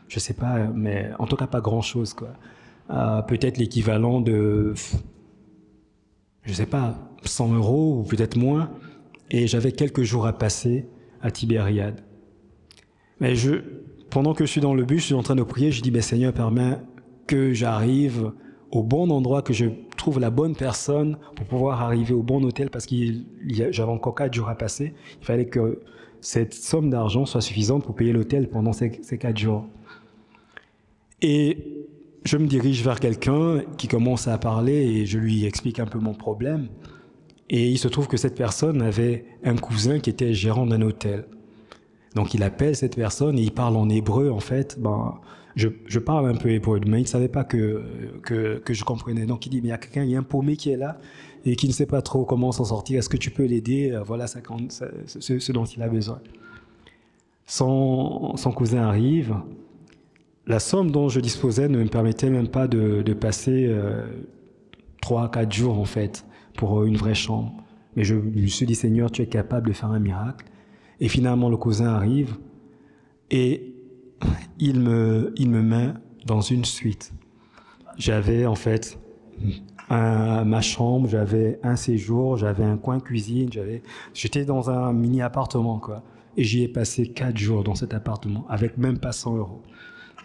je 0.08 0.18
sais 0.18 0.34
pas, 0.34 0.66
mais 0.74 1.10
en 1.18 1.26
tout 1.26 1.36
cas 1.36 1.46
pas 1.46 1.60
grand 1.60 1.82
chose, 1.82 2.12
quoi. 2.12 2.30
Euh, 2.90 3.22
peut-être 3.22 3.56
l'équivalent 3.56 4.20
de, 4.20 4.74
je 6.42 6.52
sais 6.52 6.66
pas, 6.66 6.98
100 7.22 7.54
euros 7.54 8.00
ou 8.00 8.02
peut-être 8.02 8.36
moins. 8.36 8.70
Et 9.30 9.46
j'avais 9.46 9.70
quelques 9.70 10.02
jours 10.02 10.26
à 10.26 10.32
passer 10.32 10.88
à 11.22 11.30
Tibériade. 11.30 12.00
Mais 13.20 13.36
je, 13.36 13.62
pendant 14.10 14.34
que 14.34 14.44
je 14.44 14.50
suis 14.50 14.60
dans 14.60 14.74
le 14.74 14.84
bus, 14.84 15.00
je 15.00 15.06
suis 15.06 15.14
en 15.14 15.22
train 15.22 15.36
de 15.36 15.42
prier, 15.44 15.70
je 15.70 15.82
dis, 15.82 15.92
ben, 15.92 16.02
Seigneur, 16.02 16.32
permets 16.32 16.78
que 17.28 17.52
j'arrive 17.52 18.32
au 18.72 18.82
bon 18.82 19.08
endroit, 19.10 19.42
que 19.42 19.52
je 19.52 19.66
trouve 20.00 20.18
la 20.18 20.30
bonne 20.30 20.56
personne 20.56 21.16
pour 21.36 21.46
pouvoir 21.46 21.82
arriver 21.82 22.14
au 22.14 22.22
bon 22.22 22.42
hôtel 22.42 22.70
parce 22.70 22.86
que 22.86 22.96
j'avais 23.46 23.90
encore 23.90 24.14
quatre 24.14 24.34
jours 24.34 24.48
à 24.48 24.56
passer. 24.56 24.94
Il 25.20 25.24
fallait 25.24 25.46
que 25.46 25.80
cette 26.20 26.54
somme 26.54 26.90
d'argent 26.90 27.26
soit 27.26 27.40
suffisante 27.40 27.84
pour 27.84 27.94
payer 27.94 28.12
l'hôtel 28.12 28.48
pendant 28.48 28.72
ces, 28.72 28.98
ces 29.02 29.18
quatre 29.18 29.38
jours. 29.38 29.66
Et 31.22 31.86
je 32.24 32.36
me 32.36 32.46
dirige 32.46 32.82
vers 32.82 32.98
quelqu'un 32.98 33.62
qui 33.78 33.88
commence 33.88 34.26
à 34.26 34.36
parler 34.38 34.74
et 34.74 35.06
je 35.06 35.18
lui 35.18 35.44
explique 35.44 35.78
un 35.78 35.86
peu 35.86 35.98
mon 35.98 36.14
problème. 36.14 36.68
Et 37.48 37.68
il 37.68 37.78
se 37.78 37.88
trouve 37.88 38.06
que 38.06 38.16
cette 38.16 38.36
personne 38.36 38.80
avait 38.80 39.24
un 39.44 39.56
cousin 39.56 39.98
qui 39.98 40.10
était 40.10 40.34
gérant 40.34 40.66
d'un 40.66 40.82
hôtel. 40.82 41.26
Donc 42.14 42.34
il 42.34 42.42
appelle 42.42 42.76
cette 42.76 42.96
personne 42.96 43.38
et 43.38 43.42
il 43.42 43.52
parle 43.52 43.76
en 43.76 43.88
hébreu 43.88 44.30
en 44.30 44.40
fait. 44.40 44.78
Ben, 44.80 45.14
je, 45.56 45.68
je 45.86 45.98
parle 45.98 46.28
un 46.28 46.36
peu 46.36 46.50
hébreu, 46.50 46.80
mais 46.86 47.00
il 47.00 47.02
ne 47.02 47.08
savait 47.08 47.28
pas 47.28 47.44
que, 47.44 47.82
que, 48.22 48.72
je 48.72 48.84
comprenais. 48.84 49.26
Donc 49.26 49.46
il 49.46 49.50
dit, 49.50 49.60
mais 49.60 49.68
il 49.68 49.70
y 49.70 49.72
a 49.72 49.78
quelqu'un, 49.78 50.04
il 50.04 50.10
y 50.10 50.16
a 50.16 50.18
un 50.18 50.24
paumé 50.24 50.56
qui 50.56 50.70
est 50.70 50.76
là 50.76 50.98
et 51.44 51.56
qui 51.56 51.66
ne 51.66 51.72
sait 51.72 51.86
pas 51.86 52.02
trop 52.02 52.24
comment 52.24 52.52
s'en 52.52 52.64
sortir. 52.64 52.98
Est-ce 52.98 53.08
que 53.08 53.16
tu 53.16 53.30
peux 53.30 53.44
l'aider? 53.44 53.98
Voilà 54.04 54.26
ça, 54.26 54.40
ce, 55.06 55.52
dont 55.52 55.64
il 55.64 55.82
a 55.82 55.88
besoin. 55.88 56.20
Son, 57.46 58.34
cousin 58.54 58.82
arrive. 58.82 59.34
La 60.46 60.58
somme 60.58 60.90
dont 60.90 61.08
je 61.08 61.20
disposais 61.20 61.68
ne 61.68 61.78
me 61.78 61.88
permettait 61.88 62.30
même 62.30 62.48
pas 62.48 62.68
de, 62.68 63.12
passer 63.12 63.66
euh, 63.68 64.06
trois, 65.00 65.24
4 65.24 65.32
quatre 65.32 65.52
jours 65.52 65.78
en 65.78 65.84
fait 65.84 66.24
pour 66.56 66.84
une 66.84 66.96
vraie 66.96 67.14
chambre. 67.14 67.52
Mais 67.96 68.04
je 68.04 68.14
me 68.14 68.46
suis 68.46 68.66
dit, 68.66 68.74
Seigneur, 68.74 69.10
tu 69.10 69.22
es 69.22 69.26
capable 69.26 69.68
de 69.68 69.72
faire 69.72 69.90
un 69.90 69.98
miracle. 69.98 70.46
Et 71.00 71.08
finalement, 71.08 71.48
le 71.48 71.56
cousin 71.56 71.88
arrive 71.88 72.36
et 73.30 73.74
il 74.58 74.80
me, 74.80 75.32
il 75.36 75.50
me 75.50 75.62
met 75.62 75.88
dans 76.26 76.40
une 76.40 76.64
suite. 76.64 77.12
J'avais 77.96 78.46
en 78.46 78.54
fait 78.54 78.98
ma 79.90 80.60
chambre, 80.60 81.08
j'avais 81.08 81.58
un 81.62 81.76
séjour, 81.76 82.36
j'avais 82.36 82.64
un 82.64 82.76
coin 82.76 83.00
cuisine, 83.00 83.52
j'avais, 83.52 83.82
j'étais 84.14 84.44
dans 84.44 84.70
un 84.70 84.92
mini 84.92 85.22
appartement 85.22 85.78
quoi. 85.78 86.02
Et 86.36 86.44
j'y 86.44 86.62
ai 86.62 86.68
passé 86.68 87.08
quatre 87.08 87.36
jours 87.36 87.64
dans 87.64 87.74
cet 87.74 87.92
appartement 87.92 88.46
avec 88.48 88.78
même 88.78 88.98
pas 88.98 89.12
100 89.12 89.36
euros. 89.36 89.62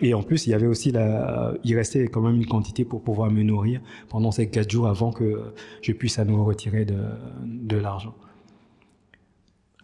Et 0.01 0.13
en 0.13 0.21
plus, 0.21 0.45
il 0.45 0.49
y 0.49 0.53
avait 0.53 0.67
aussi 0.67 0.91
la, 0.91 1.53
il 1.63 1.75
restait 1.75 2.07
quand 2.09 2.21
même 2.21 2.35
une 2.35 2.45
quantité 2.45 2.83
pour 2.83 3.01
pouvoir 3.01 3.31
me 3.31 3.43
nourrir 3.43 3.81
pendant 4.09 4.29
ces 4.31 4.49
quatre 4.49 4.69
jours 4.69 4.87
avant 4.87 5.11
que 5.11 5.53
je 5.81 5.93
puisse 5.93 6.19
à 6.19 6.25
nouveau 6.25 6.43
retirer 6.43 6.85
de 6.85 7.77
l'argent. 7.77 8.13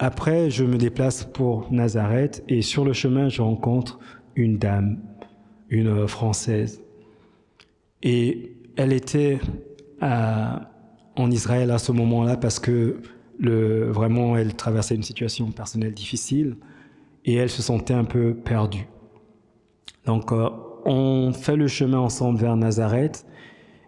Après, 0.03 0.49
je 0.49 0.63
me 0.63 0.77
déplace 0.77 1.25
pour 1.25 1.71
Nazareth 1.71 2.43
et 2.47 2.63
sur 2.63 2.83
le 2.85 2.91
chemin, 2.91 3.29
je 3.29 3.43
rencontre 3.43 3.99
une 4.35 4.57
dame, 4.57 4.97
une 5.69 6.07
Française. 6.07 6.81
Et 8.01 8.55
elle 8.77 8.93
était 8.93 9.39
en 10.01 11.29
Israël 11.29 11.69
à 11.69 11.77
ce 11.77 11.91
moment-là 11.91 12.35
parce 12.35 12.57
que 12.57 12.99
vraiment, 13.39 14.35
elle 14.35 14.55
traversait 14.55 14.95
une 14.95 15.03
situation 15.03 15.51
personnelle 15.51 15.93
difficile 15.93 16.55
et 17.23 17.35
elle 17.35 17.51
se 17.51 17.61
sentait 17.61 17.93
un 17.93 18.05
peu 18.05 18.33
perdue. 18.33 18.87
Donc, 20.07 20.31
euh, 20.31 20.49
on 20.83 21.31
fait 21.31 21.55
le 21.55 21.67
chemin 21.67 21.99
ensemble 21.99 22.39
vers 22.39 22.55
Nazareth 22.55 23.27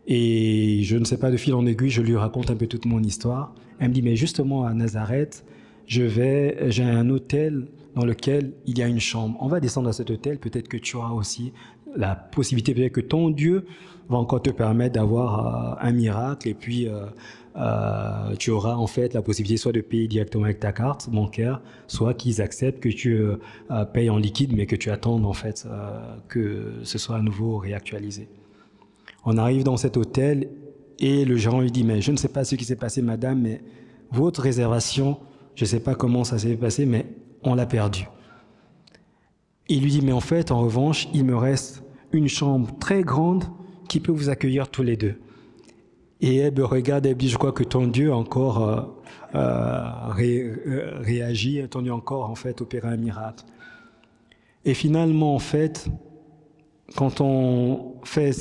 et 0.05 0.81
je 0.83 0.95
ne 0.95 1.05
sais 1.05 1.17
pas 1.17 1.31
de 1.31 1.37
fil 1.37 1.55
en 1.55 1.65
aiguille, 1.65 1.89
je 1.89 2.03
lui 2.03 2.15
raconte 2.15 2.51
un 2.51 2.55
peu 2.55 2.67
toute 2.67 2.85
mon 2.85 3.01
histoire. 3.01 3.55
Elle 3.79 3.89
me 3.89 3.93
dit, 3.95 4.03
mais 4.03 4.15
justement 4.15 4.63
à 4.67 4.75
Nazareth, 4.75 5.43
je 5.85 6.03
vais, 6.03 6.71
j'ai 6.71 6.83
un 6.83 7.09
hôtel 7.09 7.67
dans 7.95 8.05
lequel 8.05 8.53
il 8.65 8.77
y 8.77 8.81
a 8.81 8.87
une 8.87 8.99
chambre. 8.99 9.37
On 9.41 9.47
va 9.47 9.59
descendre 9.59 9.89
à 9.89 9.93
cet 9.93 10.09
hôtel, 10.09 10.39
peut-être 10.39 10.67
que 10.67 10.77
tu 10.77 10.95
auras 10.95 11.11
aussi 11.11 11.53
la 11.95 12.15
possibilité, 12.15 12.73
peut-être 12.73 12.93
que 12.93 13.01
ton 13.01 13.29
Dieu 13.29 13.65
va 14.09 14.17
encore 14.17 14.41
te 14.41 14.49
permettre 14.49 14.93
d'avoir 14.95 15.77
euh, 15.79 15.87
un 15.87 15.91
miracle 15.91 16.49
et 16.49 16.53
puis 16.53 16.87
euh, 16.87 17.05
euh, 17.55 18.35
tu 18.39 18.49
auras 18.49 18.75
en 18.75 18.87
fait 18.87 19.13
la 19.13 19.21
possibilité 19.21 19.57
soit 19.57 19.71
de 19.71 19.81
payer 19.81 20.07
directement 20.07 20.45
avec 20.45 20.59
ta 20.59 20.71
carte 20.71 21.09
bancaire, 21.09 21.61
soit 21.87 22.15
qu'ils 22.15 22.41
acceptent 22.41 22.79
que 22.79 22.89
tu 22.89 23.15
euh, 23.15 23.85
payes 23.85 24.09
en 24.09 24.17
liquide 24.17 24.53
mais 24.55 24.65
que 24.65 24.75
tu 24.75 24.89
attendes 24.89 25.25
en 25.25 25.33
fait 25.33 25.67
euh, 25.67 26.15
que 26.27 26.73
ce 26.83 26.97
soit 26.97 27.17
à 27.17 27.21
nouveau 27.21 27.57
réactualisé. 27.57 28.27
On 29.25 29.37
arrive 29.37 29.63
dans 29.63 29.77
cet 29.77 29.97
hôtel 29.97 30.49
et 30.99 31.25
le 31.25 31.35
gérant 31.35 31.61
lui 31.61 31.71
dit 31.71 31.83
mais 31.83 32.01
je 32.01 32.11
ne 32.11 32.17
sais 32.17 32.27
pas 32.27 32.43
ce 32.43 32.55
qui 32.55 32.65
s'est 32.65 32.75
passé 32.75 33.03
madame 33.03 33.41
mais 33.41 33.61
votre 34.11 34.41
réservation 34.41 35.19
je 35.55 35.63
ne 35.63 35.67
sais 35.67 35.79
pas 35.79 35.95
comment 35.95 36.23
ça 36.23 36.37
s'est 36.37 36.55
passé, 36.55 36.85
mais 36.85 37.05
on 37.43 37.55
l'a 37.55 37.65
perdu. 37.65 38.07
Il 39.67 39.83
lui 39.83 39.91
dit, 39.91 40.01
mais 40.01 40.11
en 40.11 40.19
fait, 40.19 40.51
en 40.51 40.61
revanche, 40.61 41.07
il 41.13 41.25
me 41.25 41.35
reste 41.35 41.83
une 42.11 42.27
chambre 42.27 42.77
très 42.79 43.01
grande 43.01 43.45
qui 43.87 43.99
peut 43.99 44.11
vous 44.11 44.29
accueillir 44.29 44.69
tous 44.69 44.83
les 44.83 44.97
deux. 44.97 45.15
Et 46.21 46.37
elle 46.37 46.53
me 46.53 46.63
regarde, 46.63 47.05
elle 47.05 47.17
dit, 47.17 47.29
je 47.29 47.37
crois 47.37 47.51
que 47.51 47.63
ton 47.63 47.87
Dieu 47.87 48.13
encore 48.13 48.63
euh, 48.63 48.81
euh, 49.35 50.13
euh, 50.19 50.99
réagi, 50.99 51.61
ton 51.69 51.81
Dieu 51.81 51.93
encore 51.93 52.29
en 52.29 52.35
fait 52.35 52.61
opéré 52.61 52.87
un 52.87 52.97
miracle. 52.97 53.43
Et 54.65 54.73
finalement, 54.73 55.35
en 55.35 55.39
fait, 55.39 55.89
quand 56.95 57.21
on 57.21 57.95
fait 58.03 58.31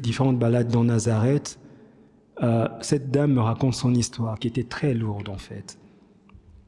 différentes 0.00 0.38
balades 0.38 0.68
dans 0.68 0.84
Nazareth, 0.84 1.58
euh, 2.42 2.68
cette 2.80 3.10
dame 3.10 3.34
me 3.34 3.40
raconte 3.40 3.74
son 3.74 3.94
histoire 3.94 4.38
qui 4.38 4.48
était 4.48 4.64
très 4.64 4.94
lourde 4.94 5.28
en 5.28 5.38
fait. 5.38 5.78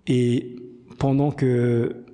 Et 0.07 0.57
pendant 0.99 1.31
que, 1.31 2.05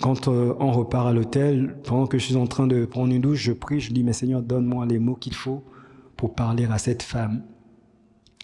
quand 0.00 0.28
euh, 0.28 0.54
on 0.58 0.72
repart 0.72 1.08
à 1.08 1.12
l'hôtel, 1.12 1.76
pendant 1.84 2.06
que 2.06 2.18
je 2.18 2.24
suis 2.24 2.36
en 2.36 2.46
train 2.46 2.66
de 2.66 2.84
prendre 2.84 3.12
une 3.12 3.20
douche, 3.20 3.42
je 3.42 3.52
prie, 3.52 3.80
je 3.80 3.92
dis, 3.92 4.02
mais 4.02 4.12
Seigneur, 4.12 4.42
donne-moi 4.42 4.86
les 4.86 4.98
mots 4.98 5.14
qu'il 5.14 5.34
faut 5.34 5.64
pour 6.16 6.34
parler 6.34 6.66
à 6.66 6.78
cette 6.78 7.02
femme. 7.02 7.42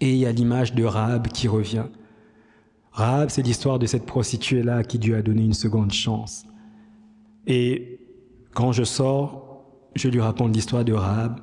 Et 0.00 0.12
il 0.12 0.18
y 0.18 0.26
a 0.26 0.32
l'image 0.32 0.74
de 0.74 0.84
Rahab 0.84 1.28
qui 1.28 1.48
revient. 1.48 1.86
Rahab, 2.92 3.30
c'est 3.30 3.42
l'histoire 3.42 3.78
de 3.78 3.86
cette 3.86 4.06
prostituée-là 4.06 4.84
qui 4.84 4.98
Dieu 4.98 5.16
a 5.16 5.22
donné 5.22 5.42
une 5.42 5.54
seconde 5.54 5.92
chance. 5.92 6.44
Et 7.46 8.00
quand 8.54 8.72
je 8.72 8.84
sors, 8.84 9.64
je 9.94 10.08
lui 10.08 10.20
raconte 10.20 10.54
l'histoire 10.54 10.84
de 10.84 10.92
Rahab. 10.92 11.40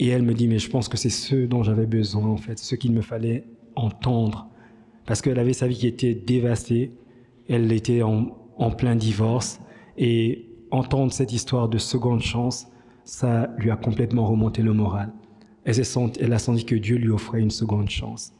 Et 0.00 0.08
elle 0.08 0.22
me 0.22 0.34
dit, 0.34 0.48
mais 0.48 0.58
je 0.58 0.70
pense 0.70 0.88
que 0.88 0.96
c'est 0.96 1.10
ce 1.10 1.46
dont 1.46 1.62
j'avais 1.62 1.86
besoin, 1.86 2.26
en 2.26 2.36
fait, 2.36 2.58
ce 2.58 2.74
qu'il 2.74 2.92
me 2.92 3.02
fallait 3.02 3.44
entendre 3.74 4.48
parce 5.08 5.22
qu'elle 5.22 5.38
avait 5.38 5.54
sa 5.54 5.66
vie 5.66 5.78
qui 5.78 5.86
était 5.86 6.14
dévastée, 6.14 6.92
elle 7.48 7.72
était 7.72 8.02
en, 8.02 8.26
plein 8.76 8.94
divorce, 8.94 9.58
et 9.96 10.50
entendre 10.70 11.10
cette 11.12 11.32
histoire 11.32 11.70
de 11.70 11.78
seconde 11.78 12.20
chance, 12.20 12.66
ça 13.04 13.48
lui 13.56 13.70
a 13.70 13.76
complètement 13.76 14.26
remonté 14.26 14.60
le 14.60 14.74
moral. 14.74 15.10
Elle 15.64 16.32
a 16.32 16.38
senti 16.38 16.66
que 16.66 16.74
Dieu 16.74 16.98
lui 16.98 17.08
offrait 17.08 17.40
une 17.40 17.50
seconde 17.50 17.88
chance. 17.88 18.34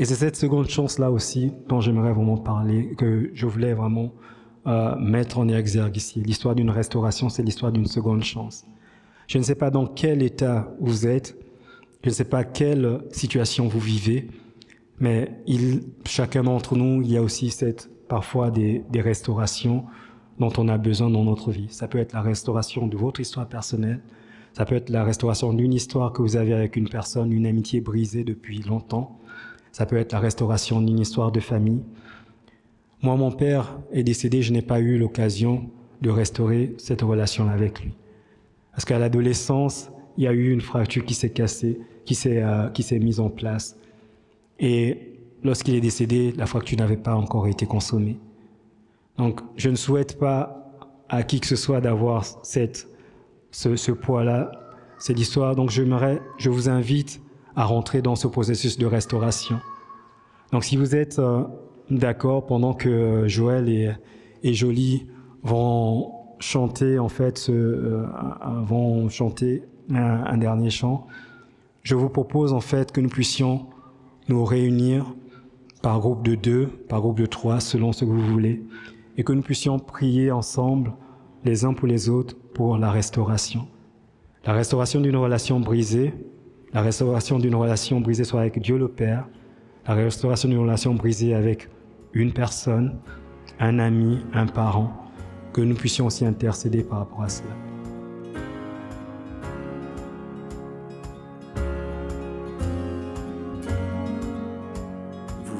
Et 0.00 0.04
c'est 0.04 0.16
cette 0.16 0.34
seconde 0.34 0.68
chance-là 0.68 1.12
aussi 1.12 1.52
dont 1.68 1.80
j'aimerais 1.80 2.12
vraiment 2.12 2.38
parler, 2.38 2.96
que 2.98 3.30
je 3.32 3.46
voulais 3.46 3.72
vraiment 3.72 4.12
euh, 4.66 4.96
mettre 4.96 5.38
en 5.38 5.48
exergue 5.48 5.96
ici. 5.96 6.20
L'histoire 6.20 6.56
d'une 6.56 6.70
restauration, 6.70 7.28
c'est 7.28 7.44
l'histoire 7.44 7.70
d'une 7.70 7.86
seconde 7.86 8.24
chance. 8.24 8.66
Je 9.28 9.38
ne 9.38 9.44
sais 9.44 9.54
pas 9.54 9.70
dans 9.70 9.86
quel 9.86 10.24
état 10.24 10.74
vous 10.80 11.06
êtes, 11.06 11.36
je 12.02 12.08
ne 12.08 12.14
sais 12.14 12.24
pas 12.24 12.42
quelle 12.42 13.00
situation 13.12 13.68
vous 13.68 13.80
vivez, 13.80 14.28
mais 15.00 15.30
chacun 16.04 16.42
d'entre 16.42 16.76
nous, 16.76 17.02
il 17.02 17.10
y 17.10 17.16
a 17.16 17.22
aussi 17.22 17.50
cette, 17.50 17.90
parfois 18.08 18.50
des, 18.50 18.82
des 18.90 19.00
restaurations 19.00 19.84
dont 20.38 20.52
on 20.56 20.68
a 20.68 20.78
besoin 20.78 21.10
dans 21.10 21.24
notre 21.24 21.50
vie. 21.50 21.68
Ça 21.70 21.88
peut 21.88 21.98
être 21.98 22.12
la 22.12 22.22
restauration 22.22 22.86
de 22.86 22.96
votre 22.96 23.20
histoire 23.20 23.48
personnelle, 23.48 24.00
ça 24.52 24.64
peut 24.64 24.74
être 24.74 24.90
la 24.90 25.04
restauration 25.04 25.52
d'une 25.52 25.72
histoire 25.72 26.12
que 26.12 26.22
vous 26.22 26.36
avez 26.36 26.52
avec 26.52 26.76
une 26.76 26.88
personne, 26.88 27.32
une 27.32 27.46
amitié 27.46 27.80
brisée 27.80 28.24
depuis 28.24 28.62
longtemps, 28.62 29.18
ça 29.72 29.86
peut 29.86 29.96
être 29.96 30.12
la 30.12 30.20
restauration 30.20 30.80
d'une 30.80 30.98
histoire 30.98 31.30
de 31.30 31.40
famille. 31.40 31.82
Moi, 33.02 33.16
mon 33.16 33.30
père 33.30 33.78
est 33.92 34.02
décédé, 34.02 34.42
je 34.42 34.52
n'ai 34.52 34.62
pas 34.62 34.80
eu 34.80 34.98
l'occasion 34.98 35.70
de 36.00 36.10
restaurer 36.10 36.74
cette 36.78 37.02
relation 37.02 37.48
avec 37.48 37.80
lui. 37.80 37.94
Parce 38.72 38.84
qu'à 38.84 38.98
l'adolescence, 38.98 39.90
il 40.16 40.24
y 40.24 40.26
a 40.26 40.32
eu 40.32 40.50
une 40.50 40.60
fracture 40.60 41.04
qui 41.04 41.14
s'est 41.14 41.30
cassée, 41.30 41.78
qui 42.04 42.14
s'est 42.14 42.42
euh, 42.42 42.68
qui 42.70 42.82
s'est 42.82 42.98
mise 42.98 43.20
en 43.20 43.30
place. 43.30 43.76
Et 44.58 45.18
lorsqu'il 45.42 45.74
est 45.74 45.80
décédé, 45.80 46.32
la 46.36 46.46
fracture 46.46 46.78
n'avait 46.78 46.96
pas 46.96 47.14
encore 47.14 47.46
été 47.46 47.66
consommée. 47.66 48.18
Donc, 49.16 49.40
je 49.56 49.68
ne 49.68 49.76
souhaite 49.76 50.18
pas 50.18 50.58
à 51.08 51.22
qui 51.22 51.40
que 51.40 51.46
ce 51.46 51.56
soit 51.56 51.80
d'avoir 51.80 52.24
cette, 52.42 52.88
ce, 53.50 53.92
poids-là. 53.92 54.50
C'est 54.98 55.14
l'histoire. 55.14 55.56
Donc, 55.56 55.70
je 55.70 56.50
vous 56.50 56.68
invite 56.68 57.20
à 57.56 57.64
rentrer 57.64 58.02
dans 58.02 58.14
ce 58.14 58.28
processus 58.28 58.78
de 58.78 58.86
restauration. 58.86 59.58
Donc, 60.52 60.64
si 60.64 60.76
vous 60.76 60.94
êtes 60.94 61.18
euh, 61.18 61.42
d'accord, 61.90 62.46
pendant 62.46 62.74
que 62.74 63.26
Joël 63.26 63.68
et, 63.68 63.92
et 64.42 64.54
Jolie 64.54 65.06
vont 65.42 66.12
chanter, 66.38 66.98
en 66.98 67.08
fait, 67.08 67.46
euh, 67.48 68.06
vont 68.62 69.08
chanter 69.08 69.64
un, 69.90 70.24
un 70.24 70.36
dernier 70.38 70.70
chant, 70.70 71.06
je 71.82 71.94
vous 71.94 72.08
propose, 72.08 72.52
en 72.52 72.60
fait, 72.60 72.92
que 72.92 73.00
nous 73.00 73.08
puissions 73.08 73.66
nous 74.28 74.44
réunir 74.44 75.14
par 75.82 76.00
groupe 76.00 76.22
de 76.22 76.34
deux, 76.34 76.66
par 76.88 77.00
groupe 77.00 77.18
de 77.18 77.26
trois, 77.26 77.60
selon 77.60 77.92
ce 77.92 78.04
que 78.04 78.10
vous 78.10 78.26
voulez, 78.26 78.62
et 79.16 79.24
que 79.24 79.32
nous 79.32 79.42
puissions 79.42 79.78
prier 79.78 80.30
ensemble, 80.30 80.92
les 81.44 81.64
uns 81.64 81.72
pour 81.72 81.88
les 81.88 82.08
autres, 82.08 82.36
pour 82.54 82.78
la 82.78 82.90
restauration. 82.90 83.68
La 84.44 84.52
restauration 84.52 85.00
d'une 85.00 85.16
relation 85.16 85.60
brisée, 85.60 86.14
la 86.72 86.82
restauration 86.82 87.38
d'une 87.38 87.54
relation 87.54 88.00
brisée 88.00 88.24
soit 88.24 88.40
avec 88.40 88.60
Dieu 88.60 88.78
le 88.78 88.88
Père, 88.88 89.28
la 89.86 89.94
restauration 89.94 90.48
d'une 90.48 90.58
relation 90.58 90.94
brisée 90.94 91.34
avec 91.34 91.68
une 92.12 92.32
personne, 92.32 92.98
un 93.58 93.78
ami, 93.78 94.18
un 94.32 94.46
parent, 94.46 94.92
que 95.52 95.60
nous 95.60 95.74
puissions 95.74 96.06
aussi 96.06 96.24
intercéder 96.24 96.82
par 96.82 96.98
rapport 96.98 97.22
à 97.22 97.28
cela. 97.28 97.67